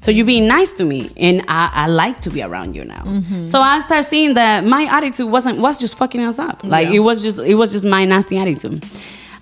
So 0.02 0.10
you're 0.10 0.24
being 0.26 0.48
nice 0.48 0.72
to 0.72 0.84
me, 0.84 1.10
and 1.18 1.42
I, 1.46 1.70
I 1.74 1.86
like 1.88 2.22
to 2.22 2.30
be 2.30 2.42
around 2.42 2.74
you 2.74 2.84
now. 2.86 3.04
So 3.44 3.60
I 3.60 3.80
start 3.80 4.06
seeing 4.06 4.32
that 4.34 4.64
my 4.64 4.84
attitude 4.84 5.30
wasn't 5.30 5.58
was 5.60 5.78
just 5.78 5.98
fucking 5.98 6.22
us 6.22 6.38
up. 6.38 6.64
Like 6.64 6.88
Yeah. 6.88 6.94
it 6.94 6.98
was 7.00 7.20
just 7.22 7.38
it 7.38 7.54
was 7.54 7.70
just 7.72 7.84
my 7.84 8.04
nasty 8.06 8.38
attitude. 8.38 8.82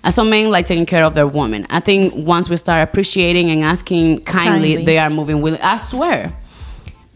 As 0.03 0.15
some 0.15 0.29
men 0.29 0.49
like 0.49 0.65
taking 0.65 0.85
care 0.85 1.03
of 1.03 1.13
their 1.13 1.27
woman. 1.27 1.65
I 1.69 1.79
think 1.81 2.13
once 2.15 2.49
we 2.49 2.57
start 2.57 2.83
appreciating 2.87 3.49
and 3.51 3.63
asking 3.63 4.21
kindly, 4.25 4.75
Kindly. 4.75 4.85
they 4.85 4.97
are 4.97 5.09
moving 5.09 5.41
willing. 5.41 5.61
I 5.61 5.77
swear. 5.77 6.33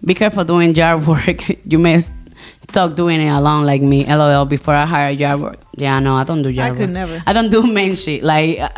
Be 0.04 0.14
careful 0.14 0.44
doing 0.46 0.74
yard 0.76 1.06
work. 1.14 1.42
you 1.66 1.80
may 1.80 2.00
start 2.70 2.96
doing 2.96 3.22
it 3.22 3.30
alone 3.30 3.66
like 3.66 3.82
me. 3.82 4.06
LOL. 4.06 4.46
Before 4.46 4.74
I 4.74 4.86
hire 4.86 5.12
yard 5.12 5.40
work. 5.42 5.60
Yeah, 5.78 6.00
no, 6.00 6.16
I 6.16 6.24
don't 6.26 6.42
do 6.44 6.50
yard 6.50 6.68
I 6.68 6.72
work. 6.72 6.80
could 6.80 6.90
never. 6.90 7.24
I 7.26 7.32
don't 7.34 7.50
do 7.50 7.64
men 7.74 7.96
shit. 7.96 8.22
Like, 8.24 8.60
uh, 8.60 8.70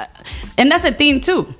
and 0.57 0.71
that's 0.71 0.85
a 0.85 0.91
thing 0.91 1.19
too. 1.21 1.53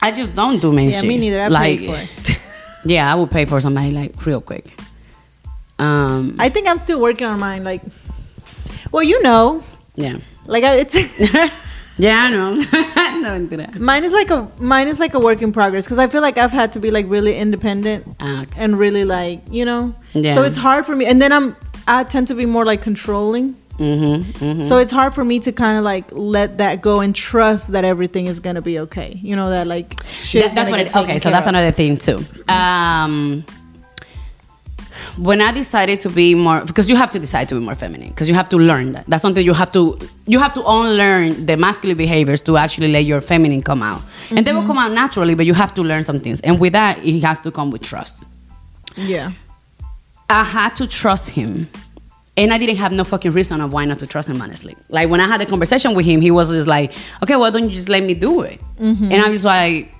I 0.00 0.12
just 0.12 0.34
don't 0.34 0.60
do 0.60 0.72
men 0.72 0.90
Yeah, 0.90 1.02
me 1.02 1.16
neither. 1.18 1.40
I 1.42 1.48
like, 1.48 1.78
paid 1.80 1.86
for 1.88 2.30
it. 2.32 2.40
yeah, 2.84 3.10
I 3.12 3.14
would 3.16 3.30
pay 3.30 3.44
for 3.44 3.60
somebody 3.60 3.90
like 3.90 4.24
real 4.26 4.40
quick. 4.40 4.78
Um, 5.78 6.36
I 6.38 6.48
think 6.48 6.68
I'm 6.68 6.78
still 6.78 7.00
working 7.00 7.26
on 7.26 7.38
mine. 7.38 7.64
Like, 7.64 7.82
well, 8.92 9.02
you 9.02 9.22
know, 9.22 9.62
Yeah. 9.96 10.18
Like 10.46 10.64
I, 10.64 10.76
it's 10.76 10.94
Yeah, 12.00 12.22
I 12.22 12.30
know. 12.30 12.54
no, 13.20 13.30
mentira. 13.40 13.76
mine 13.80 14.04
is 14.04 14.12
like 14.12 14.30
a 14.30 14.48
mine 14.58 14.86
is 14.86 15.00
like 15.00 15.14
a 15.14 15.18
work 15.18 15.42
in 15.42 15.50
progress 15.52 15.84
because 15.84 15.98
I 15.98 16.06
feel 16.06 16.22
like 16.22 16.38
I've 16.38 16.52
had 16.52 16.72
to 16.74 16.80
be 16.80 16.90
like 16.92 17.06
really 17.08 17.36
independent 17.36 18.06
Ah, 18.20 18.42
okay. 18.42 18.62
and 18.62 18.78
really 18.78 19.04
like 19.04 19.40
you 19.50 19.64
know. 19.64 19.94
Yeah. 20.14 20.34
So 20.34 20.42
it's 20.44 20.56
hard 20.56 20.86
for 20.86 20.94
me, 20.94 21.06
and 21.06 21.20
then 21.20 21.32
I'm 21.32 21.56
I 21.88 22.04
tend 22.04 22.28
to 22.28 22.34
be 22.34 22.46
more 22.46 22.64
like 22.64 22.82
controlling. 22.82 23.56
Mm-hmm, 23.78 24.44
mm-hmm. 24.44 24.62
So 24.62 24.78
it's 24.78 24.90
hard 24.90 25.14
for 25.14 25.24
me 25.24 25.38
to 25.40 25.52
kind 25.52 25.78
of 25.78 25.84
like 25.84 26.06
let 26.10 26.58
that 26.58 26.80
go 26.82 27.00
and 27.00 27.14
trust 27.14 27.72
that 27.72 27.84
everything 27.84 28.26
is 28.26 28.40
gonna 28.40 28.60
be 28.62 28.78
okay. 28.80 29.18
You 29.22 29.36
know 29.36 29.50
that 29.50 29.66
like 29.68 30.02
shit. 30.22 30.44
That- 30.44 30.54
that's 30.54 30.70
what 30.70 30.80
it, 30.80 30.96
okay 30.96 31.18
so 31.18 31.30
that's 31.30 31.46
another 31.46 31.70
thing 31.72 31.96
too 31.96 32.18
um 32.48 33.44
when 35.16 35.40
i 35.40 35.50
decided 35.52 36.00
to 36.00 36.08
be 36.10 36.34
more 36.34 36.64
because 36.64 36.88
you 36.90 36.96
have 36.96 37.10
to 37.10 37.18
decide 37.18 37.48
to 37.48 37.54
be 37.54 37.60
more 37.60 37.74
feminine 37.74 38.08
because 38.10 38.28
you 38.28 38.34
have 38.34 38.48
to 38.48 38.56
learn 38.56 38.92
that 38.92 39.04
that's 39.08 39.22
something 39.22 39.44
you 39.44 39.52
have 39.54 39.70
to 39.72 39.98
you 40.26 40.38
have 40.38 40.52
to 40.52 40.64
unlearn 40.66 41.46
the 41.46 41.56
masculine 41.56 41.96
behaviors 41.96 42.40
to 42.40 42.56
actually 42.56 42.90
let 42.90 43.04
your 43.04 43.20
feminine 43.20 43.62
come 43.62 43.82
out 43.82 44.00
and 44.30 44.46
they 44.46 44.52
will 44.52 44.66
come 44.66 44.78
out 44.78 44.92
naturally 44.92 45.34
but 45.34 45.46
you 45.46 45.54
have 45.54 45.72
to 45.74 45.82
learn 45.82 46.04
some 46.04 46.18
things 46.18 46.40
and 46.42 46.58
with 46.60 46.72
that 46.72 46.98
it 47.04 47.20
has 47.20 47.38
to 47.40 47.50
come 47.50 47.70
with 47.70 47.82
trust 47.82 48.24
Yeah. 48.96 49.32
I 50.30 50.44
had 50.44 50.76
to 50.76 50.86
trust 50.86 51.30
him. 51.30 51.68
And 52.38 52.54
I 52.54 52.58
didn't 52.58 52.76
have 52.76 52.92
no 52.92 53.02
fucking 53.02 53.32
reason 53.32 53.60
of 53.60 53.72
why 53.72 53.84
not 53.84 53.98
to 53.98 54.06
trust 54.06 54.28
him, 54.28 54.40
honestly. 54.40 54.76
Like 54.88 55.08
when 55.10 55.20
I 55.20 55.26
had 55.26 55.40
a 55.40 55.46
conversation 55.46 55.94
with 55.94 56.06
him, 56.06 56.20
he 56.20 56.30
was 56.30 56.50
just 56.50 56.68
like, 56.68 56.92
okay, 57.22 57.34
why 57.34 57.50
don't 57.50 57.68
you 57.68 57.74
just 57.74 57.88
let 57.88 58.04
me 58.04 58.14
do 58.14 58.42
it? 58.42 58.60
Mm-hmm. 58.78 59.10
And 59.12 59.20
I 59.20 59.28
was 59.28 59.44
like, 59.44 59.92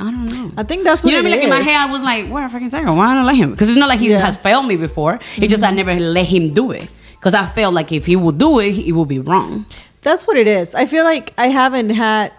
I 0.00 0.10
don't 0.10 0.26
know. 0.26 0.52
I 0.56 0.64
think 0.64 0.82
that's 0.82 1.04
what 1.04 1.10
You 1.10 1.16
know 1.16 1.22
what 1.22 1.32
I 1.32 1.36
mean? 1.38 1.48
Like 1.50 1.60
in 1.60 1.64
my 1.64 1.70
head, 1.70 1.88
I 1.88 1.92
was 1.92 2.02
like, 2.02 2.28
what 2.28 2.42
a 2.42 2.48
fucking 2.48 2.70
second. 2.70 2.96
Why 2.96 3.14
don't 3.14 3.18
I 3.18 3.26
let 3.26 3.36
him? 3.36 3.52
Because 3.52 3.68
it's 3.68 3.78
not 3.78 3.88
like 3.88 4.00
he 4.00 4.10
Yeah. 4.10 4.18
has 4.18 4.36
failed 4.36 4.66
me 4.66 4.76
before. 4.76 5.20
It's 5.36 5.48
just 5.48 5.62
I 5.62 5.68
mm-hmm. 5.68 5.76
never 5.76 5.98
let 6.00 6.26
him 6.26 6.52
do 6.52 6.72
it. 6.72 6.90
Because 7.12 7.34
I 7.34 7.46
felt 7.46 7.74
like 7.74 7.92
if 7.92 8.06
he 8.06 8.16
would 8.16 8.38
do 8.38 8.58
it, 8.58 8.76
it 8.76 8.92
would 8.92 9.08
be 9.08 9.20
wrong. 9.20 9.66
That's 10.02 10.26
what 10.26 10.36
it 10.36 10.46
is. 10.46 10.74
I 10.74 10.86
feel 10.86 11.04
like 11.04 11.32
I 11.38 11.48
haven't 11.48 11.90
had 11.90 12.32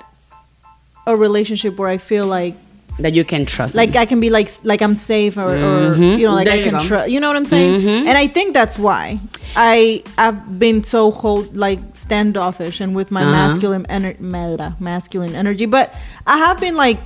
a 1.06 1.16
relationship 1.16 1.78
where 1.78 1.90
I 1.90 1.98
feel 1.98 2.28
like 2.28 2.56
That 3.02 3.14
you 3.14 3.24
can 3.24 3.46
trust 3.46 3.76
like. 3.76 3.96
I 3.96 4.06
can 4.06 4.20
be 4.20 4.30
like 4.30 4.50
like 4.64 4.82
I'm 4.82 4.96
safe 4.96 5.38
or, 5.38 5.56
or 5.56 5.96
mm-hmm. 5.96 6.20
you 6.20 6.26
know 6.28 6.34
like 6.34 6.46
There 6.46 6.60
I 6.60 6.62
can 6.62 6.80
trust. 6.80 7.10
You 7.10 7.20
know 7.20 7.28
what 7.28 7.38
I'm 7.38 7.46
saying? 7.46 7.82
Mm-hmm. 7.82 8.08
And 8.08 8.18
I 8.18 8.28
think 8.28 8.54
that's 8.54 8.78
why 8.78 9.20
I 9.56 10.04
I've 10.18 10.60
been 10.60 10.84
so 10.84 11.12
hold 11.12 11.56
like 11.56 11.80
standoffish 11.94 12.82
and 12.82 12.96
with 12.96 13.12
my 13.12 13.22
Uh-huh. 13.22 13.32
masculine 13.32 13.86
energy, 13.90 14.20
masculine 14.80 15.36
energy. 15.36 15.66
But 15.66 15.94
I 16.26 16.38
have 16.38 16.60
been 16.60 16.76
like 16.76 17.00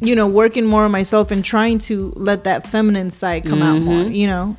you 0.00 0.14
know 0.14 0.26
working 0.26 0.64
more 0.66 0.84
on 0.84 0.90
myself 0.90 1.30
and 1.30 1.44
trying 1.44 1.78
to 1.78 2.12
let 2.16 2.44
that 2.44 2.66
feminine 2.66 3.10
side 3.10 3.44
come 3.44 3.62
out 3.62 3.76
mm-hmm. 3.76 3.84
more. 3.84 4.10
You 4.10 4.26
know? 4.26 4.56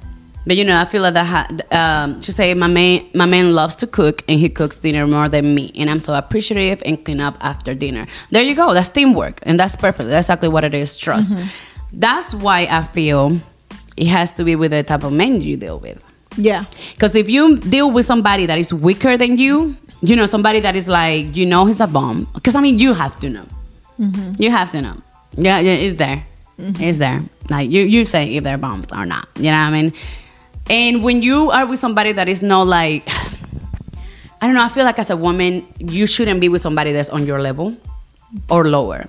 But 0.47 0.58
you 0.58 0.63
know, 0.63 0.79
I 0.79 0.86
feel 0.86 1.01
like 1.01 1.15
that. 1.15 1.25
Ha- 1.25 1.47
um, 1.71 2.21
to 2.21 2.31
say 2.31 2.53
my 2.53 2.67
man, 2.67 3.05
my 3.13 3.25
man 3.25 3.53
loves 3.53 3.75
to 3.75 3.88
cook, 3.88 4.23
and 4.27 4.39
he 4.39 4.49
cooks 4.49 4.79
dinner 4.79 5.08
more 5.08 5.27
than 5.27 5.55
me, 5.55 5.71
and 5.75 5.89
I'm 5.89 6.01
so 6.01 6.13
appreciative 6.13 6.84
and 6.86 7.03
clean 7.03 7.19
up 7.19 7.38
after 7.41 7.73
dinner. 7.73 8.08
There 8.31 8.43
you 8.43 8.55
go. 8.55 8.73
That's 8.73 8.89
teamwork, 8.89 9.39
and 9.43 9.60
that's 9.60 9.75
perfect. 9.75 10.10
That's 10.10 10.27
exactly 10.27 10.49
what 10.49 10.63
it 10.63 10.73
is. 10.73 10.97
Trust. 10.97 11.34
Mm-hmm. 11.34 11.47
That's 11.93 12.34
why 12.34 12.67
I 12.69 12.84
feel 12.84 13.39
it 13.97 14.08
has 14.08 14.34
to 14.36 14.43
be 14.43 14.55
with 14.55 14.71
the 14.71 14.84
type 14.84 15.03
of 15.03 15.13
men 15.13 15.41
you 15.41 15.58
deal 15.58 15.79
with. 15.79 16.03
Yeah. 16.38 16.65
Because 16.93 17.15
if 17.15 17.29
you 17.29 17.58
deal 17.58 17.89
with 17.91 18.05
somebody 18.05 18.45
that 18.45 18.58
is 18.58 18.73
weaker 18.73 19.17
than 19.17 19.38
you, 19.38 19.77
you 20.01 20.15
know, 20.15 20.25
somebody 20.25 20.60
that 20.60 20.75
is 20.75 20.88
like, 20.88 21.36
you 21.36 21.45
know, 21.45 21.65
he's 21.65 21.79
a 21.79 21.88
bomb. 21.88 22.27
Because 22.34 22.55
I 22.55 22.62
mean, 22.62 22.77
you 22.79 22.93
have 22.93 23.19
to 23.21 23.29
know. 23.29 23.45
Mm-hmm. 23.99 24.41
You 24.41 24.51
have 24.51 24.71
to 24.71 24.81
know. 24.81 25.01
Yeah, 25.38 25.60
yeah, 25.60 25.73
it's 25.73 25.97
there. 25.97 26.25
Mm-hmm. 26.60 26.84
It's 26.84 26.97
there. 26.97 27.23
Like 27.49 27.71
you, 27.71 27.84
you 27.84 28.05
say 28.05 28.36
if 28.36 28.43
they're 28.43 28.58
bombs 28.58 28.88
or 28.91 29.05
not. 29.05 29.27
You 29.38 29.51
know 29.51 29.60
what 29.60 29.67
I 29.67 29.71
mean? 29.71 29.93
And 30.69 31.04
when 31.04 31.21
you 31.21 31.51
are 31.51 31.65
with 31.65 31.80
somebody 31.80 32.12
that 32.13 32.28
is 32.28 32.41
not 32.41 32.67
like, 32.67 33.08
I 34.41 34.47
don't 34.47 34.56
know. 34.56 34.63
I 34.63 34.69
feel 34.69 34.86
like 34.86 34.99
as 34.99 35.10
a 35.10 35.17
woman, 35.17 35.65
you 35.80 36.08
shouldn't 36.08 36.39
be 36.39 36.49
with 36.49 36.62
somebody 36.62 36.91
that's 36.91 37.10
on 37.10 37.25
your 37.25 37.41
level 37.41 37.75
or 38.49 38.65
lower. 38.67 39.08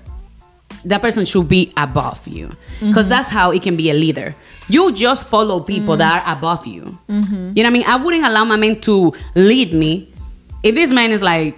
That 0.85 1.03
person 1.03 1.25
should 1.25 1.49
be 1.49 1.73
above 1.77 2.27
you, 2.29 2.49
because 2.79 3.07
mm-hmm. 3.07 3.09
that's 3.09 3.29
how 3.29 3.51
it 3.51 3.62
can 3.62 3.77
be 3.77 3.90
a 3.90 3.95
leader. 3.95 4.37
You 4.69 4.92
just 4.92 5.27
follow 5.27 5.61
people 5.61 5.97
mm. 5.97 5.99
that 5.99 6.23
are 6.27 6.37
above 6.37 6.66
you. 6.66 6.97
Mm-hmm. 7.09 7.53
You 7.57 7.62
know 7.62 7.62
what 7.62 7.66
I 7.66 7.71
mean? 7.71 7.85
I 7.87 7.97
wouldn't 7.97 8.25
allow 8.25 8.45
my 8.45 8.57
man 8.57 8.81
to 8.83 9.12
lead 9.35 9.73
me 9.73 10.12
if 10.62 10.75
this 10.75 10.90
man 10.90 11.11
is 11.11 11.23
like 11.23 11.57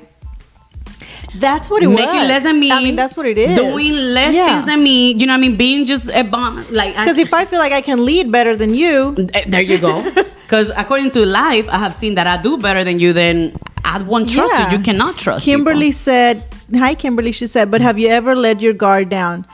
That's 1.34 1.68
what 1.68 1.82
it 1.82 1.88
making 1.88 2.06
was. 2.06 2.14
Making 2.14 2.28
less 2.28 2.42
than 2.42 2.58
me. 2.60 2.72
I 2.72 2.82
mean, 2.82 2.96
that's 2.96 3.16
what 3.16 3.26
it 3.26 3.36
is. 3.38 3.54
Doing 3.56 3.92
less 4.14 4.34
Yeah. 4.34 4.46
things 4.48 4.64
than 4.66 4.82
me. 4.82 5.12
You 5.12 5.26
know 5.26 5.32
what 5.34 5.38
I 5.38 5.40
mean? 5.40 5.56
Being 5.56 5.84
just 5.84 6.08
a 6.10 6.22
bomb. 6.24 6.64
Like 6.70 6.96
Because 6.96 7.18
if 7.18 7.34
I 7.34 7.44
feel 7.44 7.58
like 7.58 7.72
I 7.72 7.80
can 7.82 8.04
lead 8.04 8.32
better 8.32 8.56
than 8.56 8.74
you, 8.74 9.14
Eh, 9.34 9.44
There 9.46 9.60
you 9.60 9.78
go. 9.78 10.02
Because 10.48 10.70
according 10.76 11.10
to 11.12 11.26
life, 11.26 11.68
I 11.68 11.76
have 11.78 11.92
seen 11.92 12.14
that 12.14 12.26
I 12.26 12.40
do 12.40 12.56
better 12.56 12.82
than 12.82 12.98
you. 12.98 13.12
Then 13.12 13.52
I 13.84 14.00
won't 14.02 14.30
trust 14.30 14.54
Yeah. 14.54 14.70
you. 14.72 14.78
You 14.78 14.82
cannot 14.82 15.18
trust. 15.18 15.44
Kimberly 15.44 15.88
people. 15.92 15.98
said, 16.08 16.42
"Hi, 16.74 16.94
Kimberly." 16.94 17.32
She 17.32 17.46
said, 17.46 17.70
"But 17.70 17.82
have 17.82 17.98
you 17.98 18.08
ever 18.08 18.34
let 18.34 18.62
your 18.62 18.72
guard 18.72 19.10
down?" 19.10 19.44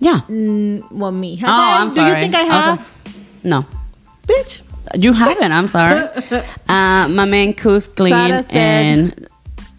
Yeah. 0.00 0.22
Mm, 0.28 0.90
well, 0.90 1.12
me. 1.12 1.36
Have 1.36 1.50
oh, 1.50 1.52
I? 1.52 1.80
I'm 1.80 1.88
Do 1.88 1.94
sorry. 1.94 2.10
you 2.10 2.16
think 2.22 2.34
I 2.34 2.42
have? 2.50 2.78
like, 2.80 3.14
no, 3.44 3.64
Bitch. 4.26 4.60
you 4.98 5.12
haven't. 5.12 5.52
I'm 5.52 5.68
sorry. 5.68 6.08
uh, 6.68 7.06
my 7.08 7.24
man 7.26 7.54
cooks 7.54 7.86
clean 7.86 8.10
Sarah 8.12 8.42
said- 8.42 8.86
and. 8.86 9.26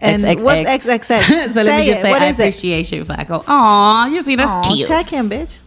And 0.02 0.24
XXX. 0.24 0.44
what's 0.44 0.70
XXX? 0.86 1.08
so 1.54 1.62
let 1.62 1.66
say 1.66 1.80
me 1.82 1.86
just 1.88 2.00
it. 2.00 2.02
say, 2.02 2.10
What 2.12 2.22
I 2.22 2.26
is 2.28 2.40
it? 2.40 2.42
appreciate 2.44 2.92
you, 2.92 3.06
Flacco. 3.06 3.40
Oh, 3.42 3.44
aw, 3.48 4.06
you 4.08 4.20
see, 4.22 4.36
that's 4.36 4.52
Aw, 4.52 4.74
cute. 4.74 4.88
Tag 4.88 5.08
him, 5.10 5.30
bitch. 5.30 5.58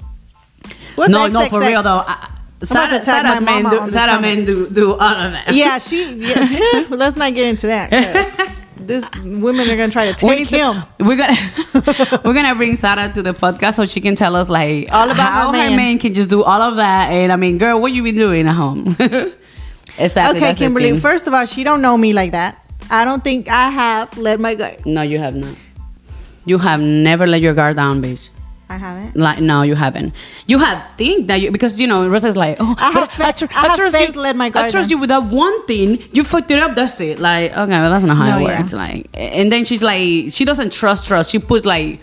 What's 0.97 1.11
no, 1.11 1.27
no, 1.29 1.47
for 1.49 1.61
XXX? 1.61 1.69
real 1.69 1.83
though. 1.83 2.05
I, 2.07 2.29
about 2.61 2.69
Sarah, 2.69 2.89
to 2.99 3.05
tag 3.05 3.25
Sarah's 3.27 3.41
my 3.43 3.63
men 3.63 3.71
do, 3.71 3.79
on 3.81 3.85
this 3.87 3.95
Sarah 3.95 4.13
comment. 4.13 4.37
men 4.39 4.47
do, 4.47 4.71
do 4.71 4.93
all 4.93 5.01
of 5.03 5.33
that. 5.33 5.53
Yeah, 5.55 5.79
she. 5.79 6.13
Yeah. 6.15 6.87
Let's 6.91 7.17
not 7.17 7.35
get 7.35 7.47
into 7.47 7.67
that. 7.67 7.91
This 8.77 9.09
women 9.23 9.69
are 9.71 9.77
gonna 9.77 9.93
try 9.93 10.11
to 10.13 10.27
We 10.27 10.45
take 10.45 10.49
to- 10.49 10.57
him. 10.59 10.83
we're 11.01 11.17
gonna 11.17 11.37
we're 12.25 12.35
gonna 12.35 12.55
bring 12.55 12.75
Sarah 12.77 13.11
to 13.13 13.23
the 13.23 13.33
podcast 13.35 13.75
so 13.75 13.87
she 13.87 14.01
can 14.01 14.15
tell 14.15 14.35
us 14.37 14.49
like 14.49 14.89
All 14.93 15.11
about 15.11 15.33
how 15.33 15.53
her 15.53 15.71
man. 15.77 15.99
can 15.99 16.13
just 16.15 16.29
do 16.31 16.43
all 16.43 16.61
of 16.61 16.77
that. 16.77 17.11
And 17.11 17.33
I 17.33 17.37
mean, 17.37 17.57
girl, 17.59 17.81
what 17.81 17.93
you 17.93 18.03
been 18.03 18.17
doing 18.17 18.47
at 18.49 18.55
home? 18.55 18.97
exactly. 19.99 20.41
Okay, 20.41 20.55
Kimberly. 20.55 20.99
First 20.99 21.27
of 21.27 21.35
all, 21.35 21.47
she 21.47 21.65
don't 21.65 21.83
know 21.83 21.97
me 21.97 22.13
like 22.13 22.33
that. 22.33 22.64
I 22.91 23.05
don't 23.05 23.23
think 23.25 23.49
I 23.49 23.71
have 23.71 24.17
let 24.19 24.41
my 24.41 24.55
guard. 24.55 24.85
no, 24.87 25.03
you 25.03 25.19
have 25.19 25.35
not. 25.35 25.55
You 26.47 26.59
have 26.59 26.81
never 26.81 27.27
let 27.27 27.41
your 27.41 27.55
guard 27.55 27.77
down, 27.77 28.03
bitch. 28.03 28.29
I 28.69 28.77
haven't. 28.79 29.17
Like 29.17 29.41
no, 29.41 29.63
you 29.63 29.75
haven't. 29.75 30.15
You 30.47 30.59
have 30.59 30.83
think 30.97 31.27
that 31.29 31.41
you 31.41 31.51
because 31.51 31.79
you 31.81 31.87
know 31.87 32.09
Rosa's 32.09 32.37
like 32.37 32.57
oh 32.61 32.75
I 32.79 32.91
have 32.93 33.13
but 33.19 33.39
faith- 33.39 33.57
I 33.57 33.61
have 33.69 33.77
trust 33.77 33.99
you. 34.01 34.21
let 34.21 34.37
my 34.37 34.47
I 34.47 34.51
trust 34.51 34.73
down. 34.73 34.89
you 34.91 34.99
with 34.99 35.09
that 35.11 35.23
one 35.25 35.67
thing. 35.67 36.03
You 36.13 36.25
fucked 36.25 36.51
it 36.51 36.63
up. 36.63 36.75
That's 36.75 36.99
it. 37.01 37.19
Like 37.19 37.53
okay, 37.53 37.69
well 37.71 37.91
that's 37.91 38.05
not 38.05 38.17
how 38.17 38.27
No, 38.39 38.45
it 38.45 38.49
yeah. 38.49 38.61
works. 38.61 38.73
Like 38.73 39.09
and 39.15 39.53
then 39.53 39.65
she's 39.65 39.83
like 39.83 40.33
she 40.33 40.45
doesn't 40.45 40.73
trust 40.73 41.07
trust. 41.07 41.31
She 41.31 41.39
puts 41.39 41.67
like 41.67 42.01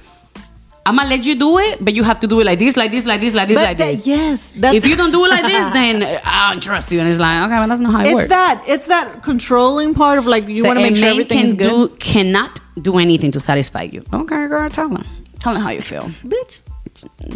I'm 0.85 0.95
gonna 0.97 1.09
let 1.09 1.23
you 1.25 1.35
do 1.35 1.59
it, 1.59 1.77
but 1.85 1.93
you 1.93 2.03
have 2.03 2.19
to 2.21 2.27
do 2.27 2.39
it 2.39 2.45
like 2.45 2.57
this, 2.57 2.75
like 2.75 2.89
this, 2.91 3.05
like 3.05 3.21
this, 3.21 3.33
like 3.35 3.47
this, 3.47 3.55
But 3.55 3.63
like 3.65 3.77
that- 3.77 3.95
this. 3.97 4.07
yes, 4.07 4.51
that's 4.55 4.75
if 4.75 4.85
you 4.85 4.95
don't 4.95 5.11
do 5.11 5.23
it 5.25 5.29
like 5.29 5.43
this, 5.43 5.73
then 5.73 6.01
I 6.25 6.51
don't 6.51 6.61
trust 6.63 6.91
you. 6.91 6.99
And 6.99 7.07
it's 7.07 7.19
like 7.19 7.43
okay, 7.45 7.59
well 7.59 7.67
that's 7.67 7.81
not 7.81 7.91
how 7.91 8.01
it 8.01 8.07
it's 8.07 8.15
works. 8.15 8.29
that 8.29 8.63
it's 8.67 8.87
that 8.87 9.21
controlling 9.21 9.93
part 9.93 10.17
of 10.17 10.25
like 10.25 10.47
you 10.47 10.57
So 10.63 10.67
want 10.67 10.79
to 10.79 10.83
make 10.83 10.95
sure 10.95 11.05
man 11.05 11.11
everything 11.13 11.47
can 11.49 11.55
good. 11.57 11.89
do 11.91 11.95
cannot 11.97 12.59
do 12.81 12.97
anything 12.97 13.31
to 13.31 13.39
satisfy 13.39 13.83
you. 13.83 14.03
Okay, 14.11 14.47
girl, 14.47 14.67
tell 14.69 14.89
them. 14.89 15.05
Tell 15.39 15.53
them 15.53 15.61
how 15.61 15.69
you 15.69 15.81
feel. 15.83 16.09
Bitch. 16.25 16.61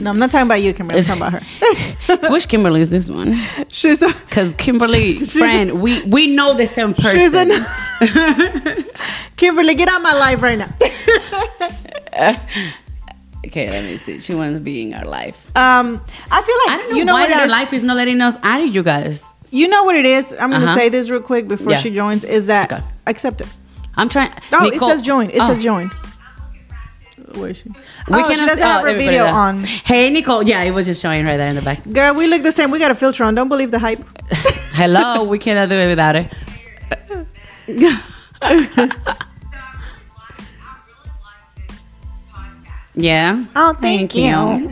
No, 0.02 0.10
I'm 0.10 0.20
not 0.20 0.32
talking 0.32 0.48
about 0.48 0.62
you, 0.62 0.74
Kimberly. 0.74 1.00
I'm 1.00 1.06
talking 1.06 1.22
about 1.22 1.42
her. 1.42 2.30
Which 2.34 2.48
Kimberly 2.50 2.82
is 2.82 2.90
this 2.90 3.10
one? 3.10 3.36
She's 3.70 4.00
Because 4.00 4.54
Kimberly, 4.54 5.24
friend, 5.26 5.82
we 5.82 6.02
we 6.04 6.28
know 6.28 6.56
the 6.56 6.66
same 6.68 6.94
she's 6.96 7.32
person. 7.32 7.52
an 7.52 8.86
Kimberly, 9.38 9.76
get 9.76 9.88
out 9.88 9.98
of 9.98 10.02
my 10.04 10.14
life 10.14 10.42
right 10.42 10.58
now. 10.58 10.74
Okay, 13.48 13.70
let 13.70 13.84
me 13.84 13.98
see. 13.98 14.20
She 14.20 14.34
wants 14.36 14.56
to 14.56 14.60
be 14.60 14.82
in 14.84 14.94
our 14.94 15.06
life. 15.06 15.46
Um, 15.56 16.02
I 16.32 16.42
feel 16.42 16.56
like 16.66 16.70
I 16.70 16.78
don't 16.78 16.90
know, 16.92 16.96
you 16.98 17.06
know 17.06 17.14
why 17.14 17.22
what 17.22 17.30
it 17.32 17.38
our 17.40 17.46
is. 17.46 17.52
life 17.52 17.74
is 17.74 17.84
not 17.84 17.96
letting 17.98 18.22
us 18.22 18.36
add 18.44 18.74
you 18.74 18.84
guys. 18.84 19.30
You 19.52 19.68
know 19.68 19.84
what 19.84 19.96
it 19.96 20.06
is. 20.06 20.32
I'm 20.34 20.50
going 20.50 20.62
to 20.62 20.68
Uh-huh. 20.68 20.76
say 20.76 20.90
this 20.90 21.10
real 21.10 21.22
quick 21.22 21.48
before 21.48 21.72
Yeah. 21.74 21.80
she 21.80 21.90
joins. 21.92 22.24
Is 22.24 22.48
that 22.48 22.72
Okay. 22.74 22.84
accept 23.08 23.42
it? 23.42 23.48
I'm 23.96 24.10
trying. 24.10 24.32
Oh, 24.52 24.60
Nicole- 24.68 24.90
it 24.90 24.92
says 24.92 25.02
join. 25.02 25.30
It 25.30 25.40
Oh, 25.42 25.48
says 25.48 25.64
join. 25.64 25.90
Where 27.36 27.50
is 27.50 27.58
she? 27.58 27.70
We 27.70 27.76
oh, 28.12 28.30
she 28.30 28.36
doesn't 28.36 28.60
have 28.64 28.82
oh, 28.84 28.86
her 28.88 28.94
video 28.94 29.24
there. 29.24 29.34
on. 29.34 29.64
Hey, 29.64 30.10
Nicole. 30.10 30.44
Yeah, 30.44 30.62
it 30.64 30.72
was 30.72 30.86
just 30.86 31.02
showing 31.02 31.26
right 31.26 31.38
there 31.38 31.48
in 31.48 31.56
the 31.56 31.62
back. 31.62 31.80
Girl, 31.92 32.14
we 32.14 32.28
look 32.28 32.44
the 32.44 32.52
same. 32.52 32.72
We 32.72 32.80
got 32.80 32.92
a 32.92 32.96
filter 32.96 33.24
on. 33.24 33.36
Don't 33.36 33.50
believe 33.50 33.72
the 33.72 33.80
hype. 33.80 34.04
Hello, 34.74 35.24
we 35.24 35.40
cannot 35.40 35.70
do 35.70 35.76
it 35.76 35.88
without 35.88 36.16
it. 36.18 36.28
Yeah. 42.96 43.46
Oh, 43.56 43.74
thank 43.74 44.16
you. 44.16 44.24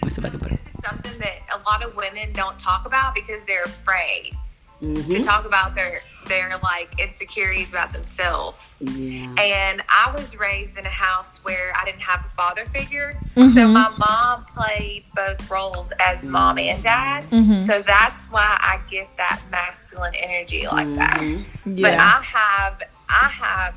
Let 0.00 0.04
me 0.04 0.10
see 0.10 0.20
if 0.20 0.24
I 0.24 0.30
can 0.30 0.40
put 0.40 0.52
it. 0.52 0.60
something 0.84 1.18
that 1.18 1.38
a 1.54 1.58
lot 1.68 1.84
of 1.84 1.94
women 1.96 2.32
don't 2.32 2.58
talk 2.58 2.86
about 2.86 3.14
because 3.14 3.44
they're 3.44 3.64
afraid. 3.64 4.32
to 4.80 4.86
mm-hmm. 4.86 5.22
talk 5.24 5.44
about 5.44 5.74
their 5.74 6.02
their 6.26 6.58
like 6.62 6.98
insecurities 7.00 7.70
about 7.70 7.92
themselves. 7.92 8.58
Yeah. 8.80 9.34
And 9.38 9.82
I 9.88 10.12
was 10.14 10.36
raised 10.36 10.76
in 10.76 10.84
a 10.84 10.90
house 10.90 11.38
where 11.38 11.72
I 11.76 11.84
didn't 11.84 12.02
have 12.02 12.24
a 12.24 12.28
father 12.36 12.64
figure. 12.66 13.18
So 13.34 13.42
mm-hmm. 13.42 13.72
my 13.72 13.88
mom 13.98 14.44
played 14.44 15.04
both 15.16 15.50
roles 15.50 15.90
as 16.00 16.22
mommy 16.22 16.68
and 16.68 16.82
dad. 16.82 17.28
Mm-hmm. 17.30 17.60
So 17.62 17.82
that's 17.82 18.26
why 18.26 18.56
I 18.60 18.80
get 18.90 19.08
that 19.16 19.40
masculine 19.50 20.14
energy 20.14 20.66
like 20.66 20.94
that. 20.94 21.20
But 21.64 21.94
I 21.94 22.22
have 22.22 22.82
I 23.08 23.28
have 23.28 23.74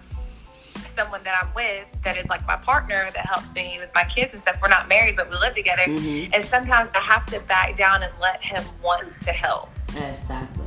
someone 1.02 1.24
that 1.24 1.44
I'm 1.44 1.54
with 1.56 1.86
that 2.04 2.18
is 2.18 2.28
like 2.30 2.46
my 2.46 2.58
partner 2.58 3.10
that 3.14 3.26
helps 3.26 3.56
me 3.56 3.78
with 3.80 3.90
my 3.96 4.04
kids 4.04 4.34
and 4.34 4.42
stuff. 4.42 4.58
We're 4.62 4.70
not 4.70 4.88
married, 4.88 5.16
but 5.16 5.30
we 5.30 5.38
live 5.38 5.56
together. 5.56 5.84
Mm-hmm. 5.84 6.34
And 6.34 6.44
sometimes 6.44 6.90
I 6.94 7.00
have 7.00 7.26
to 7.28 7.40
back 7.42 7.76
down 7.76 8.04
and 8.04 8.14
let 8.22 8.44
him 8.44 8.64
want 8.84 9.08
to 9.22 9.32
help. 9.32 9.70
Exactly. 9.90 10.66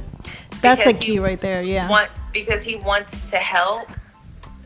That's 0.61 0.87
a 0.87 0.93
key 0.93 1.19
right 1.19 1.41
there. 1.41 1.63
Yeah. 1.63 1.89
Wants 1.89 2.31
because 2.31 2.63
he 2.63 2.77
wants 2.77 3.31
to 3.31 3.37
help. 3.37 3.89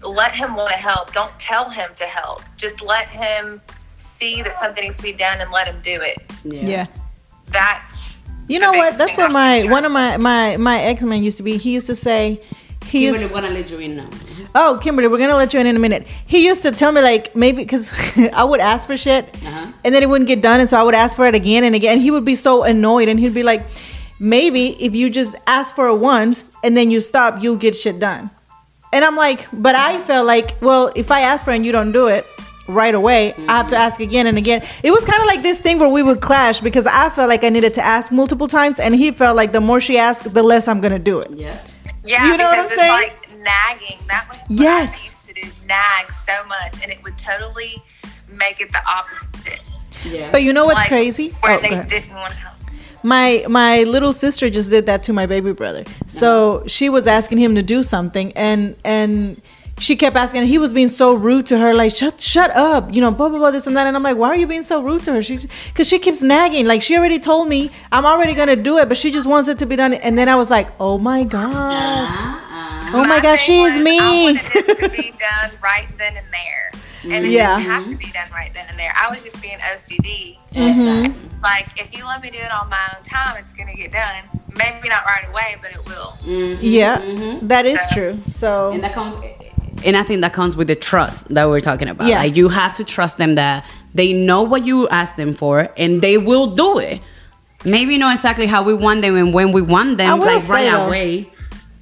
Let 0.02 0.32
him 0.32 0.54
want 0.54 0.70
to 0.70 0.76
help. 0.76 1.12
Don't 1.12 1.36
tell 1.40 1.68
him 1.68 1.90
to 1.96 2.04
help. 2.04 2.42
Just 2.56 2.80
let 2.80 3.08
him 3.08 3.60
see 3.96 4.42
that 4.42 4.54
something 4.54 4.84
needs 4.84 4.96
to 4.98 5.02
be 5.02 5.12
done 5.12 5.40
and 5.40 5.50
let 5.50 5.66
him 5.66 5.80
do 5.82 6.00
it. 6.00 6.18
Yeah. 6.44 6.62
yeah. 6.62 6.86
That's 7.48 7.94
You 8.46 8.58
know 8.60 8.72
what? 8.72 8.96
That's 8.96 9.16
what 9.16 9.32
my 9.32 9.64
one 9.64 9.84
of 9.84 9.92
my 9.92 10.16
my 10.16 10.56
my 10.56 10.80
ex 10.80 11.02
men 11.02 11.22
used 11.22 11.36
to 11.38 11.42
be. 11.42 11.56
He 11.56 11.72
used 11.74 11.88
to 11.88 11.96
say, 11.96 12.40
he 12.88 12.98
He 13.00 13.04
used. 13.06 13.20
really 13.20 13.32
wanna 13.32 13.50
let 13.50 13.70
you 13.70 13.78
in 13.78 13.96
now. 13.96 14.08
Oh, 14.54 14.78
Kimberly, 14.82 15.08
we're 15.08 15.18
gonna 15.24 15.36
let 15.36 15.52
you 15.54 15.60
in 15.60 15.66
in 15.66 15.76
a 15.76 15.78
minute. 15.78 16.06
He 16.26 16.38
used 16.46 16.62
to 16.62 16.70
tell 16.70 16.92
me 16.92 17.00
like 17.02 17.34
maybe 17.36 17.58
because 17.62 17.90
I 18.32 18.44
would 18.44 18.60
ask 18.60 18.86
for 18.88 18.96
shit, 18.96 19.24
Uh-huh. 19.46 19.66
and 19.84 19.94
then 19.94 20.02
it 20.02 20.08
wouldn't 20.08 20.28
get 20.28 20.40
done, 20.42 20.58
and 20.60 20.68
so 20.70 20.76
I 20.80 20.82
would 20.82 20.94
ask 21.04 21.16
for 21.16 21.26
it 21.26 21.34
again 21.34 21.62
and 21.64 21.74
again. 21.74 22.00
He 22.00 22.10
would 22.10 22.24
be 22.24 22.34
so 22.34 22.62
annoyed, 22.64 23.08
and 23.08 23.18
he'd 23.20 23.34
be 23.34 23.42
like, 23.52 23.62
"Maybe 24.18 24.64
if 24.84 24.94
you 24.94 25.10
just 25.10 25.36
ask 25.46 25.74
for 25.74 25.86
it 25.88 25.96
once 25.96 26.48
and 26.64 26.76
then 26.76 26.90
you 26.90 27.00
stop, 27.00 27.42
you'll 27.42 27.56
get 27.56 27.76
shit 27.76 27.98
done." 28.00 28.30
And 28.92 29.04
I'm 29.04 29.16
like, 29.16 29.46
but 29.52 29.74
I 29.74 30.00
felt 30.00 30.26
like, 30.26 30.56
well, 30.62 30.90
if 30.96 31.10
I 31.10 31.20
ask 31.20 31.44
for 31.44 31.50
it 31.52 31.56
and 31.56 31.66
you 31.66 31.72
don't 31.72 31.92
do 31.92 32.06
it 32.06 32.24
right 32.68 32.94
away, 32.94 33.34
I 33.46 33.58
have 33.58 33.66
to 33.68 33.76
ask 33.76 34.00
again 34.00 34.26
and 34.26 34.38
again. 34.38 34.62
It 34.82 34.90
was 34.90 35.04
kind 35.04 35.20
of 35.20 35.26
like 35.26 35.42
this 35.42 35.58
thing 35.58 35.78
where 35.78 35.90
we 35.90 36.02
would 36.02 36.20
clash 36.22 36.60
because 36.62 36.86
I 36.86 37.10
felt 37.10 37.28
like 37.28 37.44
I 37.44 37.50
needed 37.50 37.74
to 37.74 37.82
ask 37.84 38.10
multiple 38.12 38.48
times, 38.48 38.80
and 38.80 38.94
he 38.94 39.10
felt 39.10 39.36
like 39.36 39.52
the 39.52 39.60
more 39.60 39.78
she 39.80 39.98
asked, 39.98 40.32
the 40.32 40.42
less 40.42 40.68
I'm 40.68 40.80
gonna 40.80 40.98
do 40.98 41.20
it. 41.20 41.30
Yeah. 41.34 41.56
Yeah. 42.04 42.30
You 42.30 42.36
know 42.36 42.44
what 42.44 42.56
because 42.56 42.72
I'm 42.72 42.72
it's 42.72 42.80
saying? 42.80 42.92
like 42.92 43.28
nagging. 43.42 43.98
That 44.08 44.26
was 44.30 44.38
what 44.40 44.50
Yes. 44.50 44.92
I 44.92 45.04
used 45.04 45.26
to 45.28 45.34
do. 45.34 45.66
Nag 45.66 46.10
so 46.12 46.44
much, 46.46 46.82
and 46.82 46.90
it 46.92 47.02
would 47.02 47.16
totally 47.18 47.82
make 48.28 48.60
it 48.60 48.70
the 48.72 48.80
opposite. 48.88 49.60
Yeah. 50.04 50.30
But 50.30 50.42
you 50.42 50.52
know 50.52 50.64
what's 50.64 50.76
Like, 50.80 50.88
crazy? 50.88 51.30
Where 51.40 51.58
Oh, 51.58 51.60
they 51.60 51.70
didn't 51.84 52.14
want 52.14 52.32
to 52.32 52.38
help. 52.38 52.54
my 53.02 53.44
my 53.48 53.82
little 53.84 54.12
sister 54.12 54.48
just 54.50 54.70
did 54.70 54.86
that 54.86 55.02
to 55.04 55.12
my 55.12 55.24
baby 55.26 55.52
brother 55.52 55.84
so 56.08 56.56
uh-huh. 56.58 56.68
she 56.68 56.88
was 56.88 57.06
asking 57.06 57.38
him 57.38 57.54
to 57.54 57.62
do 57.62 57.82
something 57.84 58.32
and 58.34 58.74
and 58.84 59.40
she 59.80 59.96
kept 59.96 60.16
asking 60.16 60.40
and 60.40 60.48
he 60.48 60.58
was 60.58 60.72
being 60.72 60.88
so 60.88 61.14
rude 61.14 61.46
to 61.46 61.58
her 61.58 61.74
like 61.74 61.94
shut 61.94 62.20
shut 62.20 62.50
up 62.52 62.92
you 62.92 63.00
know 63.00 63.10
blah 63.10 63.28
blah 63.28 63.38
blah 63.38 63.50
this 63.50 63.66
and 63.66 63.76
that 63.76 63.86
and 63.86 63.96
i'm 63.96 64.02
like 64.02 64.16
why 64.16 64.28
are 64.28 64.36
you 64.36 64.46
being 64.46 64.62
so 64.62 64.82
rude 64.82 65.02
to 65.02 65.12
her 65.12 65.22
she's 65.22 65.46
because 65.68 65.88
she 65.88 65.98
keeps 65.98 66.22
nagging 66.22 66.66
like 66.66 66.82
she 66.82 66.96
already 66.96 67.18
told 67.18 67.48
me 67.48 67.70
i'm 67.92 68.04
already 68.04 68.34
gonna 68.34 68.56
do 68.56 68.78
it 68.78 68.88
but 68.88 68.96
she 68.96 69.10
just 69.10 69.26
wants 69.26 69.48
it 69.48 69.58
to 69.58 69.66
be 69.66 69.76
done 69.76 69.94
and 69.94 70.16
then 70.18 70.28
i 70.28 70.34
was 70.34 70.50
like 70.50 70.68
oh 70.80 70.98
my 70.98 71.24
god 71.24 71.54
Uh-uh. 71.54 72.90
oh 72.94 73.04
my 73.06 73.20
gosh 73.20 73.46
thing 73.46 73.56
she 73.56 73.60
is 73.62 73.78
was, 73.78 73.84
me 73.84 73.98
wanted 73.98 74.68
it 74.68 74.78
to 74.80 74.88
be 74.90 75.12
done 75.18 75.50
right 75.62 75.88
then 75.98 76.16
and 76.16 76.26
there, 76.32 76.72
and 77.04 77.26
it 77.26 77.32
Yeah. 77.32 77.56
didn't 77.58 77.70
have 77.70 77.84
to 77.90 77.96
be 77.96 78.10
done 78.12 78.30
right 78.32 78.52
then 78.52 78.66
and 78.68 78.78
there. 78.78 78.92
I 78.96 79.08
was 79.10 79.22
just 79.22 79.40
being 79.40 79.58
OCD. 79.58 80.36
Mm-hmm. 80.52 81.04
Exactly. 81.04 81.28
Like 81.42 81.68
if 81.78 81.96
you 81.96 82.04
let 82.06 82.20
me 82.22 82.30
do 82.30 82.38
it 82.38 82.50
on 82.50 82.68
my 82.68 82.80
own 82.96 83.02
time, 83.04 83.36
it's 83.38 83.52
gonna 83.52 83.74
get 83.74 83.92
done. 83.92 84.24
Maybe 84.56 84.88
not 84.88 85.04
right 85.04 85.26
away, 85.28 85.56
but 85.62 85.70
it 85.70 85.84
will. 85.86 86.16
Mm-hmm. 86.24 86.58
yeah 86.60 86.98
mm-hmm. 86.98 87.46
that 87.46 87.64
is 87.66 87.80
true 87.92 88.18
so 88.26 88.72
And 88.72 88.82
that 88.82 88.92
comes 88.92 89.14
and 89.84 89.96
I 89.96 90.02
think 90.02 90.20
that 90.22 90.32
comes 90.32 90.56
with 90.56 90.68
the 90.68 90.74
trust 90.76 91.28
that 91.34 91.48
we're 91.48 91.60
talking 91.60 91.88
about. 91.88 92.08
Yeah. 92.08 92.18
Like 92.18 92.36
you 92.36 92.48
have 92.48 92.74
to 92.74 92.84
trust 92.84 93.18
them 93.18 93.34
that 93.36 93.64
they 93.94 94.12
know 94.12 94.42
what 94.42 94.64
you 94.66 94.88
ask 94.88 95.16
them 95.16 95.34
for 95.34 95.68
and 95.76 96.00
they 96.02 96.18
will 96.18 96.48
do 96.54 96.78
it. 96.78 97.00
Maybe 97.64 97.98
not 97.98 98.12
exactly 98.12 98.46
how 98.46 98.62
we 98.62 98.74
want 98.74 99.02
them 99.02 99.16
and 99.16 99.34
when 99.34 99.52
we 99.52 99.62
want 99.62 99.98
them, 99.98 100.18
will 100.18 100.26
like 100.26 100.48
right 100.48 100.70
though, 100.70 100.86
away. 100.86 101.30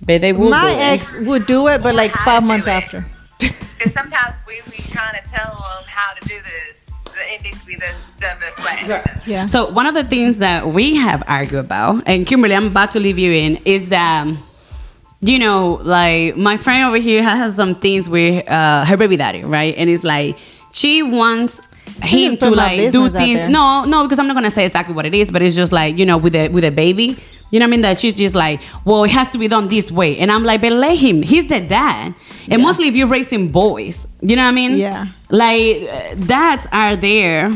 But 0.03 0.21
they 0.21 0.33
will 0.33 0.51
my 0.51 0.73
do 0.73 0.79
ex 0.81 1.13
would 1.21 1.47
do 1.47 1.69
it 1.69 1.83
but 1.83 1.95
like 1.95 2.13
How 2.13 2.25
five 2.25 2.43
months 2.45 2.67
it. 2.67 2.71
after 2.71 3.07
Because 3.39 3.93
sometimes 3.93 4.35
we 4.47 4.61
be 4.71 4.83
trying 4.91 5.23
to 5.23 5.29
tell 5.31 5.51
them 5.55 5.85
how 5.87 6.15
to 6.15 6.29
do 6.29 6.37
this. 6.43 6.89
It 7.19 7.43
needs 7.43 7.61
to 7.61 7.67
be 7.67 7.77
this, 7.77 7.95
done 8.21 8.39
this 8.41 8.57
way. 8.65 8.79
it. 8.95 9.27
yeah 9.27 9.47
So 9.47 9.69
one 9.71 9.87
of 9.87 9.95
the 9.95 10.05
things 10.05 10.39
that 10.39 10.69
we 10.69 10.97
have 10.97 11.23
argued 11.27 11.61
about, 11.61 12.03
and 12.07 12.27
Kimberly, 12.27 12.55
I'm 12.55 12.67
about 12.67 12.91
to 12.93 13.01
leave 13.01 13.19
you 13.19 13.33
in, 13.33 13.57
is 13.65 13.89
that 13.89 14.23
um, 14.23 14.39
you 15.21 15.39
know, 15.39 15.81
like 15.83 16.37
my 16.37 16.57
friend 16.57 16.85
over 16.85 16.99
here 16.99 17.23
has 17.23 17.57
some 17.57 17.75
things 17.75 18.09
with 18.09 18.49
uh, 18.51 18.85
her 18.85 18.97
baby 18.97 19.17
daddy, 19.17 19.45
right? 19.45 19.75
And 19.77 19.89
it's 19.89 20.05
like 20.05 20.37
she 20.73 21.03
wants 21.03 21.61
him 22.03 22.37
to 22.39 22.51
like 22.51 22.93
do 22.93 23.09
things. 23.09 23.43
No, 23.51 23.85
no, 23.85 24.03
because 24.03 24.19
I'm 24.19 24.27
not 24.27 24.35
gonna 24.35 24.51
say 24.51 24.65
exactly 24.65 24.95
what 24.95 25.07
it 25.07 25.15
is, 25.15 25.31
but 25.31 25.43
it's 25.43 25.57
just 25.57 25.73
like 25.73 25.97
you 25.99 26.05
know, 26.07 26.19
with 26.19 26.35
a 26.35 26.49
with 26.49 26.65
a 26.65 26.71
baby. 26.71 27.17
You 27.51 27.61
know 27.61 27.65
what 27.67 27.69
I 27.69 27.71
mean? 27.71 27.83
That 27.83 28.01
she's 28.01 28.17
just 28.17 28.35
like, 28.35 28.61
well, 28.85 29.05
it 29.05 29.11
has 29.11 29.31
to 29.31 29.39
be 29.39 29.47
done 29.47 29.69
this 29.69 29.91
way, 29.91 30.19
and 30.19 30.33
I'm 30.33 30.43
like, 30.43 30.61
but 30.61 30.73
let 30.73 30.99
him. 30.99 31.23
He's 31.23 31.47
the 31.47 31.61
dad, 31.61 32.15
and 32.51 32.61
mostly 32.61 32.89
if 32.89 32.95
you're 32.97 33.07
raising 33.07 33.53
boys, 33.53 34.07
you 34.21 34.35
know 34.35 34.43
what 34.43 34.49
I 34.49 34.53
mean? 34.53 34.77
Yeah. 34.77 35.07
Like 35.31 35.83
uh, 35.83 36.15
dads 36.17 36.67
are 36.73 36.97
there 36.97 37.53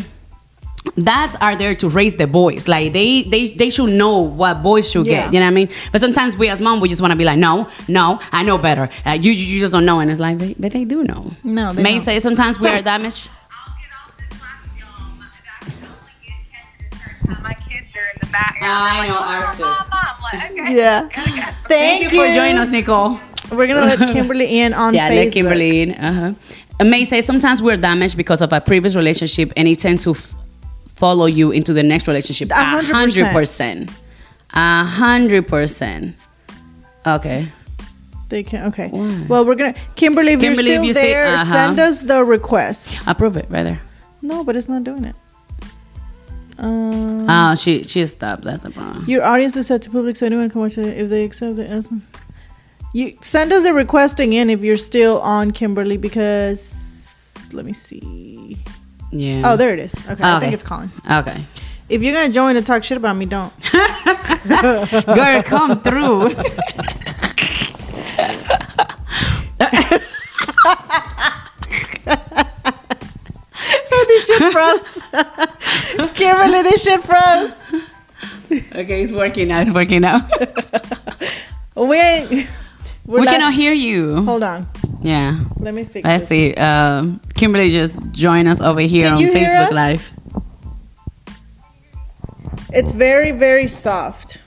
dads 0.97 1.37
are 1.41 1.57
there 1.57 1.75
to 1.75 1.89
raise 1.89 2.15
the 2.17 2.27
boys. 2.27 2.67
Like 2.69 2.93
they 2.93 3.23
they 3.23 3.49
they 3.55 3.71
should 3.71 3.91
know 3.91 4.19
what 4.19 4.63
boys 4.63 4.91
should 4.91 5.07
Yeah. 5.07 5.25
get. 5.25 5.35
You 5.35 5.41
know 5.41 5.47
what 5.47 5.53
I 5.53 5.55
mean? 5.55 5.69
But 5.93 6.01
sometimes 6.01 6.37
we 6.37 6.49
as 6.49 6.61
mom 6.61 6.81
we 6.81 6.89
just 6.89 7.01
want 7.01 7.13
to 7.13 7.17
be 7.17 7.25
like, 7.25 7.39
no, 7.39 7.69
no, 7.89 8.19
I 8.33 8.43
know 8.43 8.59
better. 8.59 8.89
Uh, 9.07 9.11
you 9.13 9.33
you 9.33 9.61
just 9.61 9.73
don't 9.73 9.85
know, 9.85 10.01
and 10.01 10.11
it's 10.11 10.21
like, 10.21 10.39
but, 10.39 10.61
but 10.61 10.73
they 10.73 10.85
do 10.85 11.05
know. 11.05 11.33
No, 11.45 11.73
they 11.73 11.83
May 11.83 11.99
know. 11.99 12.05
say 12.05 12.19
sometimes 12.19 12.59
we 12.59 12.69
are 12.69 12.83
damaged. 12.95 13.29
I'll 13.53 13.75
get 13.77 13.91
off 13.93 14.17
this 14.17 14.41
live 14.41 14.63
with 14.63 14.81
y'all. 14.81 15.17
My, 15.19 15.27
I 15.27 15.65
can 15.65 15.75
only 15.85 16.13
get 16.25 16.37
catches 16.51 16.93
at 16.93 16.99
certain 16.99 17.35
time. 17.35 17.43
My 17.43 17.55
kids 17.55 17.95
are 17.97 18.09
in 18.15 18.19
the 18.21 18.27
background. 18.33 18.73
I 18.73 19.09
know, 19.09 19.15
like, 19.15 19.49
ours 19.49 19.57
too." 19.57 19.63
Mom, 19.63 19.77
Mom." 19.91 20.23
Like, 20.33 20.51
okay. 20.53 20.77
Yeah. 20.77 21.09
Thank, 21.09 21.69
Thank 21.69 22.03
you 22.05 22.09
for 22.11 22.27
joining 22.35 22.59
us, 22.59 22.71
Nicole. 22.71 23.21
We're 23.53 23.67
gonna 23.67 23.81
let 23.87 23.99
Kimberly 24.15 24.61
in 24.61 24.73
on 24.75 24.95
yeah, 24.95 25.11
Facebook. 25.11 25.25
let 25.25 25.33
Kimberly 25.33 25.81
in. 25.83 25.93
Uh-huh. 25.93 26.85
May 26.85 27.05
say 27.05 27.21
sometimes 27.21 27.61
we're 27.61 27.77
damaged 27.77 28.17
because 28.17 28.41
of 28.41 28.53
a 28.53 28.61
previous 28.61 28.95
relationship, 28.97 29.53
and 29.57 29.69
it 29.69 29.79
tends 29.79 30.05
to 30.05 30.13
f- 30.13 30.35
follow 31.01 31.27
you 31.27 31.51
into 31.51 31.73
the 31.73 31.83
next 31.83 32.07
relationship. 32.07 32.51
A 32.53 32.83
hundred 32.83 33.27
percent. 33.33 33.91
A 34.53 34.85
hundred 34.85 35.49
percent. 35.49 36.15
Okay. 37.05 37.49
They 38.29 38.43
can. 38.45 38.69
Okay. 38.69 38.89
Why? 38.89 39.27
Well, 39.29 39.45
we're 39.45 39.57
gonna 39.57 39.75
Kimberly. 39.97 40.35
If 40.35 40.41
Kimberly, 40.41 40.69
you're 40.71 40.75
if 40.77 40.81
still 40.81 40.85
you 40.85 40.95
say- 40.95 41.11
there, 41.11 41.27
uh-huh. 41.35 41.45
send 41.45 41.81
us 41.81 42.03
the 42.03 42.23
request. 42.23 43.01
Approve 43.07 43.37
it 43.37 43.47
right 43.51 43.65
there. 43.65 43.81
No, 44.23 44.45
but 44.45 44.55
it's 44.55 44.69
not 44.69 44.85
doing 44.85 45.05
it. 45.05 45.17
Um, 46.59 47.27
Oh, 47.29 47.55
she 47.55 47.83
she 47.85 48.05
stopped. 48.07 48.43
That's 48.45 48.63
the 48.63 48.71
problem. 48.71 49.05
your 49.09 49.25
audience 49.25 49.57
is 49.57 49.67
set 49.67 49.83
to 49.83 49.91
public, 49.91 50.15
so 50.17 50.27
anyone 50.27 50.51
can 50.51 50.61
watch 50.61 50.77
it 50.79 50.87
if 50.99 51.09
they 51.09 51.25
accept 51.25 51.57
the 51.57 51.69
estimate. 51.69 52.03
You 52.93 53.17
send 53.23 53.53
us 53.53 53.65
a 53.65 53.73
requesting 53.73 54.33
in 54.35 54.51
if 54.51 54.61
you're 54.63 54.77
still 54.77 55.21
on 55.23 55.53
Kimberly 55.53 55.97
because 55.97 57.49
let 57.53 57.65
me 57.65 57.73
see. 57.73 58.59
Yeah. 59.11 59.43
Oh, 59.45 59.57
there 59.57 59.73
it 59.75 59.81
is. 59.81 59.95
Okay, 60.09 60.23
I 60.23 60.37
Okay. 60.37 60.41
think 60.41 60.55
it's 60.55 60.63
calling. 60.63 60.91
Okay. 61.11 61.45
If 61.89 62.03
you're 62.03 62.15
gonna 62.15 62.33
join 62.33 62.57
and 62.57 62.65
talk 62.65 62.85
shit 62.85 62.97
about 62.97 63.17
me, 63.17 63.27
don't. 63.27 63.53
Girl, 65.07 65.43
come 65.43 65.81
through. 65.83 66.31
this 73.91 74.27
shit 74.27 74.53
froze. 74.53 75.03
Kimberly, 76.15 76.63
this 76.63 76.83
shit 76.83 77.03
froze. 77.03 77.63
okay, 78.75 79.03
it's 79.03 79.13
working 79.13 79.49
now. 79.49 79.61
It's 79.61 79.71
working 79.71 80.01
now. 80.03 80.27
We 81.77 81.97
ain't. 81.97 82.49
We're 83.07 83.21
we 83.21 83.27
cannot 83.27 83.55
hear 83.55 83.73
you. 83.73 84.23
Hold 84.25 84.43
on. 84.43 84.69
Yeah. 85.01 85.41
Let 85.59 85.75
me 85.75 85.85
fix. 85.85 86.07
Let's 86.07 86.25
this. 86.25 86.29
see. 86.29 86.55
Um, 86.55 87.21
Kimberly 87.35 87.71
just 87.71 87.99
joined 88.13 88.49
us 88.49 88.61
over 88.61 88.81
here 88.81 89.09
Can 89.09 89.17
on 89.17 89.35
Facebook? 89.35 89.71
Live. 89.73 90.13
It's 92.73 92.93
very, 92.93 93.33
very 93.33 93.67
soft. 93.67 94.39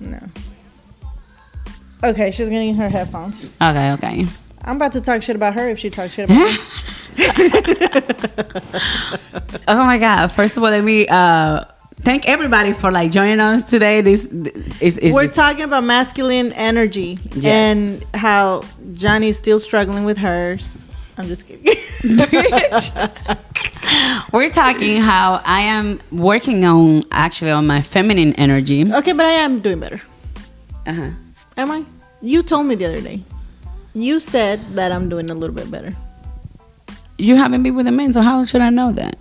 No. 0.00 0.18
Okay, 2.04 2.30
she's 2.30 2.48
getting 2.48 2.74
her 2.74 2.88
headphones. 2.88 3.50
Okay, 3.60 3.92
okay. 3.92 4.26
I'm 4.64 4.76
about 4.76 4.92
to 4.92 5.00
talk 5.00 5.22
shit 5.22 5.36
about 5.36 5.54
her 5.54 5.68
if 5.68 5.78
she 5.78 5.90
talks 5.90 6.14
shit 6.14 6.28
about 6.28 6.50
me. 6.50 6.58
Oh 9.68 9.84
my 9.84 9.98
God! 9.98 10.28
First 10.28 10.56
of 10.56 10.62
all, 10.62 10.70
let 10.70 10.84
me 10.84 11.08
uh, 11.08 11.64
thank 12.00 12.28
everybody 12.28 12.72
for 12.72 12.90
like 12.90 13.10
joining 13.10 13.40
us 13.40 13.64
today. 13.64 14.00
This 14.00 14.24
is 14.80 14.98
is 14.98 15.14
We're 15.14 15.22
just- 15.22 15.34
talking 15.34 15.64
about 15.64 15.84
masculine 15.84 16.52
energy 16.52 17.18
Yes. 17.34 17.44
and 17.76 18.04
how 18.14 18.62
Johnny's 18.94 19.38
still 19.38 19.60
struggling 19.60 20.04
with 20.04 20.16
hers. 20.18 20.86
I'm 21.18 21.26
just 21.28 21.46
kidding. 21.48 21.74
We're 24.32 24.50
talking 24.50 25.00
how 25.00 25.40
I 25.44 25.60
am 25.62 26.00
working 26.12 26.64
on 26.66 27.04
actually 27.10 27.50
on 27.52 27.66
my 27.66 27.80
feminine 27.80 28.34
energy. 28.34 28.92
okay, 28.92 29.12
but 29.12 29.24
I 29.24 29.30
am 29.30 29.60
doing 29.60 29.80
better. 29.80 30.00
Uh-huh. 30.86 31.10
Am 31.56 31.70
I? 31.70 31.84
You 32.20 32.42
told 32.42 32.66
me 32.66 32.74
the 32.74 32.84
other 32.86 33.00
day. 33.00 33.22
You 33.94 34.20
said 34.20 34.60
that 34.74 34.92
I'm 34.92 35.08
doing 35.08 35.30
a 35.30 35.34
little 35.34 35.56
bit 35.56 35.70
better. 35.70 35.94
You 37.16 37.36
haven't 37.36 37.62
been 37.62 37.74
with 37.74 37.86
a 37.86 37.92
man, 37.92 38.12
so 38.12 38.20
how 38.20 38.44
should 38.44 38.60
I 38.60 38.68
know 38.68 38.92
that? 38.92 39.18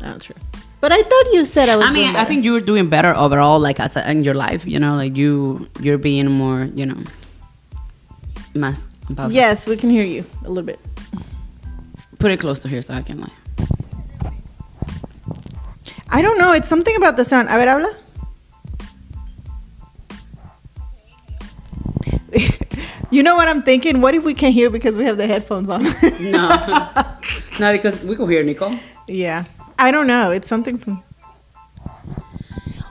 Not 0.00 0.22
true. 0.22 0.34
But 0.80 0.92
I 0.92 1.02
thought 1.02 1.24
you 1.32 1.44
said 1.44 1.68
I 1.68 1.76
was. 1.76 1.86
I 1.86 1.92
mean, 1.92 2.16
I 2.16 2.24
think 2.24 2.44
you're 2.44 2.60
doing 2.60 2.88
better 2.88 3.14
overall, 3.14 3.60
like 3.60 3.78
as 3.78 3.96
a, 3.96 4.10
in 4.10 4.24
your 4.24 4.34
life. 4.34 4.64
You 4.66 4.80
know, 4.80 4.96
like 4.96 5.14
you 5.14 5.68
you're 5.80 5.98
being 5.98 6.30
more, 6.30 6.64
you 6.74 6.86
know, 6.86 7.04
pausa. 8.54 9.32
Yes, 9.32 9.66
we 9.66 9.76
can 9.76 9.90
hear 9.90 10.04
you 10.04 10.24
a 10.44 10.48
little 10.48 10.64
bit. 10.64 10.80
Put 12.18 12.30
it 12.30 12.40
close 12.40 12.60
to 12.60 12.68
here 12.68 12.80
so 12.80 12.94
I 12.94 13.02
can 13.02 13.20
like. 13.20 13.32
I 16.08 16.22
don't 16.22 16.38
know. 16.38 16.52
It's 16.52 16.68
something 16.68 16.96
about 16.96 17.16
the 17.16 17.24
sound. 17.24 17.48
A 17.48 17.58
ver, 17.58 17.68
habla. 17.68 17.94
you 23.10 23.22
know 23.22 23.36
what 23.36 23.48
I'm 23.48 23.62
thinking? 23.62 24.00
What 24.00 24.14
if 24.14 24.24
we 24.24 24.32
can't 24.34 24.54
hear 24.54 24.70
because 24.70 24.96
we 24.96 25.04
have 25.04 25.18
the 25.18 25.26
headphones 25.26 25.68
on? 25.68 25.82
No, 26.20 26.48
no, 27.60 27.72
because 27.72 28.02
we 28.02 28.16
can 28.16 28.28
hear 28.28 28.42
Nicole. 28.42 28.78
yeah. 29.06 29.44
I 29.80 29.90
don't 29.90 30.06
know. 30.06 30.30
It's 30.30 30.46
something 30.46 30.76
from. 30.76 31.02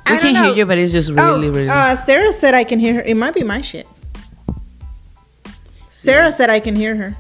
We 0.10 0.18
don't 0.18 0.20
can 0.22 0.44
hear 0.44 0.56
you, 0.56 0.66
but 0.66 0.80
it's 0.80 0.92
just 0.92 1.10
really, 1.12 1.48
oh, 1.48 1.52
really. 1.52 1.70
Uh, 1.70 1.96
Sarah 1.96 2.34
said 2.34 2.56
I 2.56 2.64
can 2.64 2.80
hear 2.80 2.96
her. 2.96 3.02
It 3.02 3.16
might 3.16 3.36
be 3.36 3.44
my 3.44 3.62
shit. 3.62 3.88
Sarah 5.92 6.32
said 6.32 6.50
I 6.50 6.60
can 6.60 6.76
hear 6.76 6.96
her. 6.96 7.16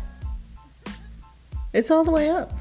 It's 1.71 1.91
all 1.91 2.03
the 2.03 2.09
way 2.09 2.31
up. 2.31 2.51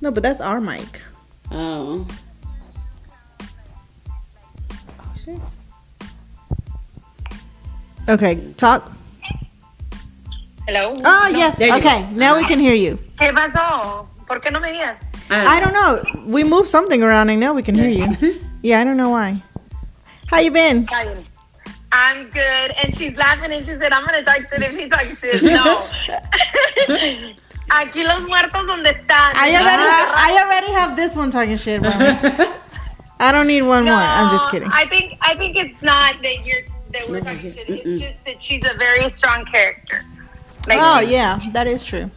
No, 0.00 0.10
but 0.10 0.22
that's 0.22 0.40
our 0.40 0.58
mic. 0.58 1.02
oh. 1.52 2.06
Okay, 8.08 8.40
talk. 8.56 8.90
Hello. 10.66 10.96
Oh, 11.04 11.28
yes. 11.28 11.58
There 11.58 11.76
Okay, 11.76 12.10
now 12.12 12.36
we 12.36 12.44
can 12.44 12.58
hear 12.58 12.74
you. 12.74 12.98
¿Qué 13.16 13.32
pasó? 13.32 14.09
¿Por 14.30 14.40
qué 14.40 14.52
no 14.52 14.60
me 14.60 14.70
oías? 14.70 14.96
I 15.28 15.58
don't 15.58 15.72
know. 15.72 16.24
We 16.24 16.44
moved 16.44 16.68
something 16.68 17.02
around 17.02 17.30
and 17.30 17.40
now 17.40 17.52
we 17.52 17.64
can 17.64 17.74
hear 17.74 17.88
you. 17.88 18.40
Yeah, 18.62 18.80
I 18.80 18.84
don't 18.84 18.96
know 18.96 19.10
why. 19.10 19.42
How 20.28 20.38
you 20.38 20.52
been? 20.52 20.88
I'm 21.90 22.30
good. 22.30 22.70
And 22.80 22.96
she's 22.96 23.16
laughing 23.16 23.50
and 23.50 23.66
she 23.66 23.72
said, 23.72 23.92
I'm 23.92 24.06
going 24.06 24.20
to 24.20 24.24
talk 24.24 24.48
shit 24.48 24.62
if 24.62 24.78
he 24.78 24.88
talks 24.88 25.18
shit. 25.18 25.42
No. 25.42 25.84
Aquí 27.70 28.04
los 28.04 28.22
muertos 28.28 28.68
donde 28.68 28.86
están. 28.86 29.32
I 29.34 29.50
already, 29.56 29.82
ah. 29.82 30.14
I 30.16 30.44
already 30.44 30.72
have 30.74 30.94
this 30.94 31.16
one 31.16 31.32
talking 31.32 31.56
shit 31.56 31.80
about 31.80 31.98
me. 32.38 32.54
I 33.18 33.32
don't 33.32 33.48
need 33.48 33.62
one 33.62 33.84
more. 33.84 33.94
I'm 33.94 34.30
just 34.30 34.48
kidding. 34.48 34.68
I 34.70 34.86
think 34.86 35.18
I 35.20 35.34
think 35.34 35.56
it's 35.56 35.82
not 35.82 36.22
that 36.22 36.44
you're 36.46 36.62
that 36.92 37.08
we're 37.08 37.20
talking 37.20 37.52
shit. 37.52 37.68
It's 37.68 38.00
just 38.00 38.24
that 38.26 38.42
she's 38.42 38.64
a 38.64 38.74
very 38.74 39.08
strong 39.08 39.44
character. 39.46 40.04
Like, 40.68 40.78
Oh 40.80 41.00
yeah, 41.00 41.40
that 41.52 41.66
is 41.66 41.84
true. 41.84 42.10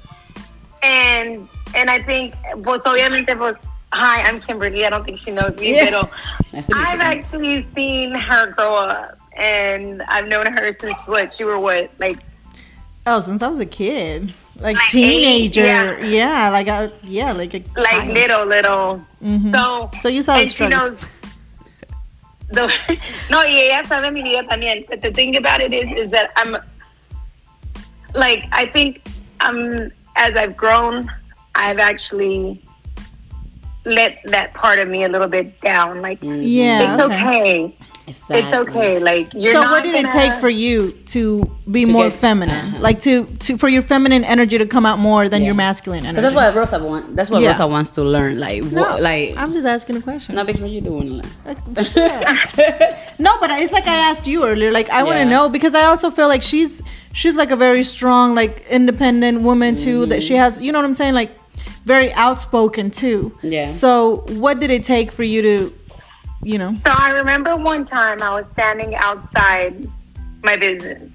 And 0.83 1.47
and 1.75 1.89
I 1.89 2.01
think 2.01 2.35
pues 2.63 2.81
obviamente 2.85 3.35
pues 3.37 3.55
hi, 3.91 4.21
I'm 4.21 4.39
Kimberly. 4.39 4.85
I 4.85 4.89
don't 4.89 5.03
think 5.05 5.19
she 5.19 5.31
knows 5.31 5.55
me, 5.57 5.75
Yeah. 5.75 5.89
but 5.91 6.11
Nice 6.51 6.69
I've 6.73 6.99
actually 7.01 7.65
seen 7.75 8.13
her 8.13 8.51
grow 8.51 8.75
up, 8.75 9.17
and 9.37 10.01
I've 10.03 10.27
known 10.27 10.45
her 10.45 10.75
since 10.79 11.07
what 11.07 11.39
you 11.39 11.45
were 11.47 11.59
what 11.59 11.89
like 11.99 12.19
Oh, 13.05 13.19
since 13.21 13.41
I 13.43 13.49
was 13.49 13.59
a 13.59 13.65
kid, 13.65 14.33
like, 14.61 14.77
Like 14.77 14.87
teenager. 14.89 15.97
eight, 15.97 16.05
yeah. 16.09 16.49
like 16.49 16.69
I, 16.69 16.89
yeah, 17.03 17.33
like 17.33 17.53
a 17.53 17.61
like 17.75 17.91
child. 17.91 18.13
little 18.13 18.45
little. 18.45 19.01
Mhm. 19.21 19.51
So 19.51 19.91
So 19.99 20.07
you 20.09 20.21
saw 20.21 20.37
the 20.39 20.47
struggles. 20.47 20.91
knows. 20.91 20.99
The, 22.53 22.67
no, 23.31 23.39
y 23.39 23.67
ella 23.71 23.83
sabe 23.87 24.11
mi 24.13 24.21
vida 24.21 24.43
también. 24.47 24.85
But 24.87 25.01
the 25.01 25.11
thing 25.11 25.35
about 25.37 25.59
it 25.59 25.73
is, 25.73 25.89
is 25.97 26.11
that 26.11 26.29
I'm 26.37 26.55
like 28.13 28.45
I 28.51 28.67
think 28.67 29.01
um 29.41 29.91
as 30.15 30.35
I've 30.35 30.55
grown, 30.55 31.11
I've 31.55 31.79
actually 31.79 32.63
let 33.85 34.19
that 34.25 34.53
part 34.53 34.79
of 34.79 34.87
me 34.87 35.03
a 35.03 35.09
little 35.09 35.27
bit 35.27 35.59
down. 35.59 36.01
Like 36.01 36.21
mm-hmm. 36.21 36.41
Yeah. 36.43 36.93
it's 36.93 37.01
okay. 37.03 37.65
okay. 37.65 37.77
Exactly. 38.05 38.37
It's 38.39 38.69
okay. 38.69 38.99
Like 38.99 39.33
you're 39.33 39.53
so 39.53 39.61
not 39.61 39.71
what 39.71 39.83
did 39.83 39.95
it 39.95 40.03
gonna- 40.07 40.13
take 40.13 40.35
for 40.35 40.49
you 40.49 40.91
to 41.15 41.43
be 41.71 41.85
To 41.85 41.91
more 41.91 42.09
get- 42.09 42.19
feminine 42.19 42.55
uh-huh. 42.67 42.79
like 42.81 42.99
to, 43.01 43.25
to 43.45 43.57
for 43.57 43.69
your 43.69 43.81
feminine 43.81 44.23
energy 44.25 44.57
to 44.57 44.65
come 44.65 44.85
out 44.85 44.99
more 44.99 45.29
than 45.29 45.41
your 45.43 45.53
masculine 45.53 46.05
energy 46.05 46.15
Because 46.21 46.33
that's 46.33 46.35
what 46.35 46.55
Rosa 46.55 46.83
wants. 46.83 47.07
That's 47.15 47.29
what 47.29 47.41
Yeah. 47.41 47.49
Rosa 47.51 47.65
wants 47.67 47.91
to 47.91 48.03
learn. 48.03 48.39
Like, 48.39 48.61
no, 48.63 48.81
what, 48.81 49.01
like. 49.01 49.35
i'm 49.37 49.53
just 49.53 49.65
asking 49.65 49.95
a 49.97 50.01
question 50.01 50.35
no, 50.35 50.43
bitch, 50.45 50.59
what 50.59 50.69
you 50.69 50.81
doing? 50.81 51.21
Like? 51.45 51.57
no 53.19 53.31
but 53.39 53.49
it's 53.51 53.71
like 53.71 53.87
i 53.87 53.95
asked 54.09 54.27
you 54.27 54.45
earlier 54.45 54.71
like 54.71 54.89
i 54.89 55.03
want 55.03 55.15
to 55.15 55.19
Yeah. 55.23 55.29
know 55.29 55.49
because 55.49 55.75
i 55.75 55.83
also 55.83 56.09
feel 56.11 56.27
like 56.27 56.41
she's 56.41 56.81
she's 57.13 57.35
like 57.35 57.51
a 57.51 57.55
very 57.55 57.83
strong 57.83 58.35
like 58.35 58.65
independent 58.69 59.41
woman 59.41 59.75
too 59.75 60.05
that 60.07 60.19
Mm-hmm. 60.19 60.27
she 60.27 60.35
has 60.35 60.59
you 60.61 60.71
know 60.71 60.79
what 60.79 60.85
i'm 60.85 60.93
saying 60.93 61.13
like 61.13 61.31
very 61.85 62.11
outspoken 62.13 62.91
too 62.91 63.37
Yeah. 63.41 63.67
so 63.67 64.23
what 64.43 64.59
did 64.59 64.71
it 64.71 64.83
take 64.83 65.11
for 65.11 65.23
you 65.23 65.41
to 65.41 65.73
you 66.43 66.57
know 66.57 66.75
So 66.85 66.91
I 66.91 67.09
remember 67.11 67.55
one 67.55 67.85
time 67.85 68.21
I 68.21 68.31
was 68.33 68.45
standing 68.51 68.95
outside 68.95 69.87
my 70.43 70.55
business 70.57 71.09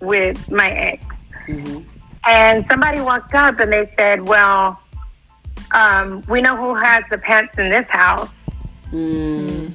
with 0.00 0.50
my 0.50 0.70
ex, 0.70 1.04
Mm-hmm. 1.48 1.80
and 2.26 2.66
somebody 2.66 3.00
walked 3.00 3.34
up 3.34 3.58
and 3.58 3.72
they 3.72 3.90
said, 3.96 4.28
"Well, 4.28 4.78
um, 5.72 6.22
we 6.28 6.42
know 6.42 6.56
who 6.56 6.74
has 6.74 7.02
the 7.10 7.16
pants 7.16 7.56
in 7.58 7.70
this 7.70 7.88
house." 7.88 8.28
Mm. 8.92 9.72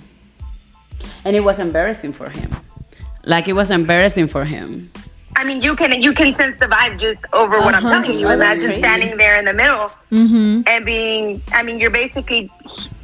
And 1.26 1.36
it 1.36 1.40
was 1.40 1.58
embarrassing 1.60 2.14
for 2.14 2.30
him. 2.30 2.50
Like, 3.26 3.48
it 3.48 3.54
was 3.54 3.72
embarrassing 3.72 4.28
for 4.28 4.46
him. 4.46 4.92
I 5.36 5.44
mean, 5.44 5.62
you 5.62 5.76
can 5.76 6.00
you 6.00 6.14
can 6.14 6.34
sense 6.36 6.60
the 6.60 6.68
vibe 6.68 7.00
just 7.00 7.22
over 7.34 7.58
what 7.58 7.74
I'm 7.74 7.86
Uh-huh. 7.86 8.04
telling 8.04 8.20
you. 8.20 8.28
Oh, 8.28 8.34
Imagine 8.34 8.66
crazy. 8.66 8.82
standing 8.82 9.18
there 9.18 9.36
in 9.40 9.46
the 9.46 9.54
middle 9.54 9.90
mm-hmm. 10.12 10.62
and 10.68 10.86
being. 10.86 11.42
I 11.54 11.64
mean, 11.64 11.80
you're 11.80 11.90
basically 12.04 12.52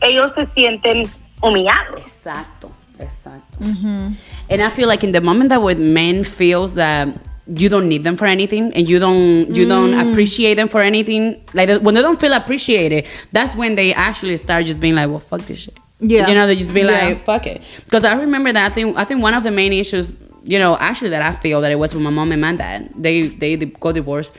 ellos 0.04 0.36
se 0.36 0.46
sienten 0.56 1.10
humillados. 1.42 2.04
Exacto. 2.04 2.72
Exacto. 3.00 3.58
Mm-hmm. 3.62 4.14
And 4.50 4.62
I 4.62 4.70
feel 4.70 4.88
like 4.88 5.04
in 5.04 5.12
the 5.14 5.22
moment 5.22 5.50
that 5.50 5.62
when 5.62 5.94
men 5.94 6.24
feels 6.24 6.76
that 6.76 7.08
you 7.48 7.70
don't 7.70 7.88
need 7.88 8.04
them 8.04 8.16
for 8.18 8.26
anything 8.26 8.74
and 8.74 8.88
you 8.90 9.00
don't 9.00 9.56
you 9.56 9.66
don't 9.68 9.92
Mm. 9.94 10.12
appreciate 10.12 10.56
them 10.56 10.68
for 10.68 10.82
anything, 10.82 11.42
like 11.54 11.70
when 11.82 11.96
they 11.96 12.02
don't 12.02 12.20
feel 12.20 12.34
appreciated, 12.34 13.06
that's 13.32 13.56
when 13.56 13.76
they 13.76 13.94
actually 13.94 14.38
start 14.38 14.66
just 14.66 14.80
being 14.80 14.96
like, 14.96 15.10
well, 15.10 15.20
fuck 15.20 15.42
this 15.42 15.60
shit. 15.60 15.78
Yeah. 16.02 16.28
You 16.28 16.36
know, 16.36 16.46
they 16.46 16.56
just 16.56 16.74
be 16.74 16.82
Yeah. 16.82 16.92
like, 17.08 17.24
fuck 17.26 17.48
it. 17.48 17.62
Because 17.86 18.04
I 18.06 18.14
remember 18.16 18.52
that 18.54 18.72
I 18.72 18.74
think 18.76 18.98
I 18.98 19.04
think 19.06 19.22
one 19.24 19.34
of 19.34 19.44
the 19.44 19.52
main 19.52 19.72
issues, 19.74 20.16
you 20.44 20.60
know, 20.60 20.78
actually 20.78 21.10
that 21.12 21.22
I 21.22 21.32
feel 21.40 21.62
that 21.62 21.72
it 21.72 21.80
was 21.80 21.94
with 21.94 22.04
my 22.04 22.10
mom 22.12 22.32
and 22.34 22.42
my 22.42 22.54
dad. 22.56 22.90
They 22.98 23.28
they, 23.28 23.56
got 23.56 23.94
divorced. 23.96 24.34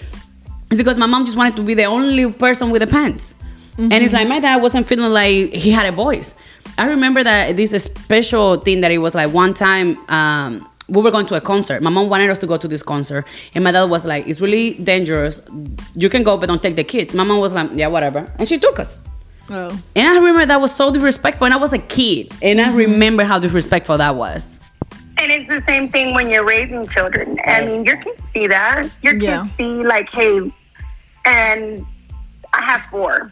It's 0.71 0.79
because 0.83 0.99
my 0.99 1.07
mom 1.07 1.25
just 1.25 1.37
wanted 1.37 1.57
to 1.57 1.63
be 1.63 1.75
the 1.75 1.85
only 1.85 2.31
person 2.31 2.71
with 2.71 2.81
the 2.83 2.87
pants. 2.87 3.35
And 3.79 3.95
it's 3.95 4.13
like 4.13 4.29
my 4.29 4.41
dad 4.41 4.57
wasn't 4.61 4.87
feeling 4.87 5.11
like 5.11 5.55
he 5.55 5.71
had 5.71 5.87
a 5.87 5.93
voice. 5.93 6.35
I 6.79 6.87
remember 6.87 7.23
that 7.25 7.57
this 7.57 7.71
special 7.73 8.57
thing 8.57 8.81
that 8.81 8.91
it 8.91 8.99
was 8.99 9.15
like 9.15 9.33
one 9.33 9.55
time 9.55 9.99
um, 10.09 10.67
we 10.89 11.03
were 11.03 11.11
going 11.11 11.27
to 11.27 11.35
a 11.37 11.41
concert. 11.41 11.83
My 11.83 11.91
mom 11.91 12.09
wanted 12.09 12.31
us 12.31 12.39
to 12.39 12.47
go 12.47 12.57
to 12.57 12.67
this 12.69 12.83
concert, 12.83 13.27
and 13.55 13.63
my 13.65 13.71
dad 13.73 13.85
was 13.85 14.05
like, 14.05 14.27
"It's 14.27 14.41
really 14.41 14.75
dangerous. 14.75 15.41
You 15.95 16.09
can 16.09 16.23
go, 16.23 16.37
but 16.37 16.47
don't 16.47 16.63
take 16.63 16.77
the 16.77 16.85
kids." 16.85 17.15
My 17.15 17.25
mom 17.25 17.39
was 17.39 17.53
like, 17.53 17.71
"Yeah, 17.75 17.89
whatever," 17.89 18.33
and 18.39 18.49
she 18.49 18.59
took 18.59 18.79
us. 18.81 19.01
oh 19.51 19.71
And 19.97 20.09
I 20.09 20.17
remember 20.17 20.47
that 20.47 20.61
was 20.61 20.75
so 20.75 20.91
disrespectful, 20.93 21.45
and 21.45 21.55
I 21.55 21.59
was 21.59 21.73
a 21.73 21.79
kid, 21.79 22.33
and 22.43 22.61
I 22.61 22.73
remember 22.73 23.25
how 23.25 23.39
disrespectful 23.39 23.99
that 23.99 24.15
was. 24.17 24.59
And 25.19 25.31
it's 25.31 25.49
the 25.49 25.63
same 25.67 25.91
thing 25.91 26.15
when 26.15 26.31
you're 26.31 26.45
raising 26.47 26.89
children. 26.89 27.39
I 27.45 27.67
mean, 27.67 27.85
your 27.85 27.99
kids 27.99 28.23
see 28.33 28.47
that. 28.47 28.89
Your 29.03 29.13
kids 29.15 29.25
Yeah. 29.25 29.49
see, 29.59 29.83
like, 29.95 30.09
hey, 30.15 30.51
and 31.27 31.85
I 32.55 32.63
have 32.63 32.81
4 32.91 33.31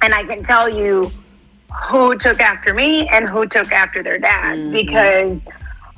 And 0.00 0.14
I 0.14 0.24
can 0.24 0.42
tell 0.44 0.68
you 0.68 1.10
who 1.90 2.16
took 2.16 2.40
after 2.40 2.72
me 2.74 3.08
and 3.08 3.28
who 3.28 3.46
took 3.46 3.70
after 3.72 4.02
their 4.02 4.18
dad. 4.18 4.72
Because 4.72 5.38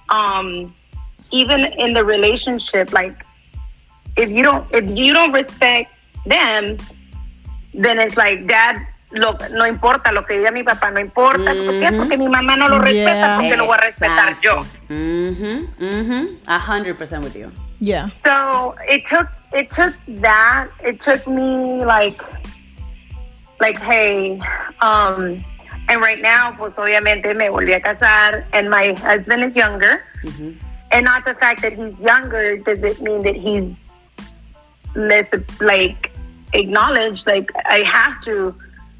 um, 0.08 0.74
even 1.30 1.60
in 1.78 1.92
the 1.94 2.04
relationship, 2.04 2.92
like, 2.92 3.14
if 4.16 4.30
you 4.30 4.42
don't 4.42 4.66
if 4.74 4.84
you 4.90 5.12
don't 5.14 5.32
respect 5.32 5.92
them, 6.26 6.76
then 7.72 7.98
it's 7.98 8.16
like 8.16 8.46
dad 8.46 8.76
lo, 9.12 9.36
no 9.52 9.64
importa 9.66 10.12
lo 10.12 10.22
que 10.22 10.34
diga 10.36 10.52
mi 10.52 10.62
papá, 10.62 10.92
no 10.92 11.00
importa. 11.00 11.54
¿Por 11.54 11.74
qué? 11.80 11.96
Porque 11.96 12.16
mi 12.18 12.28
mamá 12.28 12.56
no 12.56 12.68
lo 12.68 12.78
respeta, 12.80 13.14
Yeah. 13.14 13.36
porque 13.36 13.56
lo 13.56 13.66
voy 13.66 13.76
a 13.78 13.80
respetar 13.80 14.36
yo. 14.42 14.60
Mm-hmm. 14.88 15.84
Mm-hmm. 15.84 16.50
A 16.50 16.58
hundred 16.58 16.98
percent 16.98 17.22
with 17.24 17.36
you. 17.36 17.50
yeah 17.80 18.08
So 18.24 18.74
it 18.88 19.06
took 19.06 19.28
it 19.52 19.70
took 19.70 19.94
that. 20.20 20.68
It 20.84 21.00
took 21.00 21.26
me 21.26 21.84
like 21.84 22.20
like 23.60 23.78
hey, 23.80 24.40
um 24.82 25.44
and 25.90 26.00
right 26.00 26.22
now 26.22 26.52
pues 26.52 26.78
obviamente 26.78 27.34
me 27.34 27.48
volví 27.48 27.74
a 27.74 27.80
casar 27.80 28.44
and 28.52 28.70
my 28.70 28.94
husband 29.02 29.42
is 29.42 29.56
younger. 29.56 30.04
Mm-hmm. 30.22 30.52
And 30.92 31.04
not 31.04 31.24
the 31.24 31.34
fact 31.34 31.62
that 31.62 31.72
he's 31.72 31.98
younger 31.98 32.56
does 32.58 32.82
it 32.82 33.00
mean 33.00 33.22
that 33.22 33.36
he's 33.36 33.74
let's 34.94 35.60
like 35.60 36.12
acknowledge 36.52 37.24
like 37.26 37.50
I 37.64 37.78
have 37.82 38.20
to 38.22 38.54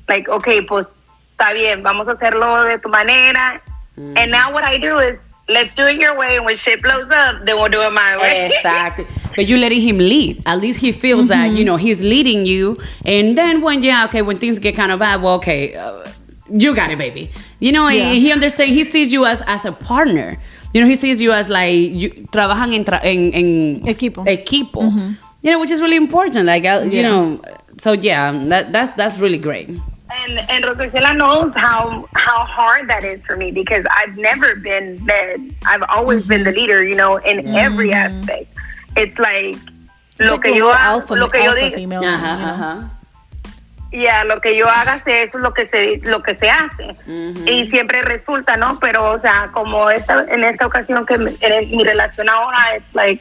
like 0.09 0.29
okay 0.29 0.61
pues 0.63 0.87
está 1.33 1.53
bien 1.53 1.83
vamos 1.83 2.09
a 2.09 2.15
hacerlo 2.15 2.69
de 2.69 2.79
tu 2.79 2.89
manera 2.89 3.61
mm. 3.97 4.17
and 4.17 4.31
now 4.31 4.53
what 4.53 4.63
I 4.63 4.79
do 4.79 4.99
is 4.99 5.19
let's 5.49 5.75
do 5.75 5.87
it 5.87 5.97
your 6.01 6.17
way 6.17 6.37
and 6.37 6.45
when 6.45 6.57
shit 6.57 6.81
blows 6.81 7.11
up 7.11 7.45
then 7.45 7.57
we'll 7.57 7.69
do 7.69 7.83
it 7.83 7.93
my 7.93 8.17
way 8.19 8.51
Exactly. 8.53 9.07
But 9.37 9.47
you're 9.47 9.61
letting 9.61 9.81
him 9.81 9.99
lead. 9.99 10.43
At 10.45 10.61
least 10.61 10.81
he 10.81 10.91
feels 10.91 11.29
that, 11.29 11.47
mm-hmm. 11.47 11.57
you 11.57 11.65
know, 11.65 11.77
he's 11.77 12.01
leading 12.01 12.47
you. 12.47 12.79
And 13.05 13.39
then 13.39 13.61
when, 13.61 13.81
yeah, 13.81 14.05
okay, 14.07 14.23
when 14.23 14.39
things 14.39 14.59
get 14.59 14.75
kind 14.75 14.91
of 14.91 14.99
bad, 14.99 15.23
well, 15.23 15.35
okay, 15.35 15.77
uh, 15.77 16.05
you 16.53 16.75
got 16.75 16.91
it, 16.91 16.99
baby. 16.99 17.31
You 17.59 17.73
know, 17.73 17.89
Yeah. 17.89 18.13
he 18.13 18.33
understands, 18.33 18.75
he 18.75 18.85
sees 18.85 19.13
you 19.13 19.25
as, 19.27 19.43
as 19.47 19.65
a 19.65 19.73
partner. 19.73 20.39
You 20.73 20.81
know, 20.83 20.87
he 20.89 20.97
sees 20.97 21.21
you 21.21 21.33
as 21.33 21.49
like, 21.49 21.75
you 21.75 22.11
trabajan 22.33 22.73
en, 22.73 22.85
tra- 22.85 23.01
en, 23.03 23.33
en 23.33 23.81
Equipo. 23.83 24.25
equipo. 24.27 24.83
Mm-hmm. 24.83 25.13
You 25.43 25.51
know, 25.53 25.59
which 25.61 25.71
is 25.71 25.81
really 25.81 25.97
important. 25.97 26.47
Like, 26.47 26.65
uh, 26.65 26.83
you 26.85 27.01
Yeah. 27.01 27.03
know, 27.03 27.41
so 27.81 27.93
yeah, 27.93 28.31
that, 28.49 28.73
that's, 28.73 28.93
that's 28.95 29.19
really 29.19 29.39
great. 29.39 29.69
And 30.13 30.41
and 30.51 30.65
Rosicela 30.65 31.17
knows 31.17 31.55
how 31.55 32.09
how 32.15 32.45
hard 32.45 32.89
that 32.89 33.05
is 33.05 33.25
for 33.25 33.37
me 33.37 33.53
because 33.53 33.85
I've 33.93 34.17
never 34.19 34.57
been 34.57 34.99
led. 35.07 35.55
I've 35.65 35.85
always 35.85 36.27
been 36.27 36.43
the 36.43 36.51
mm-hmm. 36.51 36.59
leader, 36.59 36.83
you 36.85 36.97
know, 36.97 37.19
in 37.19 37.39
mm-hmm. 37.39 37.55
every 37.55 37.93
aspect. 37.93 38.51
It's 38.97 39.17
like 39.21 39.55
It's 39.55 40.27
lo 40.29 40.33
like 40.33 40.43
que 40.43 40.57
yo 40.57 40.73
alpha, 40.73 41.15
lo 41.15 41.29
que 41.29 41.39
yo 41.45 41.51
alpha 41.53 41.63
diga, 41.71 41.75
female. 41.77 42.03
Ajá, 42.03 42.31
you 42.33 42.39
know? 42.39 42.53
Uh-huh. 42.53 42.89
Ajá. 43.93 44.03
ya 44.03 44.25
lo 44.25 44.41
que 44.41 44.57
yo 44.57 44.69
haga 44.69 45.01
se- 45.05 45.23
eso 45.25 45.39
es 45.39 45.45
lo 45.45 45.53
que 45.53 45.67
se 45.69 45.99
lo 46.05 46.23
que 46.23 46.35
se 46.37 46.49
hace 46.51 46.97
y 47.47 47.69
siempre 47.71 48.03
resulta, 48.03 48.57
¿no? 48.57 48.79
Pero 48.81 49.11
o 49.13 49.19
sea, 49.19 49.47
como 49.53 49.91
esta 49.91 50.25
en 50.29 50.45
esta 50.45 50.67
ocasión 50.67 51.05
que 51.07 51.19
me- 51.19 51.33
en 51.41 51.71
mi 51.77 51.85
relación 51.85 52.29
ahora 52.29 52.77
it's 52.77 52.95
like 52.95 53.21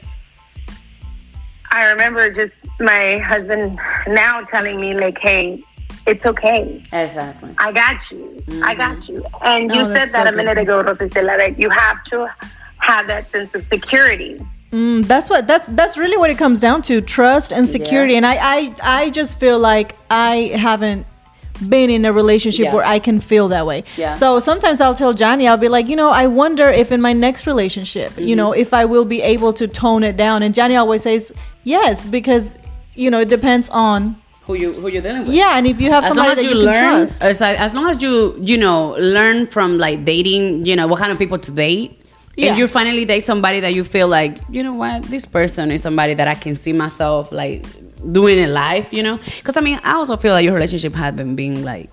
I 1.72 1.84
remember 1.86 2.32
just 2.34 2.52
my 2.80 3.18
husband 3.20 3.78
now 4.08 4.42
telling 4.50 4.80
me 4.80 4.92
like, 4.94 5.18
"Hey, 5.22 5.62
it's 6.06 6.26
okay." 6.26 6.82
Exactly. 6.92 7.50
I 7.58 7.70
got 7.72 8.10
you. 8.10 8.42
I 8.64 8.74
got 8.74 9.06
you. 9.08 9.22
And 9.42 9.72
you 9.72 9.82
Oh, 9.82 9.92
said 9.92 10.10
that 10.10 10.24
so 10.24 10.28
a 10.30 10.32
minute 10.32 10.56
good. 10.56 10.68
ago, 10.68 10.82
Rosicela, 10.82 11.36
that 11.38 11.58
you 11.60 11.70
have 11.70 12.02
to 12.10 12.26
have 12.78 13.06
that 13.06 13.30
sense 13.30 13.54
of 13.54 13.62
security. 13.68 14.36
Mm, 14.72 15.04
that's 15.06 15.28
what 15.28 15.48
that's 15.48 15.66
that's 15.68 15.96
really 15.98 16.16
what 16.16 16.30
it 16.30 16.38
comes 16.38 16.60
down 16.60 16.80
to 16.82 17.00
trust 17.00 17.52
and 17.52 17.68
security 17.68 18.14
and 18.14 18.24
I, 18.24 18.36
I 18.56 18.74
i 19.00 19.10
just 19.10 19.40
feel 19.40 19.58
like 19.58 19.96
i 20.10 20.52
haven't 20.54 21.06
been 21.68 21.90
in 21.90 22.04
a 22.04 22.12
relationship 22.12 22.66
Yeah. 22.66 22.74
where 22.74 22.84
i 22.84 23.00
can 23.00 23.20
feel 23.20 23.48
that 23.48 23.66
way 23.66 23.82
Yeah. 23.96 24.12
so 24.12 24.38
sometimes 24.38 24.80
i'll 24.80 24.94
tell 24.94 25.12
johnny 25.12 25.48
i'll 25.48 25.56
be 25.56 25.68
like 25.68 25.88
you 25.88 25.96
know 25.96 26.10
i 26.10 26.28
wonder 26.28 26.68
if 26.68 26.92
in 26.92 27.00
my 27.00 27.12
next 27.12 27.48
relationship 27.48 28.16
you 28.16 28.36
know 28.36 28.50
Mm-hmm. 28.52 28.60
if 28.60 28.72
i 28.72 28.84
will 28.84 29.04
be 29.04 29.20
able 29.22 29.52
to 29.54 29.66
tone 29.66 30.04
it 30.04 30.16
down 30.16 30.44
and 30.44 30.54
johnny 30.54 30.76
always 30.76 31.02
says 31.02 31.32
yes 31.64 32.04
because 32.04 32.56
you 32.94 33.10
know 33.10 33.18
it 33.18 33.28
depends 33.28 33.68
on 33.70 34.14
Who 34.46 34.54
you, 34.54 34.72
who 34.72 34.86
you're 34.86 35.02
dealing 35.02 35.22
with. 35.24 35.30
yeah 35.34 35.58
and 35.58 35.66
if 35.66 35.80
you 35.80 35.90
have 35.90 36.04
as 36.04 36.14
long 36.14 36.26
somebody 36.28 36.30
as 36.30 36.36
that 36.38 36.44
you, 36.44 36.60
you, 36.60 36.64
learn 36.64 36.74
can 36.74 36.98
trust 37.00 37.22
it's 37.24 37.40
like 37.40 37.58
as 37.58 37.74
long 37.74 37.86
as 37.88 38.00
you 38.00 38.36
you 38.40 38.56
know 38.56 38.94
learn 39.00 39.48
from 39.48 39.78
like 39.78 40.04
dating 40.04 40.64
you 40.64 40.76
know 40.76 40.86
what 40.86 41.00
kind 41.00 41.10
of 41.10 41.18
people 41.18 41.38
to 41.38 41.50
date 41.50 41.99
Yeah. 42.36 42.50
and 42.50 42.58
you 42.58 42.68
finally 42.68 43.04
date 43.04 43.24
somebody 43.24 43.60
that 43.60 43.74
you 43.74 43.84
feel 43.84 44.08
like 44.08 44.38
you 44.50 44.62
know 44.62 44.72
what 44.74 45.02
this 45.04 45.26
person 45.26 45.70
is 45.72 45.82
somebody 45.82 46.14
that 46.14 46.28
i 46.28 46.34
can 46.34 46.56
see 46.56 46.72
myself 46.72 47.32
like 47.32 47.66
doing 48.12 48.38
in 48.38 48.52
life 48.54 48.88
you 48.92 49.02
know 49.02 49.18
because 49.38 49.56
i 49.56 49.60
mean 49.60 49.78
i 49.84 49.92
also 49.92 50.16
feel 50.16 50.32
like 50.32 50.44
your 50.44 50.54
relationship 50.54 50.94
had 50.94 51.16
been 51.16 51.34
being 51.36 51.64
like 51.64 51.90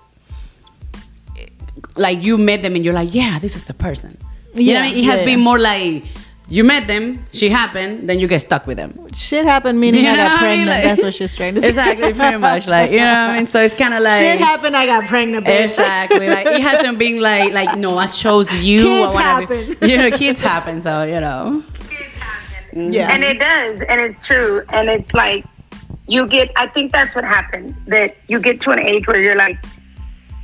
like 1.96 2.22
you 2.22 2.38
met 2.38 2.62
them 2.62 2.74
and 2.76 2.84
you're 2.84 2.94
like 2.94 3.12
yeah 3.12 3.38
this 3.38 3.56
is 3.56 3.64
the 3.64 3.74
person 3.74 4.16
you 4.54 4.72
know 4.72 4.80
what 4.80 4.84
I 4.84 4.88
Yeah, 4.88 4.94
mean? 4.94 5.04
it 5.04 5.06
has 5.10 5.20
yeah, 5.20 5.24
been 5.26 5.38
yeah. 5.38 5.44
more 5.44 5.58
like 5.58 6.04
you 6.50 6.64
met 6.64 6.86
them 6.86 7.24
she 7.32 7.48
happened 7.50 8.08
then 8.08 8.18
you 8.18 8.26
get 8.26 8.40
stuck 8.40 8.66
with 8.66 8.76
them 8.78 8.90
shit 9.12 9.44
happened 9.44 9.78
meaning 9.78 10.04
You 10.04 10.10
i 10.10 10.16
got 10.16 10.22
what 10.22 10.30
I 10.30 10.32
mean? 10.32 10.40
pregnant 10.40 10.68
Like- 10.70 10.82
that's 10.84 11.02
what 11.02 11.14
she's 11.14 11.34
trying 11.34 11.54
to 11.56 11.60
say 11.60 11.68
exactly 11.68 12.14
pretty 12.14 12.38
much 12.38 12.66
like 12.66 12.90
you 12.90 12.98
know 12.98 13.04
what 13.26 13.30
i 13.30 13.36
mean 13.36 13.46
so 13.46 13.62
it's 13.62 13.74
kind 13.74 13.92
of 13.94 14.00
like 14.10 14.20
shit 14.22 14.38
happened 14.40 14.74
i 14.76 14.86
got 14.86 15.06
pregnant 15.06 15.46
bitch. 15.46 15.64
Exactly. 15.64 16.28
Like 16.28 16.46
it 16.46 16.62
hasn't 16.62 16.98
been 16.98 17.20
like 17.20 17.52
like 17.52 17.76
no, 17.78 17.96
I 17.98 18.06
chose 18.06 18.48
you. 18.62 18.82
Kids 18.82 19.14
I 19.16 19.44
be- 19.44 19.56
happen. 19.56 19.76
you 19.90 19.96
know, 19.98 20.10
kids 20.16 20.40
happen. 20.40 20.80
So 20.80 21.02
you 21.04 21.20
know. 21.20 21.62
Kids 21.88 22.14
happen. 22.18 22.92
Yeah 22.92 23.12
And 23.12 23.22
it 23.24 23.38
does, 23.38 23.80
and 23.88 24.00
it's 24.00 24.20
true. 24.26 24.62
And 24.70 24.88
it's 24.88 25.12
like 25.14 25.44
you 26.06 26.26
get, 26.26 26.50
I 26.56 26.66
think 26.68 26.92
that's 26.92 27.14
what 27.14 27.24
happens 27.24 27.74
that 27.86 28.16
you 28.28 28.40
get 28.40 28.60
to 28.62 28.70
an 28.70 28.78
age 28.80 29.06
where 29.06 29.20
you're 29.20 29.36
like, 29.36 29.58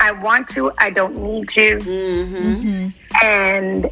I 0.01 0.13
want 0.13 0.49
to, 0.51 0.71
I 0.79 0.91
don't 0.91 1.17
need 1.17 1.55
you. 1.57 1.79
Mm-hmm. 1.79 2.45
Mm-hmm. 2.45 3.25
And 3.25 3.91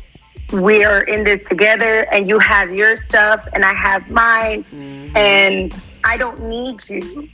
we're 0.53 1.01
in 1.01 1.25
this 1.25 1.45
together, 1.45 2.03
and 2.13 2.29
you 2.29 2.39
have 2.39 2.73
your 2.73 2.97
stuff, 2.97 3.47
and 3.53 3.65
I 3.65 3.75
have 3.75 4.11
mine, 4.11 4.65
mm-hmm. 4.65 5.17
and 5.17 5.75
I 6.05 6.17
don't 6.17 6.43
need 6.49 6.81
you. 6.89 7.29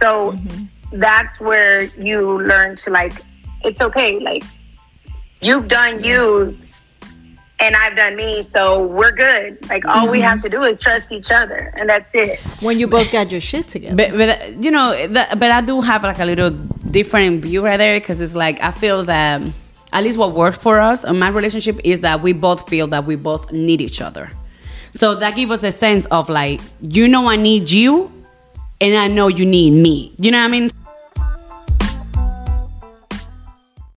So 0.00 0.32
mm-hmm. 0.32 0.64
that's 0.92 1.38
where 1.40 1.82
you 1.82 2.40
learn 2.42 2.76
to 2.76 2.90
like, 2.90 3.12
it's 3.64 3.80
okay. 3.80 4.18
Like, 4.20 4.44
you've 5.40 5.68
done 5.68 6.02
you, 6.02 6.56
and 7.58 7.76
I've 7.76 7.96
done 7.96 8.16
me, 8.16 8.48
so 8.54 8.86
we're 8.86 9.12
good. 9.12 9.68
Like, 9.68 9.84
all 9.84 10.08
we 10.08 10.20
have 10.20 10.38
mm-hmm. 10.38 10.44
to 10.44 10.48
do 10.48 10.62
is 10.62 10.80
trust 10.80 11.12
each 11.12 11.30
other, 11.30 11.74
and 11.76 11.88
that's 11.88 12.10
it. 12.14 12.38
when 12.60 12.78
you 12.78 12.86
both 12.86 13.10
got 13.12 13.30
your 13.30 13.40
shit 13.40 13.68
together 13.68 13.96
But 13.96 14.16
but 14.16 14.62
you 14.62 14.70
know, 14.70 15.06
that, 15.08 15.38
but 15.38 15.50
I 15.50 15.60
do 15.60 15.80
have 15.80 16.02
like 16.02 16.20
a 16.20 16.24
little 16.24 16.50
different 16.50 17.42
view 17.42 17.64
right 17.64 17.76
there 17.76 18.00
because 18.00 18.20
it's 18.20 18.34
like 18.34 18.62
I 18.62 18.70
feel 18.70 19.04
that 19.04 19.42
at 19.92 20.04
least 20.04 20.18
what 20.18 20.32
worked 20.32 20.62
for 20.62 20.80
us 20.80 21.04
in 21.04 21.18
my 21.18 21.28
relationship 21.28 21.80
is 21.84 22.00
that 22.02 22.22
we 22.22 22.32
both 22.32 22.68
feel 22.68 22.86
that 22.88 23.04
we 23.04 23.16
both 23.16 23.50
need 23.52 23.80
each 23.80 24.00
other. 24.00 24.30
So 24.92 25.14
that 25.16 25.36
gives 25.36 25.52
us 25.52 25.62
a 25.62 25.70
sense 25.70 26.04
of 26.06 26.28
like, 26.28 26.60
you 26.80 27.08
know, 27.08 27.28
I 27.28 27.36
need 27.36 27.70
you, 27.70 28.12
and 28.80 28.96
I 28.96 29.08
know 29.08 29.28
you 29.28 29.44
need 29.44 29.72
me. 29.72 30.14
You 30.18 30.30
know 30.30 30.38
what 30.38 30.44
I 30.44 30.48
mean? 30.48 30.70